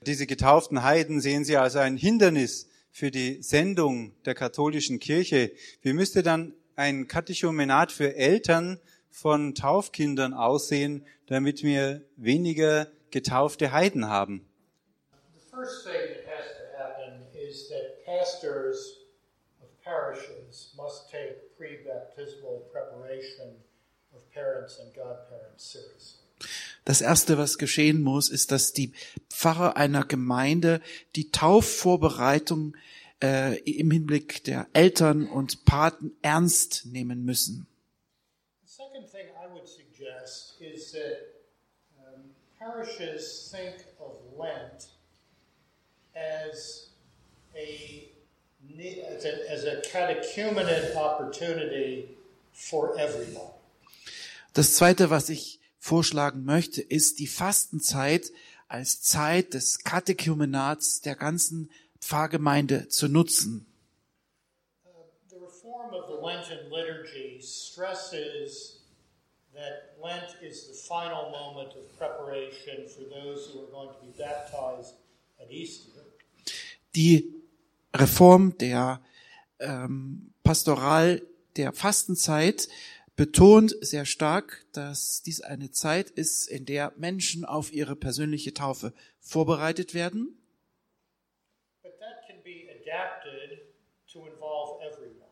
Diese 0.06 0.28
getauften 0.28 0.84
Heiden 0.84 1.22
sehen 1.22 1.46
sie 1.46 1.56
als 1.56 1.78
ein 1.78 1.96
Hindernis 1.96 2.68
für 2.92 3.12
die 3.12 3.42
Sendung 3.42 4.14
der 4.26 4.36
katholischen 4.36 5.00
Kirche. 5.00 5.52
Wie 5.82 5.94
müsste 5.94 6.22
dann 6.22 6.54
ein 6.76 7.08
Katechumenat 7.08 7.94
für 7.94 8.16
Eltern 8.16 8.80
von 9.10 9.56
Taufkindern 9.56 10.34
aussehen, 10.34 11.06
damit 11.28 11.64
wir 11.64 12.02
weniger 12.18 12.88
getaufte 13.10 13.72
Heiden 13.72 14.10
haben? 14.10 14.46
The 15.34 15.40
first 15.50 15.86
thing 15.86 15.94
that 15.94 16.28
has 16.28 16.58
to 16.58 16.78
happen 16.78 17.26
is 17.34 17.70
that 17.70 18.04
pastors 18.06 18.98
of 19.62 19.70
parishes 19.82 20.74
must 20.76 21.10
take 21.10 21.56
pre-baptismal 21.56 22.70
preparation 22.72 23.64
das 26.86 27.02
Erste, 27.02 27.38
was 27.38 27.58
geschehen 27.58 28.02
muss, 28.02 28.30
ist, 28.30 28.52
dass 28.52 28.74
die 28.74 28.94
Pfarrer 29.30 29.78
einer 29.78 30.04
Gemeinde 30.04 30.82
die 31.16 31.32
Taufvorbereitung 31.32 32.76
äh, 33.22 33.60
im 33.60 33.92
Hinblick 33.92 34.44
der 34.44 34.68
Eltern 34.74 35.28
und 35.28 35.66
Paten 35.66 36.12
ernst 36.22 36.86
nehmen 36.86 37.24
müssen. 37.24 37.68
parishes 42.62 43.50
think 43.52 43.76
of 44.00 44.12
Lent 44.38 44.86
as 46.16 46.90
a 47.56 48.08
as 48.80 49.26
a, 49.26 49.52
as 49.52 49.64
a 49.64 49.82
catechumenate 49.82 50.96
opportunity 50.96 52.10
for 52.52 52.98
everyone. 53.00 53.52
Das 54.54 54.76
Zweite, 54.76 55.10
was 55.10 55.30
ich 55.30 55.62
vorschlagen 55.80 56.44
möchte, 56.44 56.82
ist 56.82 57.20
die 57.20 57.28
Fastenzeit 57.28 58.32
als 58.68 59.02
Zeit 59.02 59.54
des 59.54 59.84
Katechumenats 59.84 61.00
der 61.00 61.16
ganzen 61.16 61.72
Pfarrgemeinde 62.02 62.90
zu 62.90 63.08
nutzen. 63.08 63.66
The 65.30 65.38
reform 65.38 65.94
of 65.94 66.08
the 66.08 66.18
Lenten 66.22 66.70
liturgy 66.70 67.42
stresses 67.42 68.82
that 69.54 69.96
Lent 70.02 70.36
is 70.42 70.68
the 70.68 70.74
final 70.74 71.32
moment 71.32 71.74
of 71.76 71.98
preparation 71.98 72.88
for 72.90 73.04
those 73.10 73.50
who 73.54 73.62
are 73.62 73.72
going 73.72 73.90
to 73.90 74.06
be 74.06 74.12
baptized 74.18 74.96
at 75.40 75.50
Easter. 75.50 76.02
Die 76.94 77.34
Reform 77.96 78.58
der 78.58 79.02
ähm, 79.60 80.34
Pastoral 80.44 81.22
der 81.56 81.72
Fastenzeit 81.72 82.68
betont 83.22 83.76
sehr 83.82 84.06
stark, 84.06 84.66
dass 84.74 85.22
dies 85.22 85.42
eine 85.42 85.70
Zeit 85.70 86.10
ist, 86.10 86.48
in 86.48 86.66
der 86.66 86.92
Menschen 86.98 87.46
auf 87.46 87.72
ihre 87.72 87.96
persönliche 87.96 88.52
Taufe 88.52 88.94
vorbereitet 89.20 89.94
werden. 89.94 90.42
But 91.84 92.00
that 92.00 92.26
can 92.26 92.42
be 92.44 92.68
adapted 92.82 93.60
to 94.12 94.26
involve 94.26 94.82
everyone. 94.82 95.30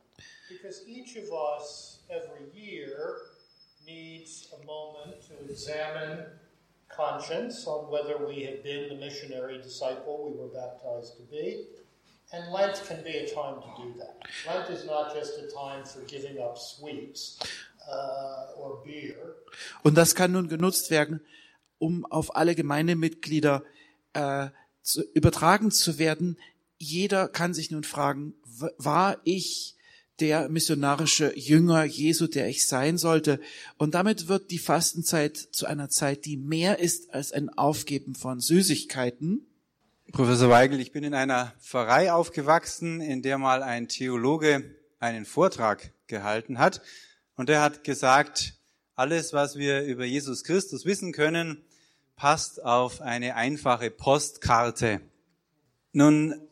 Because 0.50 0.86
each 0.88 1.18
of 1.18 1.32
us 1.32 2.04
every 2.10 2.52
year 2.54 3.22
needs 3.84 4.54
a 4.54 4.64
moment 4.68 5.20
to 5.28 5.52
examine 5.52 6.28
conscience 6.90 7.66
on 7.66 7.90
whether 7.90 8.24
we 8.24 8.44
have 8.46 8.62
been 8.62 8.90
the 8.90 9.04
missionary 9.04 9.58
disciple 9.64 10.30
we 10.30 10.38
were 10.38 10.54
baptized 10.54 11.18
to 11.18 11.24
be. 11.24 11.66
And 12.32 12.54
Lent 12.54 12.84
can 12.86 13.04
be 13.04 13.18
a 13.18 13.34
time 13.34 13.60
to 13.60 13.82
do 13.82 13.98
that. 13.98 14.22
Lent 14.46 14.70
is 14.70 14.86
not 14.86 15.16
just 15.16 15.40
a 15.40 15.48
time 15.52 15.84
for 15.84 16.02
giving 16.02 16.38
up 16.40 16.60
sweets. 16.60 17.40
Uh, 17.90 18.30
Und 19.84 19.96
das 19.96 20.16
kann 20.16 20.32
nun 20.32 20.48
genutzt 20.48 20.92
werden, 20.92 21.22
um 21.78 22.06
auf 22.06 22.36
alle 22.36 22.56
Gemeindemitglieder 22.56 23.64
äh, 24.14 24.48
zu, 24.82 25.04
übertragen 25.14 25.72
zu 25.72 25.98
werden. 25.98 26.38
Jeder 26.78 27.28
kann 27.28 27.54
sich 27.54 27.72
nun 27.72 27.84
fragen, 27.84 28.34
war 28.78 29.20
ich 29.24 29.76
der 30.20 30.50
missionarische 30.50 31.38
Jünger 31.38 31.84
Jesu, 31.86 32.28
der 32.28 32.50
ich 32.50 32.68
sein 32.68 32.98
sollte? 32.98 33.40
Und 33.78 33.96
damit 33.96 34.28
wird 34.28 34.52
die 34.52 34.60
Fastenzeit 34.60 35.38
zu 35.38 35.66
einer 35.66 35.90
Zeit, 35.90 36.26
die 36.26 36.38
mehr 36.38 36.80
ist 36.80 37.14
als 37.14 37.32
ein 37.32 37.50
Aufgeben 37.50 38.16
von 38.16 38.40
Süßigkeiten. 38.40 39.46
Professor 40.12 40.50
Weigel, 40.50 40.80
ich 40.80 40.92
bin 40.92 41.04
in 41.04 41.14
einer 41.14 41.54
Pfarrei 41.62 42.12
aufgewachsen, 42.12 43.00
in 43.00 43.22
der 43.22 43.38
mal 43.38 43.64
ein 43.64 43.88
Theologe 43.88 44.76
einen 45.00 45.26
Vortrag 45.26 45.94
gehalten 46.08 46.60
hat. 46.60 46.82
Und 47.40 47.50
er 47.50 47.62
hat 47.62 47.86
gesagt, 47.86 48.56
alles, 48.96 49.32
was 49.32 49.56
wir 49.56 49.84
über 49.84 50.04
Jesus 50.04 50.44
Christus 50.44 50.84
wissen 50.84 51.14
können, 51.14 51.64
passt 52.18 52.62
auf 52.62 53.00
eine 53.00 53.36
einfache 53.36 53.90
Postkarte. 53.90 55.00
Nun, 55.94 56.50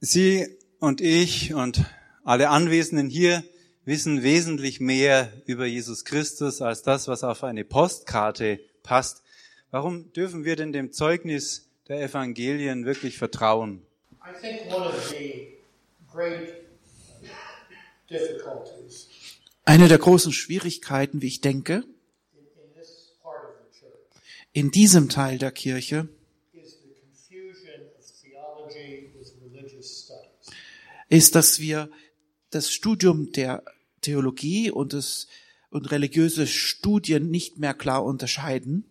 Sie 0.00 0.48
und 0.78 1.02
ich 1.02 1.52
und 1.52 1.84
alle 2.24 2.48
Anwesenden 2.48 3.10
hier 3.10 3.44
wissen 3.84 4.22
wesentlich 4.22 4.80
mehr 4.80 5.30
über 5.44 5.66
Jesus 5.66 6.06
Christus 6.06 6.62
als 6.62 6.82
das, 6.82 7.06
was 7.06 7.22
auf 7.22 7.44
eine 7.44 7.62
Postkarte 7.62 8.60
passt. 8.82 9.22
Warum 9.70 10.10
dürfen 10.14 10.46
wir 10.46 10.56
denn 10.56 10.72
dem 10.72 10.94
Zeugnis 10.94 11.68
der 11.86 12.00
Evangelien 12.00 12.86
wirklich 12.86 13.18
vertrauen? 13.18 13.82
I 14.26 14.32
think 14.40 14.72
one 14.72 14.86
of 14.86 15.06
the 15.10 15.48
great 16.10 16.64
difficulties 18.08 19.08
Eine 19.64 19.88
der 19.88 19.98
großen 19.98 20.32
Schwierigkeiten, 20.32 21.22
wie 21.22 21.28
ich 21.28 21.40
denke, 21.40 21.84
in, 24.52 24.70
diesem 24.70 25.08
Teil 25.08 25.38
der 25.38 25.50
Kirche 25.52 26.08
ist, 31.08 31.34
dass 31.34 31.60
wir 31.60 31.90
das 32.50 32.70
Studium 32.70 33.32
der 33.32 33.64
Theologie 34.00 34.70
und 34.70 34.92
das 34.92 35.26
und 35.70 35.90
religiöse 35.90 36.46
Studien 36.46 37.30
nicht 37.30 37.58
mehr 37.58 37.74
klar 37.74 38.04
unterscheiden. 38.04 38.84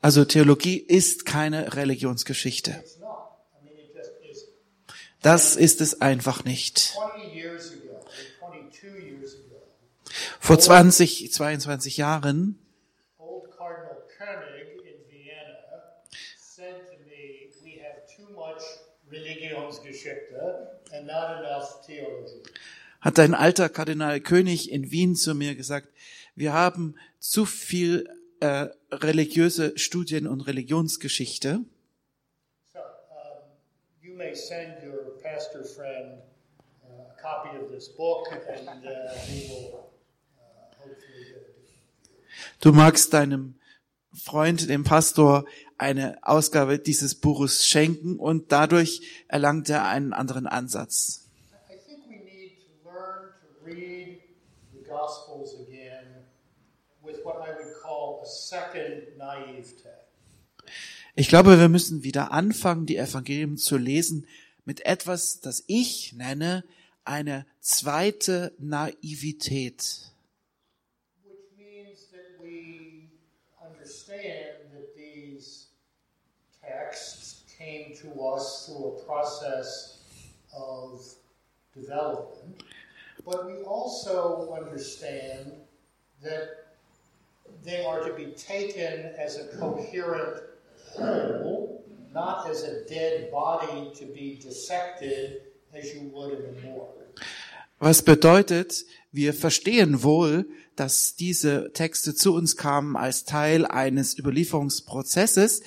Also 0.00 0.24
Theologie 0.24 0.78
ist 0.78 1.24
keine 1.26 1.76
Religionsgeschichte. 1.76 2.72
It's 2.72 2.98
not. 2.98 3.38
I 3.54 3.64
mean, 3.64 3.76
it 3.78 3.94
just 3.94 4.10
isn't. 4.28 4.94
Das 5.22 5.56
ist 5.56 5.80
es 5.80 6.00
einfach 6.00 6.44
nicht. 6.44 6.78
20 6.78 7.34
years 7.34 7.72
ago, 7.72 8.04
or 8.40 8.52
22 8.52 9.04
years 9.04 9.34
ago, 9.34 9.62
Vor 10.40 10.58
20, 10.58 11.32
22 11.32 11.96
Jahren 11.96 12.58
hat 23.02 23.18
ein 23.18 23.34
alter 23.34 23.68
Kardinal 23.68 24.20
König 24.20 24.70
in 24.70 24.90
Wien 24.90 25.16
zu 25.16 25.34
mir 25.34 25.54
gesagt, 25.54 25.88
wir 26.34 26.52
haben 26.52 26.94
zu 27.18 27.44
viel 27.44 28.08
äh, 28.40 28.68
religiöse 28.90 29.76
Studien 29.76 30.26
und 30.26 30.40
Religionsgeschichte. 30.42 31.60
So, 32.72 32.78
um, 32.78 32.84
you 34.00 34.14
may 34.14 34.34
send 34.34 34.82
your 34.84 35.20
pastor 35.42 35.64
friend 35.64 36.22
uh, 36.84 37.10
a 37.10 37.22
copy 37.22 37.56
of 37.58 37.70
this 37.70 37.88
book 37.88 38.28
and 38.30 38.68
uh, 38.68 39.12
he 39.26 39.48
will 39.48 39.90
uh, 40.38 40.76
hopefully 40.78 41.24
get 41.26 41.42
it. 41.42 42.60
Du 42.60 42.72
magst 42.72 43.12
deinem 43.12 43.54
Freund, 44.14 44.68
dem 44.68 44.84
Pastor, 44.84 45.44
eine 45.78 46.18
Ausgabe 46.22 46.78
dieses 46.78 47.14
Buches 47.16 47.66
schenken 47.66 48.18
und 48.18 48.52
dadurch 48.52 49.00
erlangt 49.26 49.68
er 49.68 49.86
einen 49.86 50.12
anderen 50.12 50.46
Ansatz. 50.46 51.28
I 51.68 51.76
think 51.76 52.06
we 52.08 52.16
need 52.22 52.58
to 52.60 52.88
learn 52.88 53.32
to 53.40 53.66
read 53.66 54.20
the 54.72 54.84
Gospels 54.88 55.54
again 55.66 56.24
with 57.02 57.24
what 57.24 57.36
I 57.36 57.50
would 57.56 57.74
call 57.82 58.20
a 58.22 58.26
second 58.26 59.16
naivete. 59.18 59.88
Ich 61.14 61.28
glaube, 61.28 61.58
wir 61.58 61.68
müssen 61.68 62.04
wieder 62.04 62.32
anfangen, 62.32 62.86
die 62.86 62.96
Evangelien 62.96 63.58
zu 63.58 63.76
lesen 63.76 64.26
mit 64.64 64.84
etwas, 64.86 65.40
das 65.40 65.64
ich 65.66 66.12
nenne 66.12 66.64
eine 67.04 67.46
zweite 67.60 68.54
Naivität. 68.58 70.12
But 83.24 83.46
we 83.46 83.62
also 83.64 84.52
understand 84.52 85.52
that 86.22 86.74
they 87.62 87.84
are 87.84 88.00
to 88.00 88.14
be 88.14 88.32
taken 88.32 89.14
as 89.16 89.38
a 89.38 89.46
coherent 89.56 90.42
whole, 90.96 91.84
not 92.12 92.46
as 92.46 92.62
a 92.64 92.84
dead 92.88 93.30
body 93.30 93.92
to 93.98 94.06
be 94.06 94.38
dissected 94.42 95.42
as 95.72 95.94
you 95.94 96.10
would 96.12 96.38
in 96.38 96.44
a 96.46 96.66
morgue. 96.66 97.02
Was 97.78 98.02
bedeutet, 98.02 98.84
wir 99.10 99.34
verstehen 99.34 100.02
wohl, 100.02 100.46
dass 100.76 101.16
diese 101.16 101.72
Texte 101.72 102.14
zu 102.14 102.32
uns 102.34 102.56
kamen 102.56 102.96
als 102.96 103.24
Teil 103.24 103.66
eines 103.66 104.16
Überlieferungsprozesses, 104.18 105.62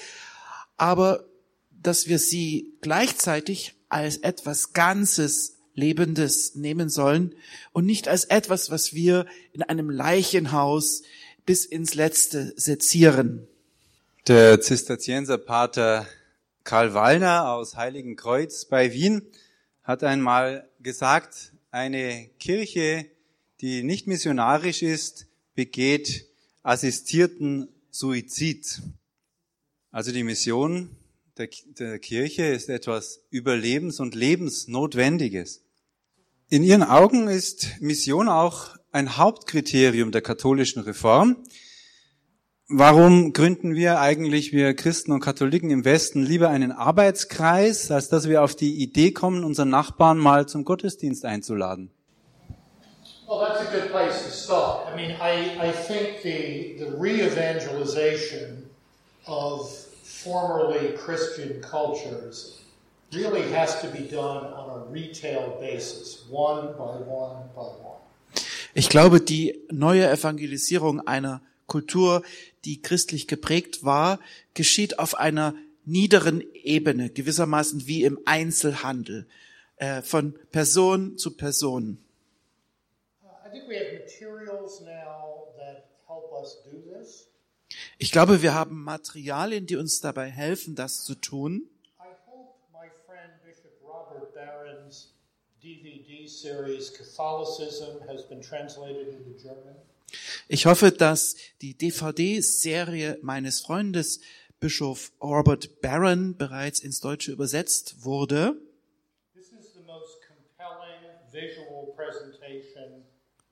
aber 0.78 1.26
dass 1.72 2.08
wir 2.08 2.20
sie 2.20 2.74
gleichzeitig 2.82 3.76
als 3.90 4.18
etwas 4.18 4.74
Ganzes, 4.74 5.56
Lebendes 5.76 6.56
nehmen 6.56 6.88
sollen 6.88 7.36
und 7.74 7.86
nicht 7.86 8.08
als 8.08 8.24
etwas, 8.24 8.72
was 8.72 8.94
wir 8.94 9.26
in 9.52 9.62
einem 9.62 9.90
Leichenhaus 9.90 11.04
bis 11.46 11.66
ins 11.66 11.96
Letzte 11.96 12.54
sezieren. 12.56 13.46
Der 14.28 14.62
Zisterzienserpater 14.62 16.08
Karl 16.66 16.96
Wallner 16.96 17.50
aus 17.54 17.78
Heiligenkreuz 17.78 18.66
bei 18.66 18.92
Wien 18.92 19.22
hat 19.84 20.04
einmal 20.04 20.68
gesagt, 20.80 21.54
eine 21.70 22.28
Kirche, 22.40 23.06
die 23.62 23.84
nicht 23.84 24.08
missionarisch 24.08 24.82
ist, 24.82 25.28
begeht 25.54 26.26
assistierten 26.64 27.70
Suizid. 27.92 28.82
Also 29.92 30.12
die 30.12 30.24
Mission 30.24 30.90
der, 31.38 31.50
der 31.78 32.00
Kirche 32.00 32.46
ist 32.46 32.68
etwas 32.70 33.22
Überlebens- 33.32 34.02
und 34.02 34.16
Lebensnotwendiges. 34.16 35.62
In 36.50 36.64
ihren 36.64 36.84
Augen 36.84 37.28
ist 37.28 37.80
Mission 37.80 38.28
auch 38.28 38.76
ein 38.92 39.18
Hauptkriterium 39.18 40.12
der 40.12 40.24
katholischen 40.24 40.82
Reform. 40.82 41.44
Warum 42.68 43.32
gründen 43.32 43.76
wir 43.76 44.00
eigentlich, 44.00 44.52
wir 44.52 44.74
Christen 44.74 45.12
und 45.12 45.20
Katholiken 45.20 45.70
im 45.70 45.86
Westen, 45.86 46.24
lieber 46.24 46.50
einen 46.50 46.72
Arbeitskreis, 46.72 47.92
als 47.92 48.10
dass 48.10 48.28
wir 48.28 48.44
auf 48.44 48.56
die 48.56 48.82
Idee 48.82 49.12
kommen, 49.12 49.44
unseren 49.44 49.70
Nachbarn 49.70 50.18
mal 50.18 50.48
zum 50.48 50.66
Gottesdienst 50.66 51.26
einzuladen? 51.26 51.92
Well, 53.28 53.40
that's 53.40 53.62
a 53.62 53.72
good 53.72 53.92
place 53.92 54.24
to 54.24 54.32
start. 54.32 54.88
I 54.92 54.96
mean, 54.96 55.12
I, 55.22 55.70
I 55.70 55.72
think 55.72 56.24
the, 56.24 56.76
the 56.80 56.98
re-evangelization 57.00 58.68
of 59.28 59.70
formerly 60.04 60.96
Christian 60.98 61.62
cultures 61.62 62.62
really 63.14 63.44
has 63.54 63.80
to 63.82 63.88
be 63.90 64.10
done 64.10 64.44
on 64.44 64.70
a 64.72 64.92
retail 64.92 65.56
basis, 65.60 66.26
one 66.32 66.74
by 66.76 66.98
one 67.06 67.48
by 67.56 67.62
one. 67.62 68.00
Ich 68.74 68.90
glaube, 68.90 69.22
die 69.22 69.62
neue 69.72 70.10
Evangelisierung 70.10 71.06
einer 71.08 71.42
Kultur, 71.68 72.22
die 72.66 72.82
christlich 72.82 73.28
geprägt 73.28 73.84
war, 73.84 74.20
geschieht 74.54 75.00
auf 75.00 75.16
einer 75.16 75.56
niederen 75.86 76.44
Ebene, 76.54 77.10
gewissermaßen 77.10 77.88
wie 77.88 78.04
im 78.04 78.20
Einzelhandel, 78.26 79.28
äh, 79.78 80.02
von 80.02 80.38
Person 80.52 81.18
zu 81.18 81.38
Person. 81.38 82.00
Ich 87.98 88.12
glaube, 88.12 88.42
wir 88.42 88.54
haben 88.54 88.84
Materialien, 88.84 89.68
die 89.68 89.76
uns 89.76 90.02
dabei 90.02 90.30
helfen, 90.30 90.76
das 90.76 91.04
zu 91.04 91.16
tun. 91.16 91.70
DVD 95.66 96.28
series 96.28 96.92
Catholicism 96.92 98.00
has 98.08 98.24
been 98.24 98.40
translated 98.40 99.08
into 99.08 99.32
German. 99.42 99.74
Ich 100.48 100.66
hoffe, 100.66 100.92
dass 100.92 101.36
die 101.62 101.76
DVD-Serie 101.76 103.20
meines 103.22 103.62
Freundes 103.62 104.20
Bischof 104.60 105.12
Robert 105.22 105.82
Barron 105.82 106.38
bereits 106.38 106.80
ins 106.80 107.00
Deutsche 107.00 107.32
übersetzt 107.32 108.04
wurde. 108.04 108.56
This 109.34 109.52
is 109.52 109.74
the 109.74 109.82
most 109.86 110.20
compelling 110.26 111.02
visual 111.32 111.94
presentation 111.96 113.04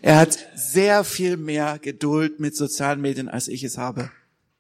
Er 0.03 0.19
hat 0.19 0.39
sehr 0.55 1.05
viel 1.05 1.37
mehr 1.37 1.79
Geduld 1.81 2.41
mit 2.41 2.57
sozialen 2.57 3.01
Medien, 3.01 3.29
als 3.29 3.49
ich 3.49 3.65
es 3.65 3.79
habe. 3.79 4.11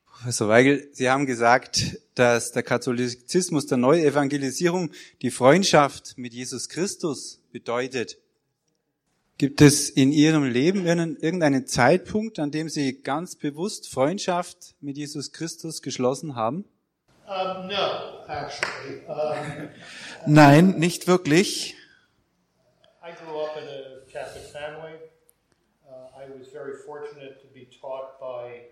Professor 0.06 0.48
Weigel, 0.48 0.88
Sie 0.92 1.08
haben 1.08 1.24
gesagt, 1.24 1.98
dass 2.14 2.52
der 2.52 2.62
Katholizismus 2.62 3.66
der 3.66 3.78
Neuevangelisierung 3.78 4.90
die 5.22 5.30
Freundschaft 5.30 6.18
mit 6.18 6.34
Jesus 6.34 6.68
Christus 6.68 7.40
bedeutet. 7.52 8.18
Gibt 9.40 9.62
es 9.62 9.88
in 9.88 10.12
Ihrem 10.12 10.44
Leben 10.44 10.84
irgendeinen- 10.84 11.66
Zeitpunkt, 11.66 12.38
an 12.38 12.50
dem 12.50 12.68
Sie 12.68 13.00
ganz 13.00 13.36
bewusst 13.36 13.88
Freundschaft 13.88 14.74
mit 14.82 14.98
Jesus 14.98 15.32
Christus 15.32 15.80
geschlossen 15.80 16.36
haben? 16.36 16.66
Um, 17.26 17.66
no, 17.66 18.22
actually. 18.28 19.00
Um, 19.08 19.70
Nein, 20.26 20.78
nicht 20.78 21.06
wirklich. 21.06 21.74
I 23.02 23.12
grew 23.12 23.40
up 23.40 23.56
in 23.56 23.66
a 23.66 24.04
Catholic 24.12 24.44
family. 24.44 24.96
Uh, 25.88 26.10
I 26.14 26.28
was 26.38 26.48
very 26.52 26.76
fortunate 26.84 27.40
to 27.40 27.48
be 27.54 27.66
taught 27.80 28.20
by 28.20 28.66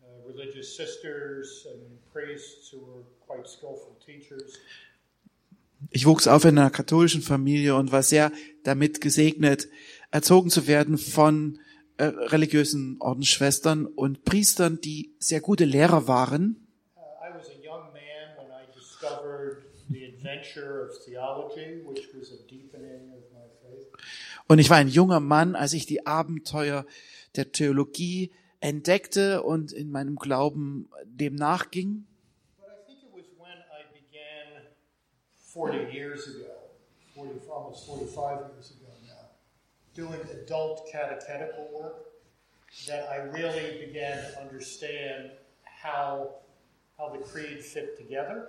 uh, 0.00 0.26
religious 0.26 0.74
sisters 0.74 1.66
and 1.70 2.00
priests 2.10 2.72
who 2.72 2.78
were 2.86 3.04
quite 3.26 3.46
skillful 3.46 3.94
teachers. 4.02 4.54
Ich 5.90 6.06
wuchs 6.06 6.26
auf 6.26 6.44
in 6.44 6.58
einer 6.58 6.70
katholischen 6.70 7.22
Familie 7.22 7.74
und 7.74 7.92
war 7.92 8.02
sehr 8.02 8.32
damit 8.64 9.00
gesegnet, 9.00 9.68
erzogen 10.10 10.50
zu 10.50 10.66
werden 10.66 10.98
von 10.98 11.58
äh, 11.98 12.04
religiösen 12.04 12.96
Ordensschwestern 13.00 13.86
und 13.86 14.24
Priestern, 14.24 14.80
die 14.80 15.14
sehr 15.18 15.40
gute 15.40 15.64
Lehrer 15.64 16.06
waren. 16.06 16.68
Und 24.48 24.58
ich 24.58 24.70
war 24.70 24.76
ein 24.76 24.88
junger 24.88 25.20
Mann, 25.20 25.56
als 25.56 25.72
ich 25.72 25.86
die 25.86 26.06
Abenteuer 26.06 26.86
der 27.36 27.52
Theologie 27.52 28.30
entdeckte 28.60 29.42
und 29.42 29.72
in 29.72 29.90
meinem 29.90 30.16
Glauben 30.16 30.90
dem 31.04 31.34
nachging. 31.34 32.06
But 32.58 32.66
I 32.68 32.86
think 32.86 33.02
it 33.02 33.12
was 33.14 33.26
when 33.38 33.58
I 33.70 33.84
began 33.92 34.66
40 35.52 35.92
years 35.92 36.28
ago, 36.28 36.52
40, 37.14 37.48
almost 37.50 37.86
45 37.86 38.52
years 38.54 38.72
ago 38.72 38.85
doing 39.96 40.20
adult 40.42 40.86
catechetical 40.92 41.68
work, 41.72 41.96
that 42.86 43.08
I 43.08 43.16
really 43.36 43.86
began 43.86 44.18
to 44.18 44.40
understand 44.40 45.30
how, 45.64 46.30
how 46.98 47.08
the 47.08 47.24
creed 47.24 47.62
fit 47.62 47.96
together, 47.96 48.48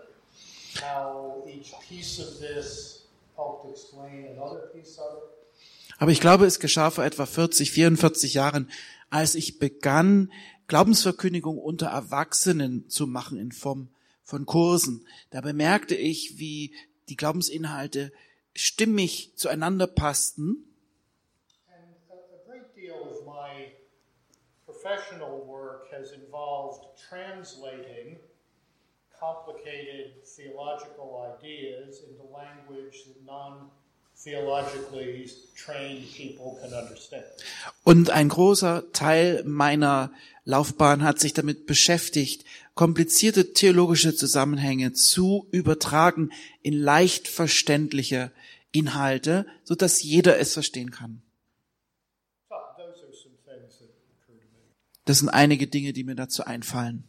how 0.81 1.43
each 1.47 1.73
piece 1.87 2.19
of 2.19 2.39
this 2.39 3.05
helped 3.35 3.69
explain 3.71 4.27
another 4.35 4.69
piece 4.73 4.97
of 4.99 5.17
it. 5.17 5.37
Aber 5.99 6.11
ich 6.11 6.21
glaube, 6.21 6.45
es 6.45 6.59
geschah 6.59 6.91
vor 6.91 7.05
etwa 7.05 7.25
40, 7.25 7.71
44 7.71 8.33
Jahren, 8.35 8.69
als 9.09 9.33
ich 9.33 9.57
begann, 9.57 10.31
Glaubensverkündigung 10.67 11.57
unter 11.57 11.87
Erwachsenen 11.87 12.89
zu 12.89 13.07
machen 13.07 13.39
in 13.39 13.51
Form 13.51 13.87
von 14.23 14.45
Kursen. 14.45 15.07
Da 15.29 15.41
bemerkte 15.41 15.95
ich, 15.95 16.37
wie 16.37 16.73
die 17.09 17.15
Glaubensinhalte 17.15 18.11
stimmig 18.53 19.31
zueinander 19.35 19.87
passten. 19.87 20.65
And 21.69 21.95
a, 22.09 22.15
a 22.15 22.49
great 22.49 22.75
deal 22.75 22.99
of 23.01 23.25
my 23.25 23.71
professional 24.82 25.45
work 25.45 25.88
has 25.91 26.11
involved 26.11 26.86
translating 27.09 28.17
complicated 29.19 30.23
theological 30.23 31.36
ideas 31.36 32.03
into 32.07 32.23
language 32.34 33.05
that 33.07 33.25
non 33.25 33.69
theologically 34.15 35.30
trained 35.55 36.05
people 36.15 36.57
can 36.61 36.73
understand. 36.73 37.23
Und 37.84 38.09
ein 38.09 38.30
großer 38.30 38.91
Teil 38.91 39.43
meiner 39.45 40.11
Laufbahn 40.43 41.03
hat 41.03 41.19
sich 41.19 41.34
damit 41.34 41.67
beschäftigt, 41.67 42.43
komplizierte 42.73 43.53
theologische 43.53 44.15
Zusammenhänge 44.15 44.93
zu 44.93 45.47
übertragen 45.51 46.32
in 46.61 46.73
leicht 46.73 47.28
verständliche 47.28 48.32
Inhalte, 48.71 49.45
so 49.63 49.75
dass 49.75 50.01
jeder 50.01 50.39
es 50.39 50.53
verstehen 50.53 50.91
kann. 50.91 51.21
So, 52.49 52.55
those 52.78 53.03
are 53.05 53.13
some 53.13 53.36
things 53.45 53.78
that 53.80 53.89
occur 53.89 54.39
to 54.39 54.47
me. 54.53 54.63
Das 55.07 55.19
sind 55.19 55.29
einige 55.29 55.67
Dinge, 55.67 55.93
die 55.93 56.03
mir 56.03 56.15
dazu 56.15 56.43
einfallen. 56.43 57.05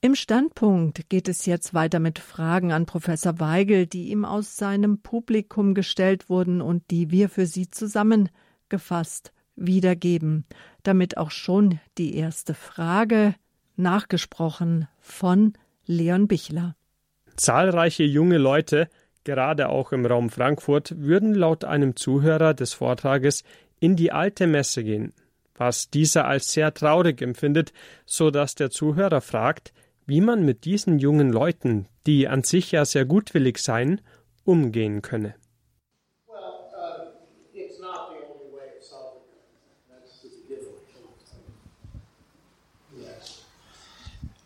Im 0.00 0.14
Standpunkt 0.14 1.10
geht 1.10 1.28
es 1.28 1.44
jetzt 1.44 1.74
weiter 1.74 2.00
mit 2.00 2.18
Fragen 2.18 2.72
an 2.72 2.86
Professor 2.86 3.38
Weigel, 3.38 3.86
die 3.86 4.08
ihm 4.08 4.24
aus 4.24 4.56
seinem 4.56 5.02
Publikum 5.02 5.74
gestellt 5.74 6.30
wurden 6.30 6.62
und 6.62 6.90
die 6.90 7.10
wir 7.10 7.28
für 7.28 7.44
Sie 7.44 7.70
zusammengefasst 7.70 9.32
wiedergeben, 9.56 10.46
damit 10.82 11.18
auch 11.18 11.30
schon 11.30 11.78
die 11.98 12.16
erste 12.16 12.54
Frage 12.54 13.34
nachgesprochen 13.76 14.88
von 15.00 15.52
Leon 15.84 16.28
Bichler. 16.28 16.76
Zahlreiche 17.36 18.04
junge 18.04 18.38
Leute, 18.38 18.88
gerade 19.24 19.68
auch 19.68 19.92
im 19.92 20.06
Raum 20.06 20.30
Frankfurt, 20.30 20.98
würden 20.98 21.34
laut 21.34 21.64
einem 21.64 21.94
Zuhörer 21.94 22.54
des 22.54 22.72
Vortrages 22.72 23.44
in 23.80 23.96
die 23.96 24.12
alte 24.12 24.46
Messe 24.46 24.82
gehen, 24.82 25.12
was 25.54 25.90
dieser 25.90 26.26
als 26.26 26.52
sehr 26.52 26.72
traurig 26.74 27.22
empfindet, 27.22 27.72
so 28.06 28.30
dass 28.30 28.54
der 28.54 28.70
Zuhörer 28.70 29.20
fragt, 29.20 29.72
wie 30.06 30.20
man 30.20 30.44
mit 30.44 30.64
diesen 30.64 30.98
jungen 30.98 31.30
Leuten, 31.30 31.86
die 32.06 32.28
an 32.28 32.42
sich 32.42 32.72
ja 32.72 32.84
sehr 32.84 33.04
gutwillig 33.04 33.58
seien, 33.58 34.00
umgehen 34.44 35.02
könne. 35.02 35.34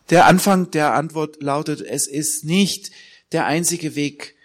Der 0.09 0.25
Anfang 0.25 0.71
der 0.71 0.93
Antwort 0.93 1.41
lautet, 1.43 1.81
es 1.81 2.07
ist 2.07 2.45
nicht 2.45 2.91
der 3.33 3.45
einzige 3.45 3.95
Weg, 3.95 4.35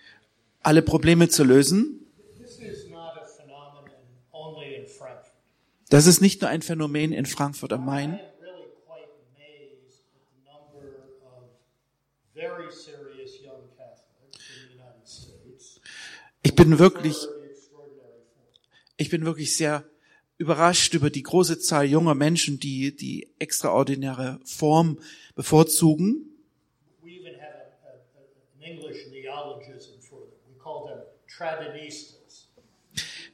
alle 0.60 0.82
Probleme 0.82 1.28
zu 1.28 1.44
lösen. 1.44 2.00
This 2.40 2.58
is 2.58 2.88
not 2.90 3.16
a 3.16 3.24
phenomenon 3.24 3.86
only 4.32 4.74
in 4.74 4.88
Frankfurt. 4.88 5.30
Das 5.92 6.06
ist 6.06 6.22
nicht 6.22 6.40
nur 6.40 6.48
ein 6.48 6.62
Phänomen 6.62 7.12
in 7.12 7.26
Frankfurt 7.26 7.70
am 7.70 7.84
Main. 7.84 8.18
Ich 16.42 16.54
bin 16.54 16.78
wirklich, 16.78 17.18
ich 18.96 19.10
bin 19.10 19.26
wirklich 19.26 19.54
sehr 19.54 19.84
überrascht 20.38 20.94
über 20.94 21.10
die 21.10 21.22
große 21.22 21.58
Zahl 21.58 21.84
junger 21.84 22.14
Menschen, 22.14 22.58
die 22.58 22.96
die 22.96 23.28
extraordinäre 23.38 24.40
Form 24.46 24.98
bevorzugen. 25.34 26.24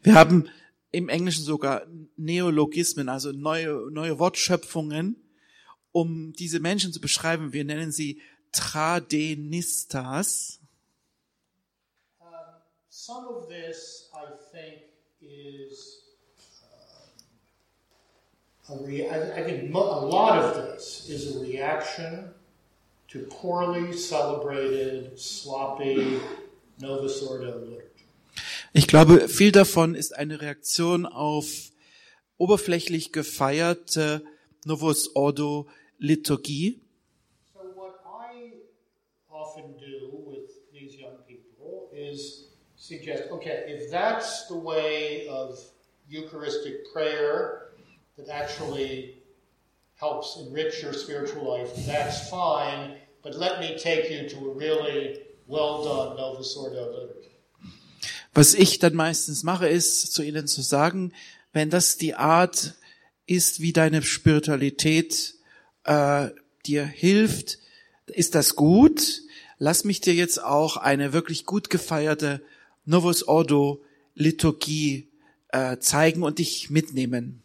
Wir 0.02 0.14
haben 0.14 0.50
im 0.90 1.08
Englischen 1.08 1.44
sogar 1.44 1.86
Neologismen, 2.16 3.08
also 3.08 3.30
neue, 3.32 3.90
neue 3.90 4.18
Wortschöpfungen, 4.18 5.16
um 5.92 6.32
diese 6.32 6.58
Menschen 6.60 6.92
zu 6.92 7.00
beschreiben. 7.00 7.52
Wir 7.52 7.64
nennen 7.64 7.92
sie 7.92 8.20
Tradenistas. 8.52 10.60
Some 12.90 13.28
of 13.28 13.48
this, 13.48 14.10
I 14.12 14.26
think, 14.52 14.82
is 15.22 16.02
uh, 18.68 18.74
a 18.74 18.76
re- 18.84 19.08
I, 19.08 19.42
think 19.44 19.72
a 19.72 19.78
lot 19.78 20.38
of 20.38 20.56
this 20.56 21.08
is 21.08 21.36
a 21.36 21.40
reaction 21.40 22.34
to 23.08 23.20
poorly 23.30 23.92
celebrated, 23.92 25.18
sloppy 25.18 26.20
Novus 26.80 27.22
Ordo 27.22 27.58
liturgy. 27.58 27.87
Ich 28.74 28.86
glaube, 28.86 29.28
viel 29.28 29.50
davon 29.50 29.94
ist 29.94 30.14
eine 30.14 30.42
Reaktion 30.42 31.06
auf 31.06 31.46
oberflächlich 32.36 33.12
gefeierte 33.12 34.22
Novus 34.66 35.16
Ordo 35.16 35.66
Liturgie. 35.98 36.82
So 37.54 37.60
what 37.74 37.94
I 38.04 38.52
often 39.30 39.74
do 39.78 40.10
with 40.26 40.50
these 40.70 41.00
young 41.00 41.16
people 41.26 41.88
is 41.94 42.50
suggest 42.76 43.30
okay, 43.30 43.64
if 43.66 43.90
that's 43.90 44.46
the 44.48 44.54
way 44.54 45.26
of 45.28 45.58
Eucharistic 46.06 46.92
prayer 46.92 47.70
that 48.18 48.28
actually 48.28 49.22
helps 49.94 50.36
enrich 50.36 50.82
your 50.82 50.92
spiritual 50.92 51.48
life, 51.48 51.70
that's 51.86 52.28
fine, 52.28 52.98
but 53.22 53.34
let 53.34 53.60
me 53.60 53.78
take 53.78 54.10
you 54.10 54.28
to 54.28 54.50
a 54.50 54.54
really 54.54 55.20
well 55.46 55.82
done 55.84 56.16
Novus 56.18 56.54
Ordo 56.54 56.92
liturgy. 56.92 57.17
Was 58.34 58.54
ich 58.54 58.78
dann 58.78 58.94
meistens 58.94 59.42
mache, 59.42 59.68
ist 59.68 60.12
zu 60.12 60.22
ihnen 60.22 60.46
zu 60.46 60.62
sagen, 60.62 61.12
wenn 61.52 61.70
das 61.70 61.96
die 61.96 62.14
Art 62.14 62.74
ist, 63.26 63.60
wie 63.60 63.72
deine 63.72 64.02
Spiritualität 64.02 65.34
äh, 65.84 66.28
dir 66.66 66.84
hilft, 66.84 67.58
ist 68.06 68.34
das 68.34 68.54
gut. 68.54 69.22
Lass 69.58 69.84
mich 69.84 70.00
dir 70.00 70.14
jetzt 70.14 70.42
auch 70.42 70.76
eine 70.76 71.12
wirklich 71.12 71.44
gut 71.46 71.70
gefeierte 71.70 72.40
Novus 72.84 73.26
Ordo 73.26 73.82
Liturgie 74.14 75.08
äh, 75.48 75.78
zeigen 75.78 76.22
und 76.22 76.38
dich 76.38 76.70
mitnehmen. 76.70 77.42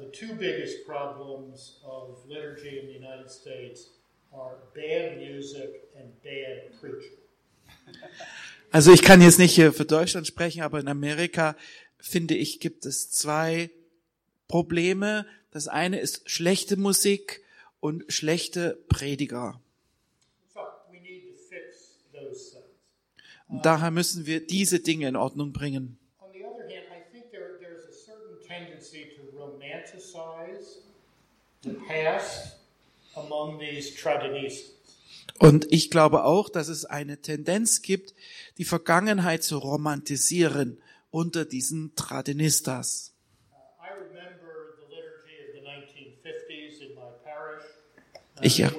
The 0.00 0.10
two 0.10 0.34
biggest 0.34 0.86
problems 0.86 1.80
of 1.84 2.24
liturgy 2.26 2.78
in 2.78 2.86
the 2.88 2.94
United 2.94 3.30
States 3.30 3.90
are 4.34 4.56
bad 4.74 5.18
music 5.18 5.88
and 5.96 6.22
bad 6.22 6.80
preaching. 6.80 7.18
Also 8.70 8.92
ich 8.92 9.02
kann 9.02 9.20
jetzt 9.22 9.38
nicht 9.38 9.54
hier 9.54 9.72
für 9.72 9.84
Deutschland 9.84 10.26
sprechen, 10.26 10.62
aber 10.62 10.80
in 10.80 10.88
Amerika 10.88 11.56
finde 11.98 12.34
ich, 12.34 12.58
gibt 12.58 12.86
es 12.86 13.10
zwei 13.10 13.70
Probleme. 14.48 15.26
Das 15.52 15.68
eine 15.68 16.00
ist 16.00 16.28
schlechte 16.28 16.76
Musik 16.76 17.44
und 17.80 18.04
schlechte 18.12 18.78
Prediger. 18.88 19.60
Und 23.48 23.64
daher 23.64 23.92
müssen 23.92 24.26
wir 24.26 24.44
diese 24.44 24.80
Dinge 24.80 25.06
in 25.06 25.16
Ordnung 25.16 25.52
bringen. 25.52 25.98
Past. 31.86 32.63
Und 35.38 35.66
ich 35.72 35.90
glaube 35.90 36.24
auch, 36.24 36.48
dass 36.48 36.68
es 36.68 36.84
eine 36.84 37.20
Tendenz 37.20 37.82
gibt, 37.82 38.14
die 38.58 38.64
Vergangenheit 38.64 39.42
zu 39.42 39.58
romantisieren 39.58 40.78
unter 41.10 41.44
diesen 41.44 41.94
Tradinistas. 41.96 43.12
I 43.80 43.88
remember 43.92 44.76
the 44.78 44.94
liturgy 44.94 45.38
of 45.42 45.54
the 45.54 45.60
1950s 45.60 46.88
in 46.88 46.94
my 46.94 47.10
parish. 47.24 47.64
Uh, 48.14 48.40
Ich, 48.42 48.58
ja. 48.58 48.70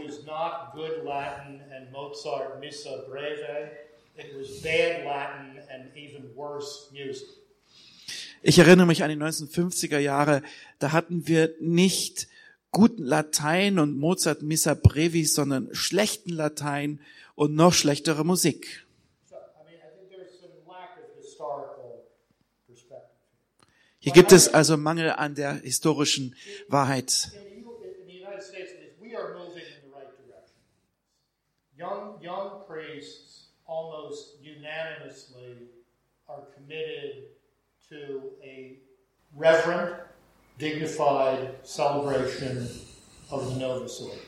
Ich 8.42 8.60
erinnere 8.60 8.86
mich 8.86 9.04
an 9.04 9.10
die 9.10 9.16
1950er 9.16 9.98
Jahre, 9.98 10.42
da 10.80 10.92
hatten 10.92 11.28
wir 11.28 11.56
nicht 11.60 12.28
guten 12.76 13.06
Latein 13.06 13.80
und 13.80 13.98
Mozart 13.98 14.42
Missa 14.42 14.74
Brevis, 14.74 15.34
sondern 15.34 15.74
schlechten 15.74 16.32
Latein 16.32 17.00
und 17.34 17.56
noch 17.56 17.72
schlechtere 17.72 18.26
Musik. 18.26 18.86
Hier 24.00 24.12
gibt 24.12 24.34
es 24.34 24.54
also 24.54 24.76
Mangel 24.76 25.12
an 25.12 25.36
der 25.36 25.54
historischen 25.54 26.36
Wahrheit. 26.68 27.32
Young, 31.78 32.20
young 32.22 32.66
priests 32.68 33.52
almost 33.66 34.38
unanimously 34.42 35.70
are 36.28 36.44
committed 36.56 37.36
to 37.90 38.32
a 38.44 38.80
reverent, 39.36 40.05
dignified 40.58 41.50
celebration 41.64 42.70
of 43.30 43.54
the 43.54 43.60
Novus 43.60 44.02
Ordo. 44.02 44.20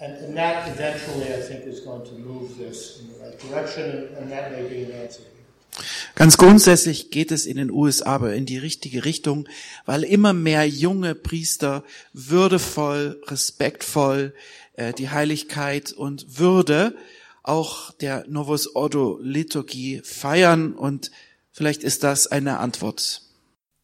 And, 0.00 0.16
and 0.18 0.36
that 0.36 0.68
eventually, 0.68 1.34
I 1.34 1.40
think, 1.40 1.66
is 1.66 1.80
going 1.80 2.04
to 2.06 2.12
move 2.14 2.56
this 2.56 3.00
in 3.00 3.08
the 3.12 3.24
right 3.24 3.38
direction, 3.38 4.14
and, 4.16 4.30
that 4.30 4.52
may 4.52 4.62
be 4.68 4.84
an 4.84 4.92
answer. 4.92 5.22
Ganz 6.14 6.36
grundsätzlich 6.36 7.10
geht 7.10 7.30
es 7.30 7.46
in 7.46 7.56
den 7.56 7.70
USA 7.70 8.14
aber 8.14 8.34
in 8.34 8.46
die 8.46 8.58
richtige 8.58 9.04
Richtung, 9.04 9.48
weil 9.86 10.02
immer 10.02 10.32
mehr 10.32 10.66
junge 10.66 11.14
Priester 11.14 11.84
würdevoll, 12.12 13.20
respektvoll 13.26 14.34
äh, 14.74 14.92
die 14.92 15.10
Heiligkeit 15.10 15.92
und 15.92 16.38
Würde 16.38 16.96
auch 17.42 17.92
der 17.92 18.24
Novus 18.28 18.74
Ordo 18.74 19.18
Liturgie 19.22 20.00
feiern 20.02 20.74
und 20.74 21.10
vielleicht 21.52 21.84
ist 21.84 22.02
das 22.02 22.26
eine 22.26 22.58
Antwort. 22.58 23.27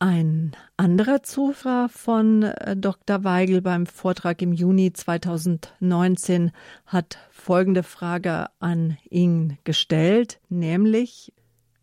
Ein 0.01 0.53
anderer 0.77 1.23
Zuhörer 1.23 1.89
von 1.89 2.43
äh, 2.43 2.77
Dr. 2.77 3.23
Weigel 3.23 3.63
beim 3.63 3.87
Vortrag 3.87 4.43
im 4.43 4.53
Juni 4.53 4.93
2019 4.93 6.51
hat 6.87 7.19
folgende 7.31 7.83
Frage 7.83 8.47
an 8.59 8.99
ihn 9.09 9.57
gestellt, 9.63 10.41
nämlich 10.49 11.33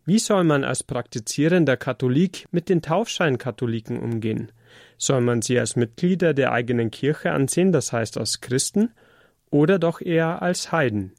Wie 0.06 0.20
soll 0.20 0.44
man 0.44 0.66
als 0.66 0.84
praktizierender 0.84 1.78
Katholik 1.78 2.48
mit 2.52 2.68
den 2.68 2.82
Taufscheinkatholiken 2.82 3.98
umgehen? 3.98 4.52
Soll 4.98 5.22
man 5.22 5.42
sie 5.42 5.58
als 5.58 5.76
Mitglieder 5.76 6.34
der 6.34 6.52
eigenen 6.52 6.92
Kirche 6.92 7.32
ansehen, 7.32 7.72
das 7.72 7.94
heißt 7.94 8.18
als 8.18 8.42
Christen, 8.42 8.92
oder 9.50 9.80
doch 9.80 10.02
eher 10.02 10.42
als 10.42 10.72
Heiden? 10.72 11.14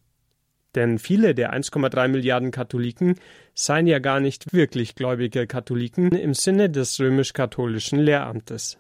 Denn 0.75 0.99
viele 0.99 1.35
der 1.35 1.53
1,3 1.53 2.09
Milliarden 2.09 2.51
Katholiken 2.51 3.17
seien 3.55 3.87
ja 3.87 3.99
gar 3.99 4.21
nicht 4.21 4.53
wirklich 4.53 4.95
gläubige 4.95 5.47
Katholiken 5.47 6.13
im 6.13 6.35
Sinne 6.35 6.71
des 6.71 6.99
römisch-katholischen 6.99 7.99
Lehramtes. 7.99 8.79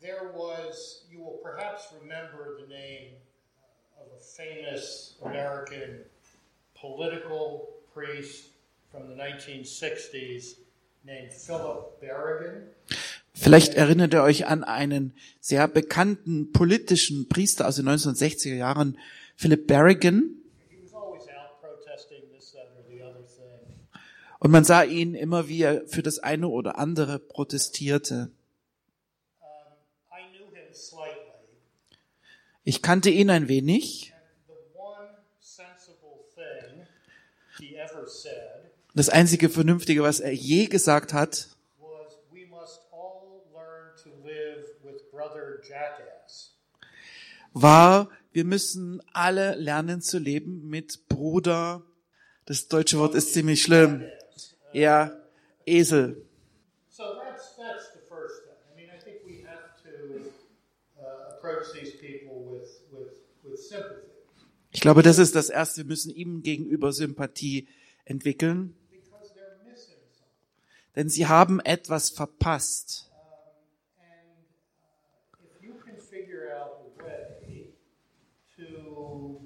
there 0.00 0.32
was, 0.34 1.04
you 1.10 1.20
will 1.20 1.38
perhaps 1.42 1.92
remember 2.00 2.56
the 2.58 2.66
name 2.66 3.12
of 4.00 4.06
a 4.16 4.20
famous 4.20 5.14
American 5.24 6.00
political 6.74 7.68
priest 7.92 8.48
from 8.90 9.08
the 9.08 9.14
1960s 9.14 10.54
named 11.04 11.32
Philip 11.32 12.00
Berrigan. 12.00 12.68
Vielleicht 13.34 13.74
erinnert 13.74 14.12
ihr 14.12 14.22
euch 14.22 14.46
an 14.46 14.64
einen 14.64 15.14
sehr 15.40 15.68
bekannten 15.68 16.52
politischen 16.52 17.28
Priester 17.28 17.68
aus 17.68 17.76
den 17.76 17.88
1960er 17.88 18.54
Jahren, 18.54 18.98
Philip 19.36 19.66
Berrigan. 19.66 20.36
He 20.68 20.76
was 20.82 20.92
always 20.92 21.22
out 21.28 21.60
protesting 21.60 22.22
this, 22.34 22.52
that, 22.52 22.68
or 22.76 22.84
the 22.90 23.02
other 23.02 23.22
thing. 23.22 23.60
Und 24.40 24.50
man 24.50 24.64
sah 24.64 24.82
ihn 24.82 25.14
immer, 25.14 25.48
wie 25.48 25.62
er 25.62 25.86
für 25.86 26.02
das 26.02 26.18
eine 26.18 26.48
oder 26.48 26.78
andere 26.78 27.18
protestierte. 27.18 28.30
Ich 32.64 32.80
kannte 32.80 33.10
ihn 33.10 33.28
ein 33.28 33.48
wenig. 33.48 34.14
Das 38.94 39.08
einzige 39.10 39.50
Vernünftige, 39.50 40.02
was 40.02 40.20
er 40.20 40.32
je 40.32 40.66
gesagt 40.66 41.12
hat, 41.12 41.48
war, 47.52 48.08
wir 48.32 48.44
müssen 48.44 49.02
alle 49.12 49.54
lernen 49.56 50.00
zu 50.00 50.18
leben 50.18 50.68
mit 50.68 51.08
Bruder. 51.08 51.82
Das 52.46 52.68
deutsche 52.68 52.98
Wort 52.98 53.14
ist 53.14 53.34
ziemlich 53.34 53.62
schlimm. 53.62 54.02
Ja, 54.72 55.10
Esel. 55.66 56.16
So 56.88 57.02
that's 57.14 57.56
that's 57.56 57.92
the 57.94 58.00
first 58.08 58.44
thing. 58.44 58.56
I 58.72 58.76
mean, 58.76 58.90
I 58.90 58.98
think 59.02 59.18
we 59.26 59.44
have 59.44 59.74
to 59.84 60.30
approach 61.36 61.72
these 61.72 61.92
people 61.96 62.44
with 62.44 62.68
with 62.92 63.18
with 63.42 63.58
sympathy 63.58 64.10
Ich 64.72 64.80
glaube, 64.80 65.02
das 65.02 65.18
ist 65.18 65.34
das 65.34 65.50
Erste. 65.50 65.78
Wir 65.82 65.86
müssen 65.86 66.14
ihm 66.14 66.42
gegenüber 66.42 66.92
Sympathie 66.92 67.66
entwickeln, 68.04 68.76
denn 70.94 71.08
sie 71.08 71.26
haben 71.26 71.60
etwas 71.60 72.10
verpasst. 72.10 73.06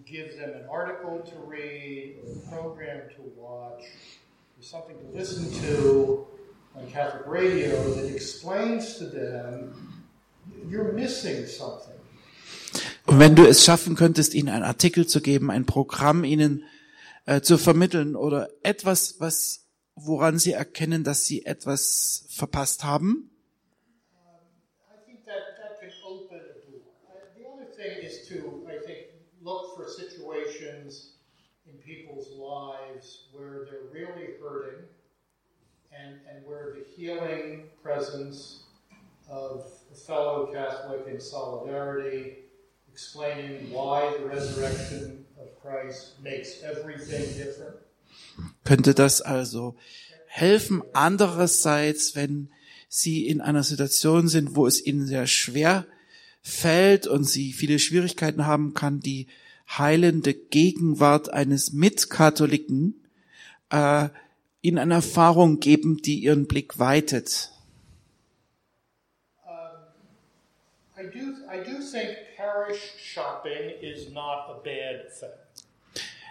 Give 0.07 0.37
them 0.37 0.51
an 0.55 0.67
article 0.71 1.23
to 1.23 1.37
read, 1.41 2.19
or 2.23 2.37
a 2.37 2.49
program 2.49 3.09
to 3.17 3.23
something 4.65 4.97
to 4.99 5.19
listen 5.19 5.53
to 5.63 6.27
on 6.75 6.91
Catholic 6.91 7.27
radio 7.27 7.77
that 7.95 8.11
explains 8.11 8.97
to 8.99 9.05
them 9.05 10.03
you're 10.69 10.93
missing 10.93 11.47
something. 11.47 11.93
Und 13.07 13.19
wenn 13.19 13.37
du 13.37 13.45
es 13.45 13.65
schaffen 13.65 13.95
könntest, 13.97 14.35
ihnen 14.35 14.49
einen 14.49 14.65
Artikel 14.65 15.07
zu 15.07 15.21
geben, 15.21 15.51
ein 15.51 15.67
Programm 15.67 16.25
ihnen 16.25 16.65
äh, 17.27 17.43
zu 17.43 17.59
vermitteln 17.59 18.17
oder 18.17 18.49
etwas, 18.63 19.21
was, 19.21 19.67
woran 19.95 20.39
sie 20.39 20.53
erkennen, 20.53 21.05
dass 21.05 21.25
sie 21.25 21.45
etwas 21.45 22.25
verpasst 22.31 22.85
haben, 22.85 23.31
I 24.89 24.97
think 25.07 25.25
that 25.27 25.57
that 25.59 25.79
can 25.81 25.91
is 28.03 28.27
to, 28.29 28.67
I 28.67 28.85
think, 28.87 29.09
look 29.43 29.77
for 29.77 29.87
situations 29.87 31.13
in 31.67 31.79
people's 31.79 32.29
lives 32.31 33.24
where 33.35 33.65
they're 33.65 33.91
really 33.93 34.35
hurting 34.41 34.85
and, 35.93 36.21
and 36.31 36.47
where 36.47 36.73
the 36.73 36.85
healing 36.97 37.65
presence 37.83 38.63
of 39.29 39.65
a 39.93 39.97
fellow 39.97 40.53
Catholic 40.53 41.07
in 41.07 41.21
solidarity, 41.21 42.39
explaining 42.93 43.71
why 43.73 44.15
the 44.19 44.27
resurrection 44.27 45.25
of 45.41 45.49
Christ 45.61 46.21
makes 46.23 46.63
everything 46.63 47.25
different. 47.37 47.77
Könnte 48.65 48.95
das 48.95 49.21
also 49.21 49.77
helfen? 50.27 50.83
Andererseits, 50.93 52.17
wenn 52.17 52.49
Sie 52.89 53.27
in 53.27 53.41
einer 53.41 53.63
Situation 53.65 54.29
sind, 54.29 54.55
wo 54.55 54.67
es 54.67 54.85
Ihnen 54.85 55.07
sehr 55.07 55.27
schwer 55.27 55.87
fällt 56.43 57.07
und 57.07 57.25
Sie 57.25 57.53
viele 57.53 57.79
Schwierigkeiten 57.79 58.47
haben, 58.47 58.75
kann 58.75 59.01
die 59.01 59.27
heilende 59.69 60.35
Gegenwart 60.35 61.31
eines 61.31 61.73
Mitkatholiken 61.73 63.04
äh, 63.75 64.09
Ihnen 64.63 64.79
eine 64.79 64.95
Erfahrung 64.95 65.61
geben, 65.61 65.99
die 65.99 66.21
Ihren 66.21 66.47
Blick 66.47 66.79
weitet. 66.79 67.51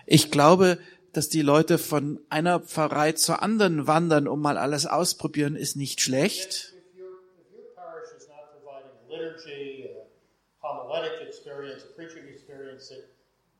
Ich 0.06 0.32
glaube, 0.32 0.80
dass 1.12 1.30
die 1.30 1.42
Leute 1.42 1.78
von 1.78 2.20
einer 2.30 2.60
Pfarrei 2.60 3.12
zur 3.12 3.44
anderen 3.44 3.86
wandern, 3.88 4.28
um 4.28 4.42
mal 4.42 4.58
alles 4.58 4.86
ausprobieren, 4.88 5.56
ist 5.56 5.76
nicht 5.76 6.02
schlecht. 6.02 6.74
If 6.74 7.00
your, 7.00 7.20
if 7.38 7.54
your 7.54 7.76
parish 7.76 8.10
is 8.18 8.28
not 8.28 8.50
providing 8.52 8.90
a 8.98 9.14
liturgy, 9.14 9.90
a 9.94 10.66
homiletic 10.66 11.28
experience, 11.28 11.84
a 11.84 11.94
preaching 11.96 12.28
experience 12.28 12.90
that, 12.90 13.06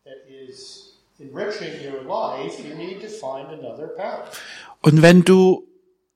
that 0.04 0.26
is 0.28 0.93
Und 4.82 5.02
wenn 5.02 5.24
du 5.24 5.68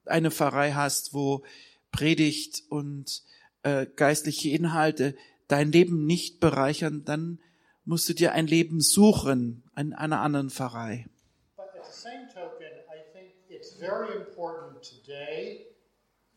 eine 0.05 0.31
Pfarrei 0.31 0.71
hast, 0.71 1.13
wo 1.13 1.43
Predigt 1.91 2.63
und 2.69 3.23
äh, 3.63 3.85
geistliche 3.95 4.49
Inhalte 4.49 5.15
dein 5.47 5.71
Leben 5.71 6.05
nicht 6.05 6.39
bereichern, 6.39 7.03
dann 7.05 7.39
musst 7.85 8.09
du 8.09 8.13
dir 8.13 8.33
ein 8.33 8.47
Leben 8.47 8.81
suchen 8.81 9.63
in 9.77 9.93
einer 9.93 10.21
anderen 10.21 10.49
Pfarrei. 10.49 11.07
But 11.55 11.67
at 11.67 11.85
the 11.85 11.91
same 11.91 12.27
token, 12.33 12.67
I 12.89 12.99
think 13.13 13.33
it's 13.49 13.73
very 13.79 14.13
important 14.15 14.81
today 14.81 15.67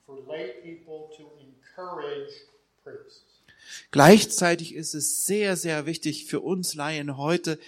for 0.07 0.19
lay 0.29 0.53
people 0.63 1.11
to 1.17 1.33
encourage 1.41 2.33
priests. 2.83 3.43
Gleichzeitig 3.91 4.75
ist 4.75 4.95
es 4.95 5.27
sehr, 5.27 5.57
sehr 5.57 5.87
wichtig 5.87 6.27
für 6.27 6.41
uns 6.41 6.75
Laien 6.75 7.17
heute, 7.17 7.59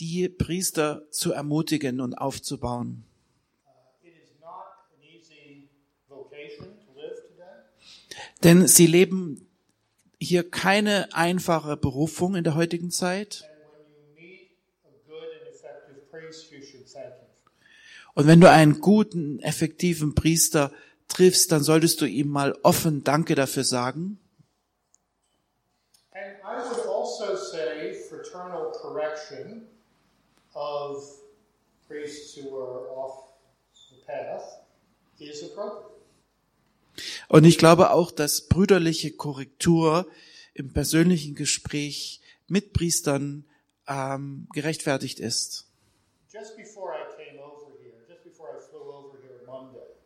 die 0.00 0.28
Priester 0.28 1.02
zu 1.10 1.32
ermutigen 1.32 2.00
und 2.00 2.14
aufzubauen. 2.14 3.04
Denn 8.42 8.68
sie 8.68 8.86
leben 8.86 9.48
hier 10.20 10.48
keine 10.48 11.12
einfache 11.14 11.76
Berufung 11.76 12.36
in 12.36 12.44
der 12.44 12.54
heutigen 12.54 12.90
Zeit. 12.90 13.48
Und 18.14 18.26
wenn 18.26 18.40
du 18.40 18.50
einen 18.50 18.80
guten, 18.80 19.40
effektiven 19.40 20.14
Priester 20.14 20.72
triffst, 21.08 21.52
dann 21.52 21.62
solltest 21.62 22.00
du 22.00 22.06
ihm 22.06 22.28
mal 22.28 22.56
offen 22.62 23.04
Danke 23.04 23.34
dafür 23.34 23.64
sagen. 23.64 24.18
And 26.12 26.38
I 26.42 26.56
would 26.66 26.86
also 26.86 27.36
say 27.36 27.94
fraternal 28.08 28.72
correction 28.72 29.66
of 30.56 31.04
priests 31.86 32.34
who 32.34 32.56
are 32.56 32.88
off 32.90 33.34
the 33.90 33.96
path 34.06 34.62
is 35.20 35.42
appropriate. 35.42 35.92
Und 37.28 37.44
ich 37.44 37.58
glaube 37.58 37.90
auch, 37.90 38.10
dass 38.10 38.48
brüderliche 38.48 39.12
Korrektur 39.12 40.06
im 40.54 40.72
persönlichen 40.72 41.34
Gespräch 41.34 42.20
mit 42.48 42.72
Priestern 42.72 43.44
ähm, 43.86 44.48
gerechtfertigt 44.54 45.20
ist. 45.20 45.66
Just 46.32 46.56
before 46.56 46.94
I 46.94 47.04
came 47.16 47.38
over 47.42 47.72
here, 47.82 48.02
just 48.08 48.24
before 48.24 48.56
I 48.56 48.60
flew 48.70 48.90
over 48.90 49.18
here 49.22 49.44
Monday, 49.46 49.96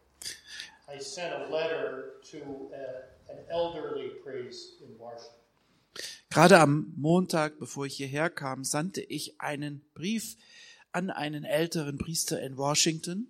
I 0.89 0.99
sent 0.99 1.33
a 1.33 1.49
letter 1.49 2.21
to 2.33 2.71
a, 2.75 3.33
an 3.33 3.39
elderly 3.49 4.11
priest 4.25 4.81
in 4.83 4.99
Washington. 4.99 5.40
Gerade 6.33 6.61
am 6.61 6.93
Montag, 6.97 7.59
bevor 7.59 7.87
ich 7.87 7.97
hierher 7.97 8.31
kam, 8.31 8.63
sandte 8.63 9.01
ich 9.01 9.41
einen 9.41 9.83
Brief 9.95 10.37
an 10.93 11.11
einen 11.11 11.45
älteren 11.45 11.99
Priester 11.99 12.41
in 12.41 12.57
Washington. 12.57 13.27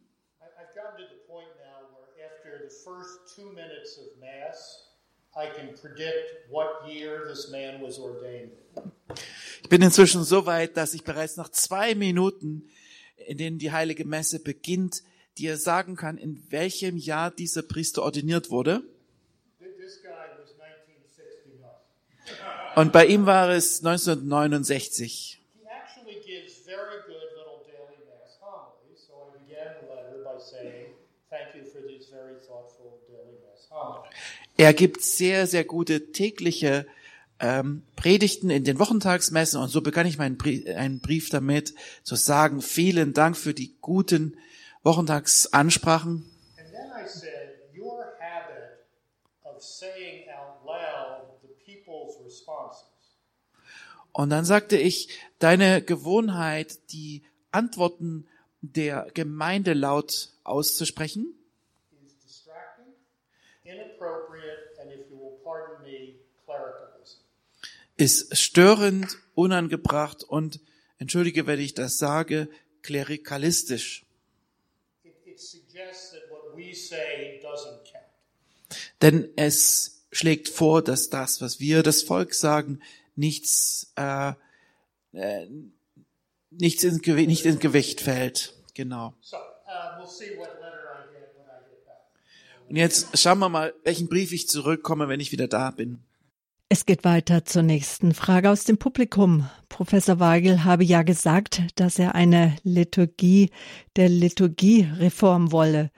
Ich 9.63 9.69
bin 9.71 9.81
inzwischen 9.81 10.23
so 10.23 10.45
weit, 10.45 10.77
dass 10.77 10.93
ich 10.93 11.03
bereits 11.03 11.39
nach 11.39 11.49
zwei 11.49 11.95
Minuten, 11.95 12.69
in 13.17 13.39
denen 13.39 13.59
die 13.59 13.73
heilige 13.73 14.05
Messe 14.05 14.41
beginnt, 14.41 15.03
dir 15.39 15.57
sagen 15.57 15.97
kann, 15.97 16.19
in 16.19 16.45
welchem 16.51 16.99
Jahr 16.99 17.31
dieser 17.31 17.63
Priester 17.63 18.03
ordiniert 18.03 18.51
wurde. 18.51 18.83
These 32.01 32.11
very 32.11 32.41
thoughtful 32.47 33.01
daily 33.09 33.39
Mass 33.45 33.69
homilies. 33.71 34.15
Er 34.57 34.75
gibt 34.75 35.03
sehr, 35.03 35.47
sehr 35.47 35.65
gute 35.65 36.13
tägliche 36.13 36.87
ähm, 37.39 37.83
Predigten 37.97 38.51
in 38.51 38.65
den 38.65 38.79
Wochentagsmessen 38.79 39.61
und 39.61 39.69
so 39.69 39.81
begann 39.81 40.07
ich 40.07 40.19
meinen 40.19 40.37
Brief, 40.37 40.67
einen 40.67 41.01
Brief 41.01 41.31
damit 41.31 41.75
zu 42.03 42.17
sagen, 42.17 42.61
vielen 42.61 43.15
Dank 43.15 43.37
für 43.37 43.55
die 43.55 43.77
guten 43.81 44.37
Wochentagsansprachen. 44.83 46.31
And 46.59 46.71
then 46.71 46.91
I 46.93 47.07
said, 47.09 47.57
Your 47.75 48.15
habit 48.21 48.85
of 49.45 49.63
saying 49.63 50.29
out 50.29 50.65
loud 50.67 51.41
the 51.43 51.49
people's 51.65 52.19
responses 52.25 52.91
Und 54.21 54.29
dann 54.29 54.45
sagte 54.45 54.77
ich, 54.77 55.09
deine 55.39 55.81
Gewohnheit, 55.81 56.93
die 56.93 57.23
Antworten 57.53 58.29
der 58.61 59.11
Gemeinde 59.15 59.73
laut 59.73 60.35
auszusprechen, 60.45 61.33
ist 67.97 68.37
störend, 68.37 69.17
unangebracht 69.35 70.23
und, 70.23 70.61
entschuldige, 70.99 71.47
wenn 71.47 71.59
ich 71.59 71.73
das 71.73 71.97
sage, 71.97 72.51
klerikalistisch. 72.83 74.05
Denn 79.01 79.33
es 79.37 80.05
schlägt 80.13 80.51
vor, 80.51 80.83
dass 80.83 81.09
das, 81.09 81.41
was 81.41 81.59
wir 81.59 81.83
das 81.83 82.03
Volk 82.03 82.35
sagen, 82.35 82.83
nichts, 83.21 83.93
äh, 83.97 84.33
äh, 85.13 85.47
nichts 86.51 86.83
ins, 86.83 87.07
nicht 87.07 87.45
ins 87.45 87.61
Gewicht 87.61 88.01
fällt. 88.01 88.55
Genau. 88.75 89.15
So 89.21 89.37
uh. 89.37 89.41
Und 92.69 92.77
jetzt 92.77 93.19
schauen 93.19 93.39
wir 93.41 93.49
mal, 93.49 93.75
welchen 93.85 94.09
Brief 94.09 94.33
ich 94.33 94.49
zurückkomme, 94.49 95.09
wenn 95.09 95.21
ich 95.21 95.33
wieder 95.33 95.49
da 95.49 95.71
bin. 95.71 95.99
Es 96.69 96.87
geht 96.87 97.03
weiter 97.03 97.45
zur 97.45 97.63
nächsten 97.63 98.15
Frage 98.15 98.49
aus 98.49 98.63
dem 98.63 98.79
Publikum. 98.79 99.51
Professor 99.69 100.21
Weigel 100.21 100.63
habe 100.63 100.85
ja 100.85 101.03
gesagt, 101.03 101.63
dass 101.75 101.99
er 101.99 102.15
eine 102.15 102.57
Liturgie 102.63 103.51
der 103.97 104.09
Liturgiereform 104.09 105.51
wolle. 105.51 105.91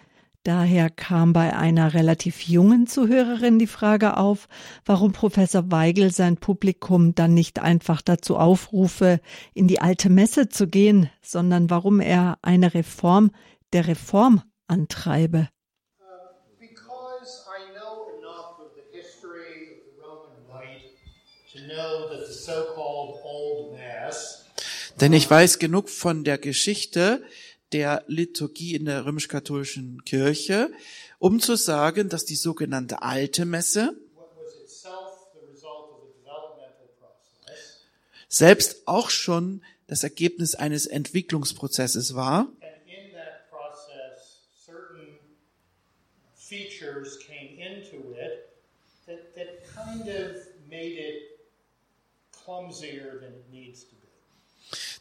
Daher 0.44 0.90
kam 0.90 1.32
bei 1.32 1.56
einer 1.56 1.94
relativ 1.94 2.40
jungen 2.43 2.89
Zuhörerin 2.89 3.60
die 3.60 3.69
Frage 3.69 4.16
auf, 4.16 4.48
warum 4.85 5.12
Professor 5.12 5.70
Weigel 5.70 6.12
sein 6.12 6.36
Publikum 6.36 7.14
dann 7.14 7.32
nicht 7.32 7.60
einfach 7.60 8.02
dazu 8.02 8.36
aufrufe, 8.36 9.20
in 9.55 9.69
die 9.69 9.81
alte 9.81 10.10
Messe 10.10 10.48
zu 10.48 10.66
gehen, 10.66 11.09
sondern 11.23 11.70
warum 11.70 12.01
er 12.01 12.39
eine 12.43 12.74
Reform 12.74 13.31
der 13.73 13.86
Reform 13.86 14.43
antreibe. 14.66 15.48
Denn 25.01 25.12
ich 25.12 25.31
weiß 25.31 25.59
genug 25.60 25.89
von 25.89 26.24
der 26.24 26.39
Geschichte 26.39 27.23
der 27.73 28.05
Liturgie 28.07 28.74
in 28.74 28.85
der 28.85 29.05
römisch-katholischen 29.05 30.05
Kirche, 30.05 30.70
um 31.19 31.40
zu 31.40 31.57
sagen, 31.57 32.09
dass 32.09 32.24
die 32.24 32.36
sogenannte 32.36 33.03
alte 33.03 33.44
Messe 33.44 33.97
selbst 38.28 38.86
auch 38.86 39.11
schon 39.11 39.62
das 39.86 40.03
Ergebnis 40.03 40.55
eines 40.55 40.86
Entwicklungsprozesses 40.86 42.15
war. 42.15 42.49
Features 46.36 47.19
came 47.27 47.57
into 47.59 48.12
it 48.12 48.53
that 49.07 49.74
kind 49.74 50.09
of 50.09 50.36
made 50.69 50.99
it 50.99 51.40
clumsier 52.32 53.20
than 53.20 53.32
it 53.32 53.47
needs 53.51 53.85
to 53.85 53.94
be. 53.97 54.01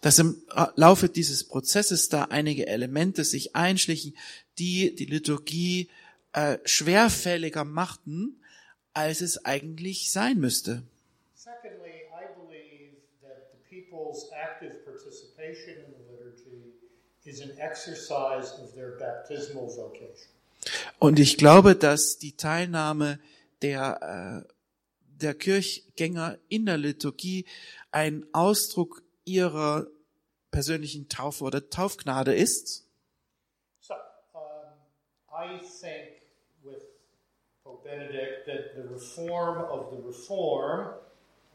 Dass 0.01 0.19
im 0.19 0.41
Laufe 0.75 1.09
dieses 1.09 1.43
Prozesses 1.43 2.09
da 2.09 2.25
einige 2.25 2.67
Elemente 2.67 3.23
sich 3.23 3.55
einschlichen, 3.55 4.15
die 4.57 4.95
die 4.95 5.05
Liturgie 5.05 5.89
äh, 6.33 6.57
schwerfälliger 6.65 7.63
machten, 7.65 8.41
als 8.93 9.21
es 9.21 9.45
eigentlich 9.45 10.11
sein 10.11 10.39
müsste. 10.39 10.83
Secondly, 11.35 12.07
I 12.11 12.27
believe 12.35 12.97
that 13.21 13.51
the 13.51 13.75
people's 13.75 14.29
active 14.31 14.75
participation 14.85 15.75
in 15.75 15.93
the 15.93 16.23
liturgy 16.23 16.73
is 17.25 17.41
an 17.41 17.57
exercise 17.57 18.53
of 18.61 18.73
their 18.73 18.97
baptismal 18.97 19.67
vocation. 19.67 20.29
Und 20.99 21.19
ich 21.19 21.37
glaube, 21.37 21.75
dass 21.75 22.19
die 22.19 22.33
Teilnahme 22.33 23.19
der, 23.61 24.45
äh, 24.45 24.53
der 25.21 25.33
Kirchgänger 25.33 26.37
in 26.47 26.65
der 26.65 26.77
Liturgie 26.77 27.45
ein 27.91 28.25
Ausdruck 28.33 29.03
ihrer 29.31 29.87
persönlichen 30.51 31.07
Taufe 31.09 31.43
oder 31.43 31.69
Taufgnade 31.69 32.33
ist. 32.33 32.85
So, 33.79 33.93
um, 34.33 34.41
I 35.31 35.59
think 35.59 36.21
with 36.63 36.83
Pope 37.63 37.83
Benedict 37.83 38.45
that 38.45 38.75
the 38.75 38.83
reform 38.93 39.63
of 39.69 39.91
the 39.91 40.03
reform 40.05 40.95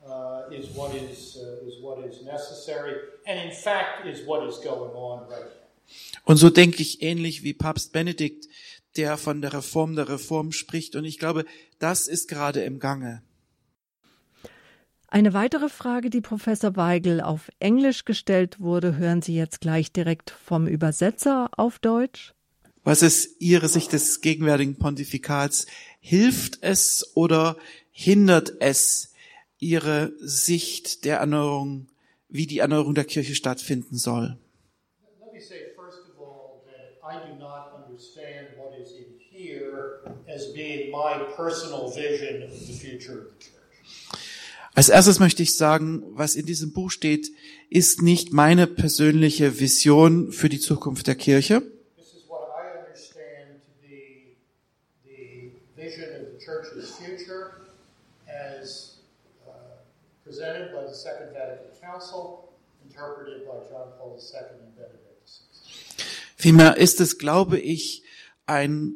uh, 0.05 0.51
is 0.51 0.75
what 0.75 0.95
is 0.95 1.37
uh, 1.37 1.67
is 1.67 1.81
what 1.83 2.05
is 2.05 2.23
necessary, 2.23 2.95
and 3.27 3.39
in 3.39 3.53
fact 3.53 4.07
is 4.07 4.27
what 4.27 4.49
is 4.49 4.59
going 4.61 4.95
on 4.95 5.29
right 5.29 5.45
now. 5.45 5.67
Und 6.25 6.37
so 6.39 6.51
denke 6.51 6.83
ich 6.83 7.03
ähnlich 7.03 7.45
wie 7.45 7.55
Papst 7.55 7.93
Benedikt, 7.93 8.49
der 8.97 9.17
von 9.17 9.41
der 9.41 9.53
Reform 9.53 9.95
der 9.95 10.09
Reform 10.09 10.53
spricht. 10.53 10.97
Und 10.97 11.05
ich 11.05 11.19
glaube, 11.19 11.45
das 11.79 12.09
ist 12.09 12.29
gerade 12.29 12.65
im 12.65 12.81
Gange. 12.81 13.23
Eine 15.17 15.33
weitere 15.33 15.71
Frage, 15.71 16.11
die 16.11 16.21
Professor 16.21 16.77
Weigel 16.77 17.23
auf 17.23 17.49
Englisch 17.59 18.05
gestellt 18.05 18.61
wurde, 18.61 18.99
hören 18.99 19.23
Sie 19.23 19.35
jetzt 19.35 19.63
gleich 19.63 19.91
direkt 19.91 20.29
vom 20.29 20.67
Übersetzer 20.67 21.49
auf 21.57 21.79
Deutsch. 21.79 22.35
Was 22.85 23.01
ist 23.01 23.41
Ihre 23.41 23.69
Sicht 23.69 23.95
des 23.95 24.21
gegenwärtigen 24.21 24.77
Pontifikats? 24.77 25.69
Hilft 26.01 26.59
es 26.61 27.17
oder 27.17 27.57
hindert 27.91 28.61
es 28.61 29.15
Ihre 29.59 30.13
Sicht 30.19 31.07
der 31.07 31.17
Erneuerung, 31.17 31.89
wie 32.29 32.47
die 32.47 32.59
Erneuerung 32.59 32.95
der 32.95 33.07
Kirche 33.07 33.35
stattfinden 33.35 33.97
soll? 33.97 34.37
Let 35.19 35.33
me 35.33 35.41
say 35.41 35.73
first 35.75 36.11
of 36.11 36.21
all 36.21 36.63
that 36.67 37.01
I 37.03 37.27
do 37.27 37.39
not 37.39 37.73
understand 37.73 38.49
what 38.59 38.79
is 38.79 38.93
in 38.93 39.19
here 39.19 40.03
as 40.29 40.53
being 40.53 40.91
my 40.91 41.25
personal 41.35 41.91
vision 41.91 42.43
of 42.43 42.51
the 42.51 42.75
future 42.75 43.21
of 43.21 43.33
the 43.33 43.47
church. 43.47 43.56
Als 44.77 44.91
erstes 44.91 45.21
möchte 45.21 45.43
ich 45.43 45.57
sagen, 45.57 46.03
was 46.19 46.37
in 46.37 46.45
diesem 46.45 46.75
Buch 46.75 46.91
steht, 46.91 47.33
ist 47.71 48.03
nicht 48.03 48.35
meine 48.35 48.67
persönliche 48.67 49.59
Vision 49.59 50.33
für 50.33 50.51
die 50.51 50.61
Zukunft 50.61 51.07
der 51.07 51.15
Kirche. 51.15 51.63
This 51.97 52.09
is 52.13 52.29
what 52.29 52.51
I 52.55 52.85
understand 52.85 53.63
to 53.65 53.73
be 53.81 54.37
the 55.03 55.53
vision 55.75 56.05
of 56.21 56.27
the 56.31 56.45
church's 56.45 56.91
future 56.91 57.63
as 58.29 58.99
uh, 59.47 59.53
presented 60.23 60.73
by 60.73 60.87
the 60.87 60.95
Second 60.95 61.33
Vatican 61.33 61.73
Council, 61.81 62.51
interpreted 62.87 63.47
by 63.47 63.55
John 63.71 63.89
Paul 63.97 64.19
II 64.19 64.41
and 64.61 64.77
Benedict 64.77 65.25
XVI. 65.25 66.05
Vielmehr 66.37 66.77
ist 66.77 67.01
es, 67.01 67.17
glaube 67.17 67.59
ich, 67.59 68.03
ein, 68.45 68.93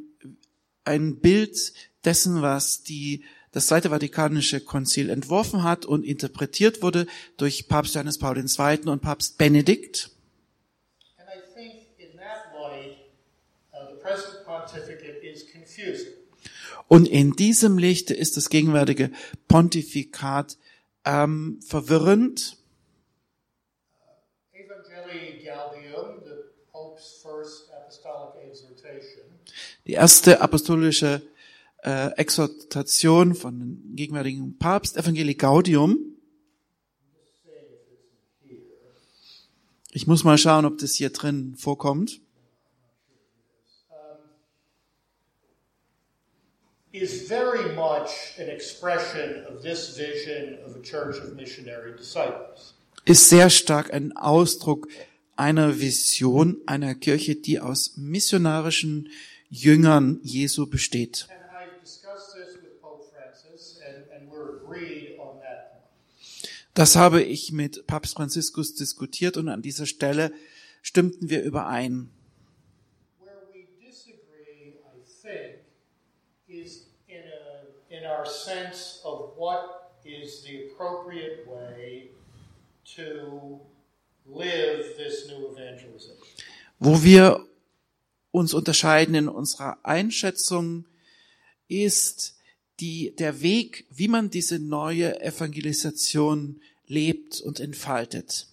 ein 0.84 1.20
Bild 1.20 1.72
dessen, 2.04 2.42
was 2.42 2.82
die, 2.82 3.24
das 3.52 3.66
Zweite 3.66 3.90
Vatikanische 3.90 4.60
Konzil 4.60 5.10
entworfen 5.10 5.62
hat 5.62 5.84
und 5.84 6.04
interpretiert 6.04 6.82
wurde 6.82 7.06
durch 7.36 7.68
Papst 7.68 7.94
Johannes 7.94 8.18
Paul 8.18 8.38
II. 8.38 8.88
und 8.88 9.02
Papst 9.02 9.38
Benedikt. 9.38 10.10
And 11.18 11.28
I 11.28 11.40
think 11.54 11.86
in 11.98 12.16
that 12.18 12.52
light, 12.54 12.98
uh, 13.72 13.92
the 13.92 14.00
present 14.00 14.44
pontificate 14.44 15.24
is 15.24 15.44
confusing. 15.50 16.12
Und 16.86 17.08
in 17.08 17.32
diesem 17.32 17.78
Lichte 17.78 18.14
ist 18.14 18.36
das 18.36 18.48
gegenwärtige 18.50 19.10
Pontifikat 19.48 20.56
ähm, 21.04 21.60
verwirrend. 21.64 22.56
Exhortation, 28.50 29.22
Die 29.86 29.92
erste 29.92 30.40
apostolische 30.40 31.22
äh, 31.82 32.10
Exhortation 32.16 33.34
von 33.34 33.58
dem 33.58 33.96
gegenwärtigen 33.96 34.58
Papst, 34.58 34.96
Evangelii 34.96 35.34
Gaudium. 35.34 35.98
Ich 39.92 40.06
muss 40.06 40.22
mal 40.24 40.38
schauen, 40.38 40.64
ob 40.64 40.78
das 40.78 40.94
hier 40.94 41.10
drin 41.10 41.56
vorkommt. 41.56 42.20
is 46.92 47.28
very 47.28 47.74
much 47.74 48.10
an 48.38 48.48
expression 48.48 49.44
of 49.48 49.62
this 49.62 49.96
vision 49.96 50.58
of 50.66 50.76
a 50.76 50.80
church 50.80 51.16
of 51.16 51.34
missionary 51.34 51.96
disciples. 51.96 52.74
Ist 53.04 53.28
sehr 53.28 53.48
stark 53.48 53.92
ein 53.94 54.16
Ausdruck 54.16 54.88
einer 55.36 55.80
Vision 55.80 56.58
einer 56.66 56.94
Kirche, 56.94 57.36
die 57.36 57.60
aus 57.60 57.96
missionarischen 57.96 59.08
Jüngern 59.48 60.20
Jesu 60.22 60.66
besteht. 60.66 61.28
And 61.30 61.40
I 61.50 61.80
discussed 61.82 62.34
this 62.34 62.56
with 62.60 62.80
Pope 62.82 63.04
Francis, 63.10 63.80
and, 63.86 64.04
and 64.12 64.30
we're 64.30 64.62
agreed 64.62 65.18
on 65.18 65.40
that 65.40 65.72
point. 65.72 66.50
Das 66.80 66.96
habe 66.96 67.22
ich 67.22 67.52
mit 67.52 67.86
Papst 67.86 68.14
Franziskus 68.14 68.74
diskutiert 68.74 69.36
und 69.36 69.50
an 69.50 69.60
dieser 69.60 69.84
Stelle 69.84 70.32
stimmten 70.80 71.28
wir 71.28 71.42
überein. 71.42 72.08
Wo 86.78 87.02
wir 87.02 87.46
uns 88.30 88.54
unterscheiden 88.54 89.14
in 89.14 89.28
unserer 89.28 89.76
Einschätzung 89.82 90.86
ist 91.68 92.38
die, 92.80 93.14
der 93.14 93.42
Weg, 93.42 93.84
wie 93.90 94.08
man 94.08 94.30
diese 94.30 94.58
neue 94.58 95.20
Evangelisation 95.20 96.62
lebt 96.90 97.40
und 97.40 97.60
entfaltet. 97.60 98.48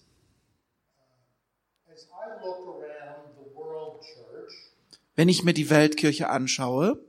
Wenn 5.16 5.28
ich 5.28 5.42
mir 5.42 5.52
die 5.52 5.68
Weltkirche 5.68 6.28
anschaue, 6.28 7.04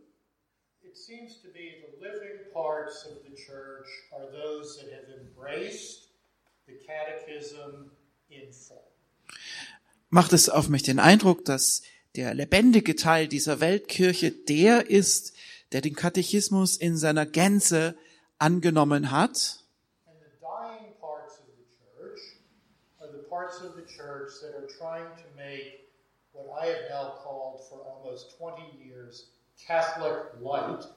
macht 10.10 10.34
es 10.34 10.50
auf 10.50 10.70
mich 10.70 10.84
den 10.84 11.00
Eindruck, 11.00 11.46
dass 11.46 11.84
der 12.16 12.34
lebendige 12.34 12.96
Teil 12.96 13.28
dieser 13.28 13.60
Weltkirche 13.60 14.32
der 14.32 14.90
ist, 14.90 15.34
der 15.72 15.82
den 15.82 15.96
Katechismus 15.96 16.78
in 16.78 16.98
seiner 16.98 17.26
Gänze 17.26 17.96
angenommen 18.40 19.12
hat. 19.12 19.64
And 20.08 20.18
the 20.20 20.38
dying 20.42 20.94
parts 21.00 21.40
of 21.40 21.46
the 21.46 21.68
church 21.78 22.20
are 23.00 23.12
the 23.12 23.30
parts 23.30 23.62
of 23.62 23.76
the 23.76 23.86
church 23.86 24.42
that 24.42 24.56
are 24.56 24.68
trying 24.80 25.10
to 25.16 25.28
make 25.36 25.90
what 26.34 26.48
I 26.62 26.68
have 26.68 26.90
now 26.90 27.14
called 27.24 27.62
for 27.70 27.80
almost 27.86 28.38
20 28.38 28.64
years 28.84 29.28
Catholic 29.68 30.40
light. 30.42 30.88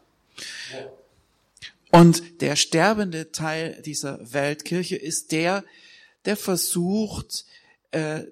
Und 1.91 2.41
der 2.41 2.57
sterbende 2.57 3.33
Teil 3.33 3.83
dieser 3.83 4.33
Weltkirche 4.33 4.97
ist 4.97 5.31
der, 5.33 5.63
der 6.25 6.37
versucht, 6.37 7.45
äh, 7.91 8.23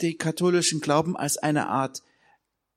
den 0.00 0.18
katholischen 0.18 0.80
Glauben 0.80 1.16
als 1.16 1.38
eine 1.38 1.66
Art 1.68 2.02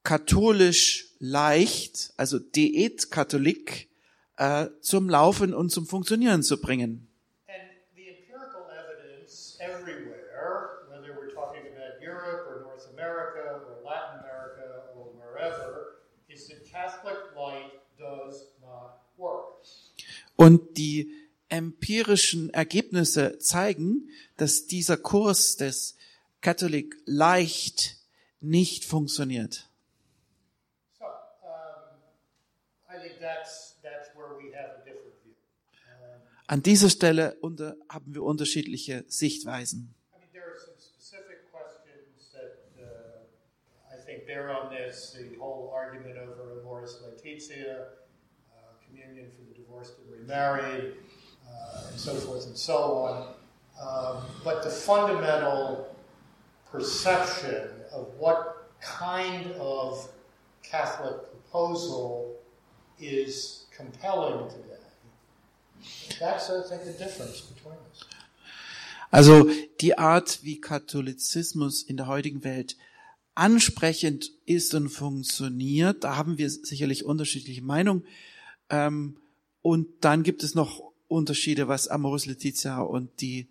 katholisch 0.03 1.13
leicht, 1.19 2.13
also 2.17 2.39
Diät-Katholik, 2.39 3.89
äh, 4.37 4.67
zum 4.81 5.09
Laufen 5.09 5.53
und 5.53 5.69
zum 5.69 5.85
Funktionieren 5.85 6.43
zu 6.43 6.61
bringen. 6.61 7.07
And 7.47 7.57
the 7.95 8.07
empirical 8.07 8.65
evidence 8.71 9.57
everywhere, 9.59 10.87
whether 10.89 11.13
we're 11.13 11.33
talking 11.33 11.61
about 11.67 12.01
Europe 12.01 12.47
or 12.47 12.61
North 12.61 12.87
America 12.93 13.61
or 13.65 13.83
Latin 13.83 14.19
America 14.21 14.93
or 14.95 15.13
wherever, 15.13 15.99
is 16.29 16.47
that 16.47 16.63
Catholic 16.65 17.17
light 17.17 17.17
does 17.17 17.17
not 17.17 17.17
work. 17.17 17.26
Und 20.35 20.77
die 20.77 21.11
empirischen 21.49 22.49
Ergebnisse 22.51 23.39
zeigen, 23.39 24.09
dass 24.37 24.67
dieser 24.67 24.97
Kurs 24.97 25.55
des 25.57 25.95
Catholic 26.41 26.95
Leicht 27.05 27.97
nicht 28.39 28.85
funktioniert. 28.85 29.69
So, 30.99 31.05
um, 31.05 31.11
that's, 33.19 33.77
that's. 33.81 34.09
An 36.49 36.63
dieser 36.63 36.89
Stelle 36.89 37.35
unter, 37.41 37.75
haben 37.89 38.15
wir 38.15 38.23
unterschiedliche 38.23 39.03
Sichtweisen. 39.09 39.96
Bear 44.27 44.53
on 44.53 44.69
this. 44.69 45.15
The 45.17 45.39
whole 45.39 45.73
argument 45.73 46.17
over 46.17 46.59
amoris 46.59 46.99
laetitia, 47.01 47.85
uh, 48.51 48.59
communion 48.85 49.31
for 49.31 49.43
the 49.49 49.57
divorced 49.57 49.93
and 49.99 50.21
remarried, 50.21 50.93
uh, 51.49 51.87
and 51.89 51.99
so 51.99 52.13
forth 52.13 52.45
and 52.45 52.57
so 52.57 52.77
on. 52.77 53.33
Um, 53.81 54.23
but 54.43 54.63
the 54.63 54.69
fundamental 54.69 55.95
perception 56.71 57.69
of 57.93 58.07
what 58.17 58.69
kind 58.81 59.51
of 59.53 60.07
Catholic 60.63 61.31
proposal 61.31 62.35
is 62.99 63.65
compelling 63.75 64.49
today. 64.49 64.63
That's, 66.19 66.49
I 66.49 66.61
think, 66.67 66.83
the 66.83 66.93
difference 66.93 67.41
between 67.41 67.75
us. 67.91 68.03
Also 69.09 69.45
die 69.79 69.97
Art, 69.97 70.39
wie 70.43 70.59
Katholizismus 70.59 71.83
in 71.83 71.95
der 71.95 72.07
heutigen 72.07 72.43
Welt 72.43 72.75
ansprechend 73.37 74.31
ist 74.45 74.73
und 74.73 74.89
funktioniert, 74.89 76.03
da 76.03 76.15
haben 76.15 76.37
wir 76.37 76.49
sicherlich 76.49 77.05
unterschiedliche 77.05 77.61
Meinungen. 77.61 78.03
Ähm, 78.69 79.17
und 79.61 79.87
dann 80.01 80.23
gibt 80.23 80.43
es 80.43 80.55
noch 80.55 80.81
Unterschiede, 81.07 81.67
was 81.67 81.87
Amoris 81.87 82.25
Laetitia 82.25 82.79
und 82.81 83.21
die 83.21 83.47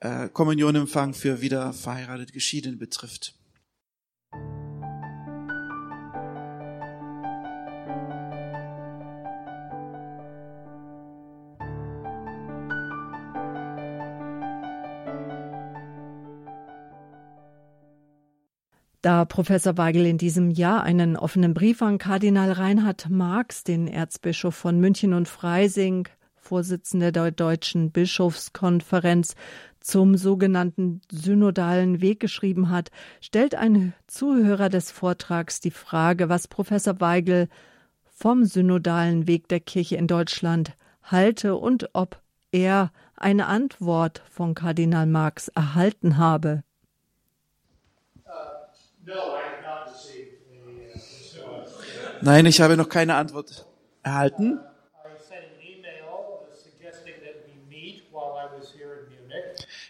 äh, 0.00 0.28
Kommunionempfang 0.28 1.14
für 1.14 1.40
wieder 1.40 1.72
verheiratete 1.72 2.32
Geschiedene 2.32 2.76
betrifft. 2.76 3.34
Da 19.02 19.24
Professor 19.24 19.78
Weigel 19.78 20.04
in 20.04 20.18
diesem 20.18 20.50
Jahr 20.50 20.82
einen 20.82 21.16
offenen 21.16 21.54
Brief 21.54 21.80
an 21.80 21.96
Kardinal 21.96 22.52
Reinhard 22.52 23.08
Marx, 23.08 23.64
den 23.64 23.88
Erzbischof 23.88 24.54
von 24.54 24.78
München 24.78 25.14
und 25.14 25.26
Freising, 25.26 26.06
Vorsitzender 26.36 27.10
der 27.10 27.30
Deutschen 27.30 27.92
Bischofskonferenz, 27.92 29.36
zum 29.80 30.18
sogenannten 30.18 31.00
synodalen 31.10 32.02
Weg 32.02 32.20
geschrieben 32.20 32.68
hat, 32.68 32.90
stellt 33.22 33.54
ein 33.54 33.94
Zuhörer 34.06 34.68
des 34.68 34.90
Vortrags 34.90 35.60
die 35.60 35.70
Frage, 35.70 36.28
was 36.28 36.46
Professor 36.46 37.00
Weigel 37.00 37.48
vom 38.04 38.44
synodalen 38.44 39.26
Weg 39.26 39.48
der 39.48 39.60
Kirche 39.60 39.96
in 39.96 40.08
Deutschland 40.08 40.76
halte 41.02 41.56
und 41.56 41.88
ob 41.94 42.20
er 42.52 42.92
eine 43.16 43.46
Antwort 43.46 44.22
von 44.28 44.52
Kardinal 44.54 45.06
Marx 45.06 45.48
erhalten 45.48 46.18
habe. 46.18 46.64
Nein, 52.22 52.46
ich 52.46 52.60
habe 52.60 52.76
noch 52.76 52.88
keine 52.88 53.14
Antwort 53.14 53.66
erhalten. 54.02 54.60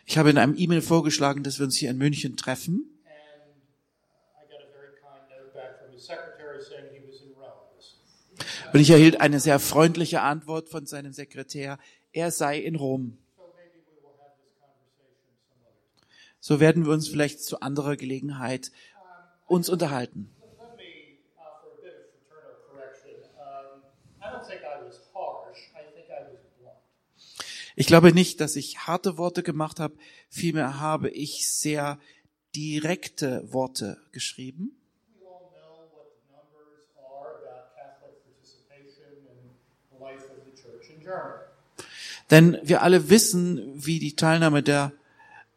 Ich 0.06 0.18
habe 0.18 0.30
in 0.30 0.38
einem 0.38 0.54
E-Mail 0.56 0.82
vorgeschlagen, 0.82 1.42
dass 1.42 1.58
wir 1.58 1.66
uns 1.66 1.76
hier 1.76 1.90
in 1.90 1.98
München 1.98 2.36
treffen. 2.36 3.00
Und 8.72 8.80
ich 8.80 8.90
erhielt 8.90 9.20
eine 9.20 9.40
sehr 9.40 9.58
freundliche 9.58 10.20
Antwort 10.22 10.68
von 10.68 10.86
seinem 10.86 11.12
Sekretär, 11.12 11.78
er 12.12 12.30
sei 12.30 12.58
in 12.58 12.76
Rom. 12.76 13.18
So 16.40 16.58
werden 16.58 16.86
wir 16.86 16.92
uns 16.92 17.08
vielleicht 17.08 17.42
zu 17.42 17.60
anderer 17.60 17.96
Gelegenheit 17.96 18.72
uns 19.50 19.68
unterhalten. 19.68 20.30
Ich 27.74 27.86
glaube 27.86 28.12
nicht, 28.12 28.40
dass 28.40 28.56
ich 28.56 28.86
harte 28.86 29.18
Worte 29.18 29.42
gemacht 29.42 29.80
habe, 29.80 29.94
vielmehr 30.28 30.80
habe 30.80 31.10
ich 31.10 31.50
sehr 31.50 31.98
direkte 32.54 33.52
Worte 33.52 33.98
geschrieben. 34.12 34.76
Denn 42.30 42.58
wir 42.62 42.82
alle 42.82 43.10
wissen, 43.10 43.72
wie 43.74 43.98
die 43.98 44.14
Teilnahme 44.14 44.62
der, 44.62 44.92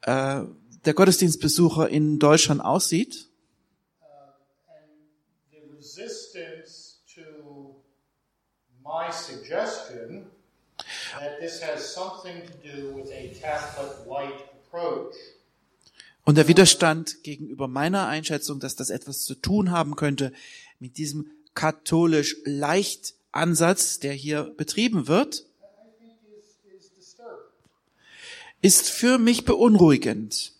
äh, 0.01 0.41
der 0.85 0.93
Gottesdienstbesucher 0.95 1.89
in 1.89 2.17
Deutschland 2.17 2.61
aussieht. 2.61 3.29
My 8.83 9.09
suggestion 9.11 10.27
that 11.19 11.39
this 11.39 11.61
has 11.61 11.93
something 11.93 12.41
to 12.45 12.53
do 12.63 12.93
with 12.95 13.09
a 13.11 13.33
Catholic 13.41 14.05
light 14.07 14.49
approach. 14.67 15.15
Und 16.25 16.37
der 16.37 16.47
Widerstand 16.47 17.23
gegenüber 17.23 17.67
meiner 17.67 18.07
Einschätzung, 18.07 18.59
dass 18.59 18.75
das 18.75 18.89
etwas 18.89 19.23
zu 19.23 19.35
tun 19.35 19.71
haben 19.71 19.95
könnte 19.95 20.31
mit 20.79 20.97
diesem 20.97 21.29
katholisch 21.53 22.37
leicht 22.45 23.15
Ansatz, 23.31 23.99
der 23.99 24.13
hier 24.13 24.43
betrieben 24.55 25.07
wird, 25.07 25.45
ist 28.61 28.89
für 28.89 29.17
mich 29.17 29.43
beunruhigend. 29.43 30.53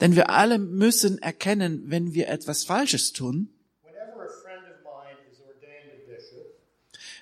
Denn 0.00 0.16
wir 0.16 0.30
alle 0.30 0.58
müssen 0.58 1.18
erkennen, 1.18 1.82
wenn 1.86 2.14
wir 2.14 2.28
etwas 2.28 2.64
Falsches 2.64 3.12
tun, 3.12 3.50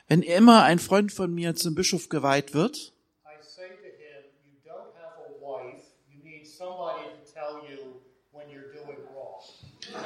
Wenn 0.08 0.22
immer 0.22 0.64
ein 0.64 0.78
Freund 0.78 1.12
von 1.12 1.34
mir 1.34 1.54
zum 1.54 1.74
Bischof 1.74 2.08
geweiht 2.08 2.54
wird, 2.54 2.94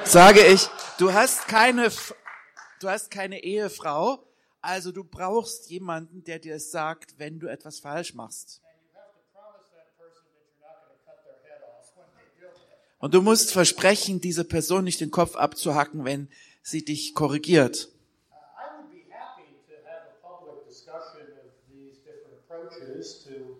sage 0.03 0.45
ich, 0.45 0.67
du 0.97 1.13
hast 1.13 1.47
keine, 1.47 1.89
du 2.81 2.89
hast 2.89 3.11
keine 3.11 3.43
Ehefrau, 3.43 4.21
also 4.61 4.91
du 4.91 5.05
brauchst 5.05 5.69
jemanden, 5.69 6.25
der 6.25 6.39
dir 6.39 6.59
sagt, 6.59 7.17
wenn 7.17 7.39
du 7.39 7.47
etwas 7.47 7.79
falsch 7.79 8.13
machst. 8.13 8.61
Und 12.99 13.13
du 13.13 13.21
musst 13.21 13.53
versprechen, 13.53 14.19
dieser 14.19 14.43
Person 14.43 14.83
nicht 14.83 14.99
den 14.99 15.11
Kopf 15.11 15.37
abzuhacken, 15.37 16.03
wenn 16.03 16.29
sie 16.61 16.83
dich 16.83 17.15
korrigiert. 17.15 17.89
approaches 22.53 23.23
to 23.23 23.57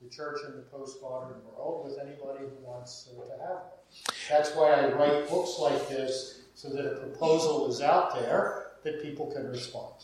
the 0.00 0.02
church 0.14 0.40
in 0.46 0.52
the 0.54 0.64
postmodern 0.70 1.42
world 1.44 1.84
with 1.84 1.98
anybody 1.98 2.44
who 2.44 2.66
wants 2.66 3.04
to 3.04 3.10
have 3.20 3.40
one. 3.40 3.74
That's 4.28 4.54
why 4.54 4.72
I 4.72 4.92
write 4.92 5.28
books 5.28 5.58
like 5.58 5.88
this 5.88 6.40
so 6.54 6.68
that 6.70 6.86
a 6.86 6.96
proposal 6.96 7.68
is 7.68 7.80
out 7.80 8.14
there 8.14 8.66
that 8.84 9.02
people 9.02 9.26
can 9.26 9.46
respond. 9.50 9.94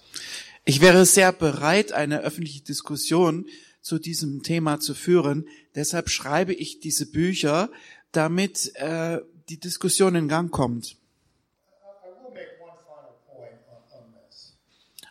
Ich 0.64 0.80
wäre 0.80 1.06
sehr 1.06 1.32
bereit, 1.32 1.92
eine 1.92 2.20
öffentliche 2.20 2.62
Diskussion 2.62 3.46
zu 3.80 3.98
diesem 3.98 4.42
Thema 4.42 4.78
zu 4.78 4.94
führen. 4.94 5.48
Deshalb 5.74 6.10
schreibe 6.10 6.52
ich 6.52 6.80
diese 6.80 7.10
Bücher, 7.10 7.70
damit 8.12 8.74
äh, 8.76 9.20
die 9.48 9.58
Diskussion 9.58 10.14
in 10.14 10.28
Gang 10.28 10.50
kommt. 10.50 10.96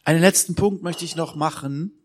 Einen 0.03 0.21
letzten 0.21 0.55
Punkt 0.55 0.81
möchte 0.81 1.05
ich 1.05 1.15
noch 1.15 1.35
machen. 1.35 1.98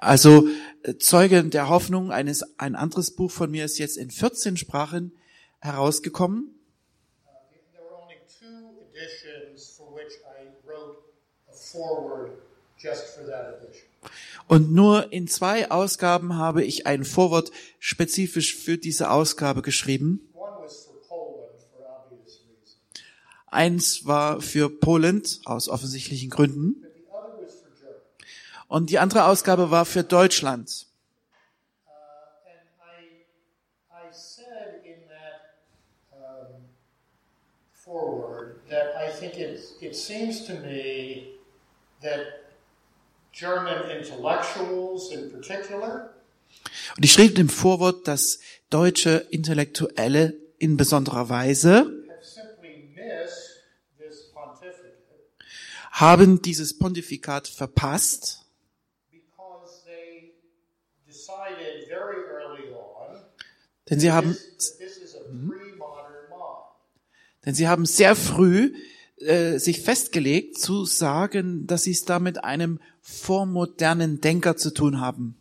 Also 0.00 0.48
äh, 0.82 0.96
Zeugen 0.96 1.50
der 1.50 1.68
Hoffnung, 1.68 2.10
eines, 2.10 2.58
ein 2.58 2.74
anderes 2.74 3.10
Buch 3.10 3.30
von 3.30 3.50
mir 3.50 3.66
ist 3.66 3.78
jetzt 3.78 3.98
in 3.98 4.10
14 4.10 4.56
Sprachen 4.56 5.12
herausgekommen. 5.60 6.54
Und 14.48 14.72
nur 14.72 15.12
in 15.12 15.28
zwei 15.28 15.70
Ausgaben 15.70 16.36
habe 16.36 16.64
ich 16.64 16.86
ein 16.86 17.04
Vorwort 17.04 17.50
spezifisch 17.78 18.56
für 18.56 18.78
diese 18.78 19.10
Ausgabe 19.10 19.60
geschrieben. 19.60 20.32
Eins 23.46 24.06
war 24.06 24.40
für 24.40 24.70
Poland 24.70 25.40
aus 25.44 25.68
offensichtlichen 25.68 26.30
Gründen. 26.30 26.86
Und 28.70 28.88
die 28.90 29.00
andere 29.00 29.24
Ausgabe 29.24 29.72
war 29.72 29.84
für 29.84 30.04
Deutschland. 30.04 30.86
und 46.96 47.04
ich 47.04 47.12
schrieb 47.12 47.38
im 47.38 47.48
Vorwort, 47.48 48.06
dass 48.06 48.38
deutsche 48.70 49.26
Intellektuelle 49.30 50.36
in 50.58 50.76
besonderer 50.76 51.28
Weise 51.28 51.92
haben 55.90 56.40
dieses 56.40 56.78
Pontifikat 56.78 57.48
verpasst, 57.48 58.40
denn 63.90 64.00
sie 64.00 64.12
haben, 64.12 64.36
denn 67.44 67.54
sie 67.54 67.68
haben 67.68 67.86
sehr 67.86 68.16
früh 68.16 68.74
äh, 69.16 69.58
sich 69.58 69.82
festgelegt 69.82 70.58
zu 70.58 70.84
sagen, 70.84 71.66
dass 71.66 71.82
sie 71.82 71.90
es 71.90 72.04
da 72.04 72.18
mit 72.18 72.44
einem 72.44 72.80
vormodernen 73.02 74.20
Denker 74.20 74.56
zu 74.56 74.72
tun 74.72 75.00
haben. 75.00 75.36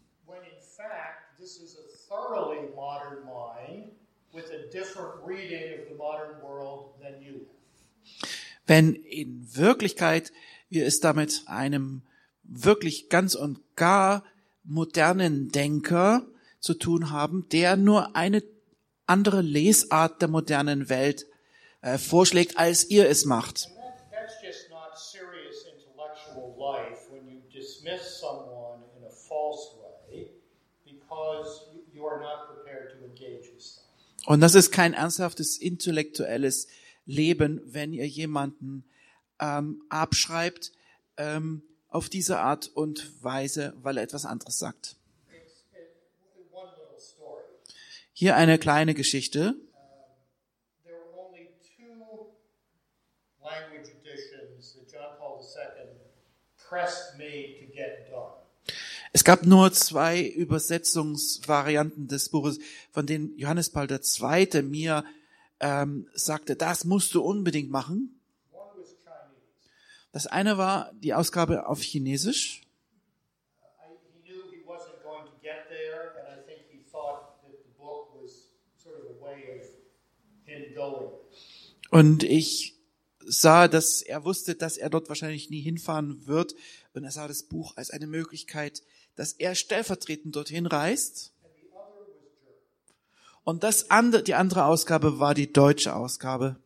Wenn 8.66 8.94
in 8.96 9.48
Wirklichkeit 9.56 10.32
wir 10.70 10.86
es 10.86 11.00
damit 11.00 11.44
einem 11.48 12.04
wirklich 12.44 13.10
ganz 13.10 13.36
und 13.36 13.60
gar 13.76 14.24
modernen 14.64 15.52
Denker 15.52 16.28
zu 16.60 16.74
tun 16.74 17.12
haben, 17.12 17.48
der 17.50 17.78
nur 17.78 18.16
eine 18.16 18.44
andere 19.06 19.42
Lesart 19.42 20.22
der 20.22 20.28
modernen 20.28 20.90
Welt 20.90 21.26
äh, 21.82 21.98
vorschlägt, 21.98 22.58
als 22.58 22.90
ihr 22.90 23.10
es 23.10 23.26
macht. 23.26 23.70
Und 34.26 34.42
das 34.42 34.54
ist 34.54 34.72
kein 34.72 34.94
ernsthaftes 34.94 35.58
intellektuelles 35.58 36.68
Leben, 37.06 37.62
wenn 37.66 37.94
ihr 37.94 38.08
jemanden 38.08 38.84
ähm, 39.40 39.82
abschreibt 39.90 40.72
ähm, 41.18 41.64
auf 41.88 42.10
diese 42.10 42.40
Art 42.40 42.68
und 42.68 43.24
Weise, 43.24 43.74
weil 43.82 43.98
er 43.98 44.04
etwas 44.04 44.26
anderes 44.26 44.60
sagt. 44.60 44.99
Hier 48.20 48.36
eine 48.36 48.60
kleine 48.60 48.96
Geschichte. 48.96 49.56
Es 59.14 59.24
gab 59.24 59.44
nur 59.46 59.72
zwei 59.72 60.22
Übersetzungsvarianten 60.22 62.10
des 62.10 62.28
Buches, 62.28 62.60
von 62.92 63.06
denen 63.06 63.38
Johannes 63.38 63.70
Paul 63.70 63.88
II. 63.90 64.64
mir 64.64 65.06
ähm, 65.62 66.10
sagte, 66.14 66.58
das 66.58 66.84
musst 66.84 67.14
du 67.14 67.22
unbedingt 67.22 67.72
machen. 67.72 68.20
Das 70.12 70.28
eine 70.28 70.58
war 70.58 70.92
die 70.92 71.14
Ausgabe 71.14 71.68
auf 71.68 71.82
Chinesisch. 71.82 72.64
Und 81.92 82.24
ich 82.24 82.76
sah, 83.26 83.68
dass 83.68 84.02
er 84.02 84.24
wusste, 84.26 84.56
dass 84.56 84.78
er 84.78 84.90
dort 84.90 85.10
wahrscheinlich 85.10 85.50
nie 85.50 85.62
hinfahren 85.62 86.28
wird. 86.28 86.56
Und 86.94 87.04
er 87.04 87.12
sah 87.12 87.28
das 87.28 87.44
Buch 87.44 87.78
als 87.78 87.92
eine 87.92 88.08
Möglichkeit, 88.08 88.84
dass 89.16 89.34
er 89.34 89.56
stellvertretend 89.56 90.36
dorthin 90.36 90.66
reist. 90.66 91.34
Und 93.44 93.64
das 93.64 93.90
andere, 93.90 94.24
die 94.24 94.36
andere 94.36 94.66
Ausgabe 94.66 95.20
war 95.20 95.34
die 95.34 95.52
deutsche 95.52 95.96
Ausgabe. 95.96 96.58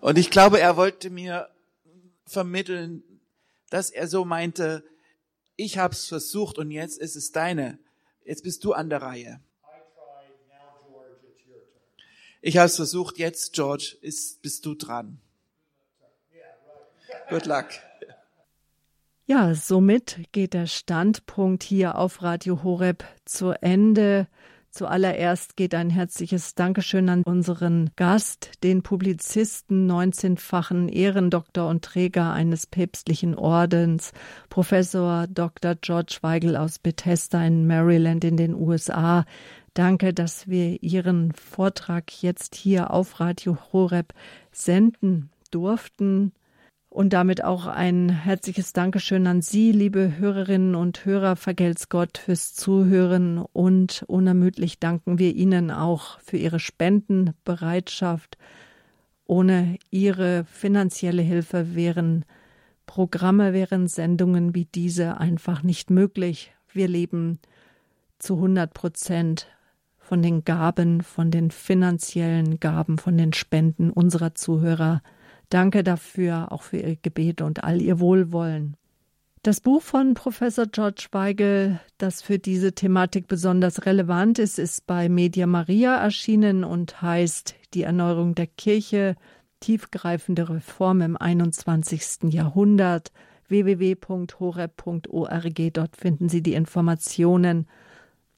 Und 0.00 0.16
ich 0.16 0.30
glaube, 0.30 0.60
er 0.60 0.76
wollte 0.76 1.10
mir 1.10 1.48
vermitteln, 2.24 3.02
dass 3.70 3.90
er 3.90 4.06
so 4.06 4.24
meinte, 4.24 4.84
ich 5.58 5.76
habe 5.76 5.92
es 5.92 6.06
versucht 6.06 6.56
und 6.56 6.70
jetzt 6.70 6.98
ist 6.98 7.16
es 7.16 7.32
deine. 7.32 7.78
Jetzt 8.24 8.44
bist 8.44 8.64
du 8.64 8.72
an 8.72 8.88
der 8.88 9.02
Reihe. 9.02 9.40
Ich 12.40 12.56
habe 12.56 12.66
es 12.66 12.76
versucht, 12.76 13.18
jetzt, 13.18 13.52
George, 13.52 13.96
ist, 14.00 14.40
bist 14.40 14.64
du 14.64 14.74
dran. 14.74 15.20
Good 17.28 17.46
luck. 17.46 17.66
Ja, 19.26 19.54
somit 19.54 20.20
geht 20.30 20.54
der 20.54 20.68
Standpunkt 20.68 21.64
hier 21.64 21.98
auf 21.98 22.22
Radio 22.22 22.62
Horeb 22.62 23.04
zu 23.24 23.50
Ende. 23.60 24.28
Zuallererst 24.70 25.56
geht 25.56 25.74
ein 25.74 25.90
herzliches 25.90 26.54
Dankeschön 26.54 27.08
an 27.08 27.22
unseren 27.22 27.90
Gast, 27.96 28.50
den 28.62 28.82
Publizisten, 28.82 29.90
19-fachen 29.90 30.88
Ehrendoktor 30.88 31.68
und 31.68 31.84
Träger 31.84 32.32
eines 32.32 32.66
päpstlichen 32.66 33.34
Ordens, 33.34 34.12
Professor 34.50 35.26
Dr. 35.26 35.74
George 35.74 36.18
Weigel 36.20 36.56
aus 36.56 36.78
Bethesda 36.78 37.44
in 37.44 37.66
Maryland 37.66 38.24
in 38.24 38.36
den 38.36 38.54
USA. 38.54 39.24
Danke, 39.74 40.12
dass 40.12 40.48
wir 40.48 40.82
Ihren 40.82 41.32
Vortrag 41.32 42.22
jetzt 42.22 42.54
hier 42.54 42.90
auf 42.90 43.20
Radio 43.20 43.56
Horeb 43.72 44.12
senden 44.52 45.30
durften. 45.50 46.32
Und 46.90 47.12
damit 47.12 47.44
auch 47.44 47.66
ein 47.66 48.08
herzliches 48.08 48.72
Dankeschön 48.72 49.26
an 49.26 49.42
Sie, 49.42 49.72
liebe 49.72 50.16
Hörerinnen 50.16 50.74
und 50.74 51.04
Hörer. 51.04 51.36
Vergelt's 51.36 51.90
Gott 51.90 52.16
fürs 52.16 52.54
Zuhören 52.54 53.38
und 53.38 54.04
unermüdlich 54.06 54.78
danken 54.78 55.18
wir 55.18 55.34
Ihnen 55.34 55.70
auch 55.70 56.18
für 56.20 56.38
Ihre 56.38 56.58
Spendenbereitschaft. 56.58 58.38
Ohne 59.26 59.76
Ihre 59.90 60.44
finanzielle 60.46 61.20
Hilfe 61.20 61.74
wären 61.74 62.24
Programme, 62.86 63.52
wären 63.52 63.86
Sendungen 63.86 64.54
wie 64.54 64.64
diese 64.64 65.18
einfach 65.18 65.62
nicht 65.62 65.90
möglich. 65.90 66.54
Wir 66.72 66.88
leben 66.88 67.38
zu 68.18 68.36
100 68.36 68.72
Prozent 68.72 69.46
von 69.98 70.22
den 70.22 70.42
Gaben, 70.42 71.02
von 71.02 71.30
den 71.30 71.50
finanziellen 71.50 72.60
Gaben, 72.60 72.96
von 72.96 73.18
den 73.18 73.34
Spenden 73.34 73.90
unserer 73.90 74.34
Zuhörer. 74.34 75.02
Danke 75.48 75.82
dafür, 75.82 76.52
auch 76.52 76.62
für 76.62 76.78
Ihr 76.78 76.96
Gebet 76.96 77.40
und 77.40 77.64
all 77.64 77.80
Ihr 77.80 78.00
Wohlwollen. 78.00 78.76
Das 79.42 79.60
Buch 79.60 79.82
von 79.82 80.14
Professor 80.14 80.66
George 80.66 81.06
Weigel, 81.12 81.78
das 81.96 82.22
für 82.22 82.38
diese 82.38 82.72
Thematik 82.74 83.28
besonders 83.28 83.86
relevant 83.86 84.38
ist, 84.38 84.58
ist 84.58 84.86
bei 84.86 85.08
Media 85.08 85.46
Maria 85.46 85.96
erschienen 85.96 86.64
und 86.64 87.00
heißt 87.00 87.54
Die 87.72 87.84
Erneuerung 87.84 88.34
der 88.34 88.48
Kirche, 88.48 89.14
tiefgreifende 89.60 90.48
Reform 90.48 91.00
im 91.02 91.16
21. 91.16 92.32
Jahrhundert 92.32 93.12
www.horeb.org. 93.48 94.12
Dort 95.72 95.96
finden 95.96 96.28
Sie 96.28 96.42
die 96.42 96.54
Informationen. 96.54 97.66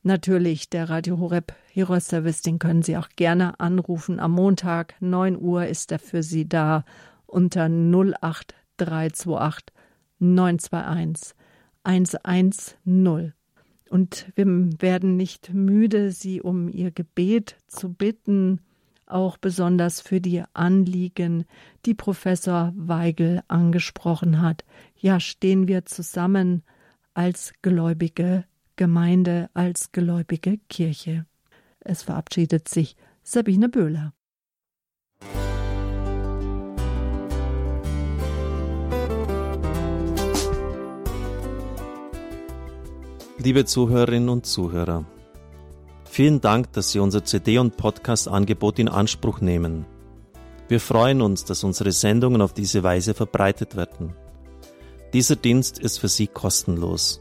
Natürlich 0.03 0.71
der 0.71 0.89
Radio 0.89 1.19
Horeb 1.19 1.53
Hero 1.71 2.01
Service, 2.01 2.41
den 2.41 2.59
können 2.59 2.83
Sie 2.83 2.97
auch 2.97 3.11
gerne 3.17 3.61
anrufen. 3.61 4.19
Am 4.19 4.33
Montag 4.33 4.95
9 5.01 5.39
Uhr 5.39 5.67
ist 5.67 5.93
er 5.93 5.99
für 5.99 6.23
Sie 6.23 6.49
da 6.49 6.87
unter 7.27 7.65
08328 7.65 9.67
921 10.19 11.35
110. 11.83 13.35
Und 13.91 14.33
wir 14.35 14.47
werden 14.81 15.19
nicht 15.19 15.53
müde, 15.53 16.13
Sie 16.13 16.41
um 16.41 16.71
Ihr 16.71 16.93
Gebet 16.93 17.59
zu 17.67 17.93
bitten, 17.93 18.63
auch 19.05 19.37
besonders 19.37 20.01
für 20.01 20.23
die 20.23 20.43
Anliegen, 20.55 21.45
die 21.85 21.95
Professor 21.95 22.73
Weigel 22.75 23.43
angesprochen 23.49 24.41
hat. 24.41 24.65
Ja, 24.97 25.21
stehen 25.21 25.69
wir 25.69 25.85
zusammen 25.85 26.63
als 27.13 27.53
gläubige 27.61 28.47
Gemeinde, 28.81 29.51
als 29.53 29.93
gläubige 29.93 30.57
Kirche. 30.71 31.27
Es 31.81 32.03
verabschiedet 32.03 32.67
sich 32.67 32.97
Sabine 33.23 33.69
Böhler. 33.69 34.15
Liebe 43.37 43.67
Zuhörerinnen 43.67 44.31
und 44.31 44.47
Zuhörer, 44.47 45.05
Vielen 46.07 46.41
Dank, 46.41 46.73
dass 46.73 46.91
Sie 46.91 47.01
unser 47.01 47.23
CD- 47.23 47.59
und 47.59 47.77
Podcast-Angebot 47.77 48.79
in 48.79 48.89
Anspruch 48.89 49.43
nehmen. 49.43 49.85
Wir 50.69 50.81
freuen 50.81 51.21
uns, 51.21 51.45
dass 51.45 51.65
unsere 51.65 51.93
Sendungen 51.93 52.41
auf 52.41 52.55
diese 52.55 52.83
Weise 52.83 53.13
verbreitet 53.13 53.77
werden. 53.77 54.15
Dieser 55.13 55.37
Dienst 55.37 55.79
ist 55.79 55.99
für 55.99 56.09
Sie 56.09 56.29
kostenlos. 56.29 57.21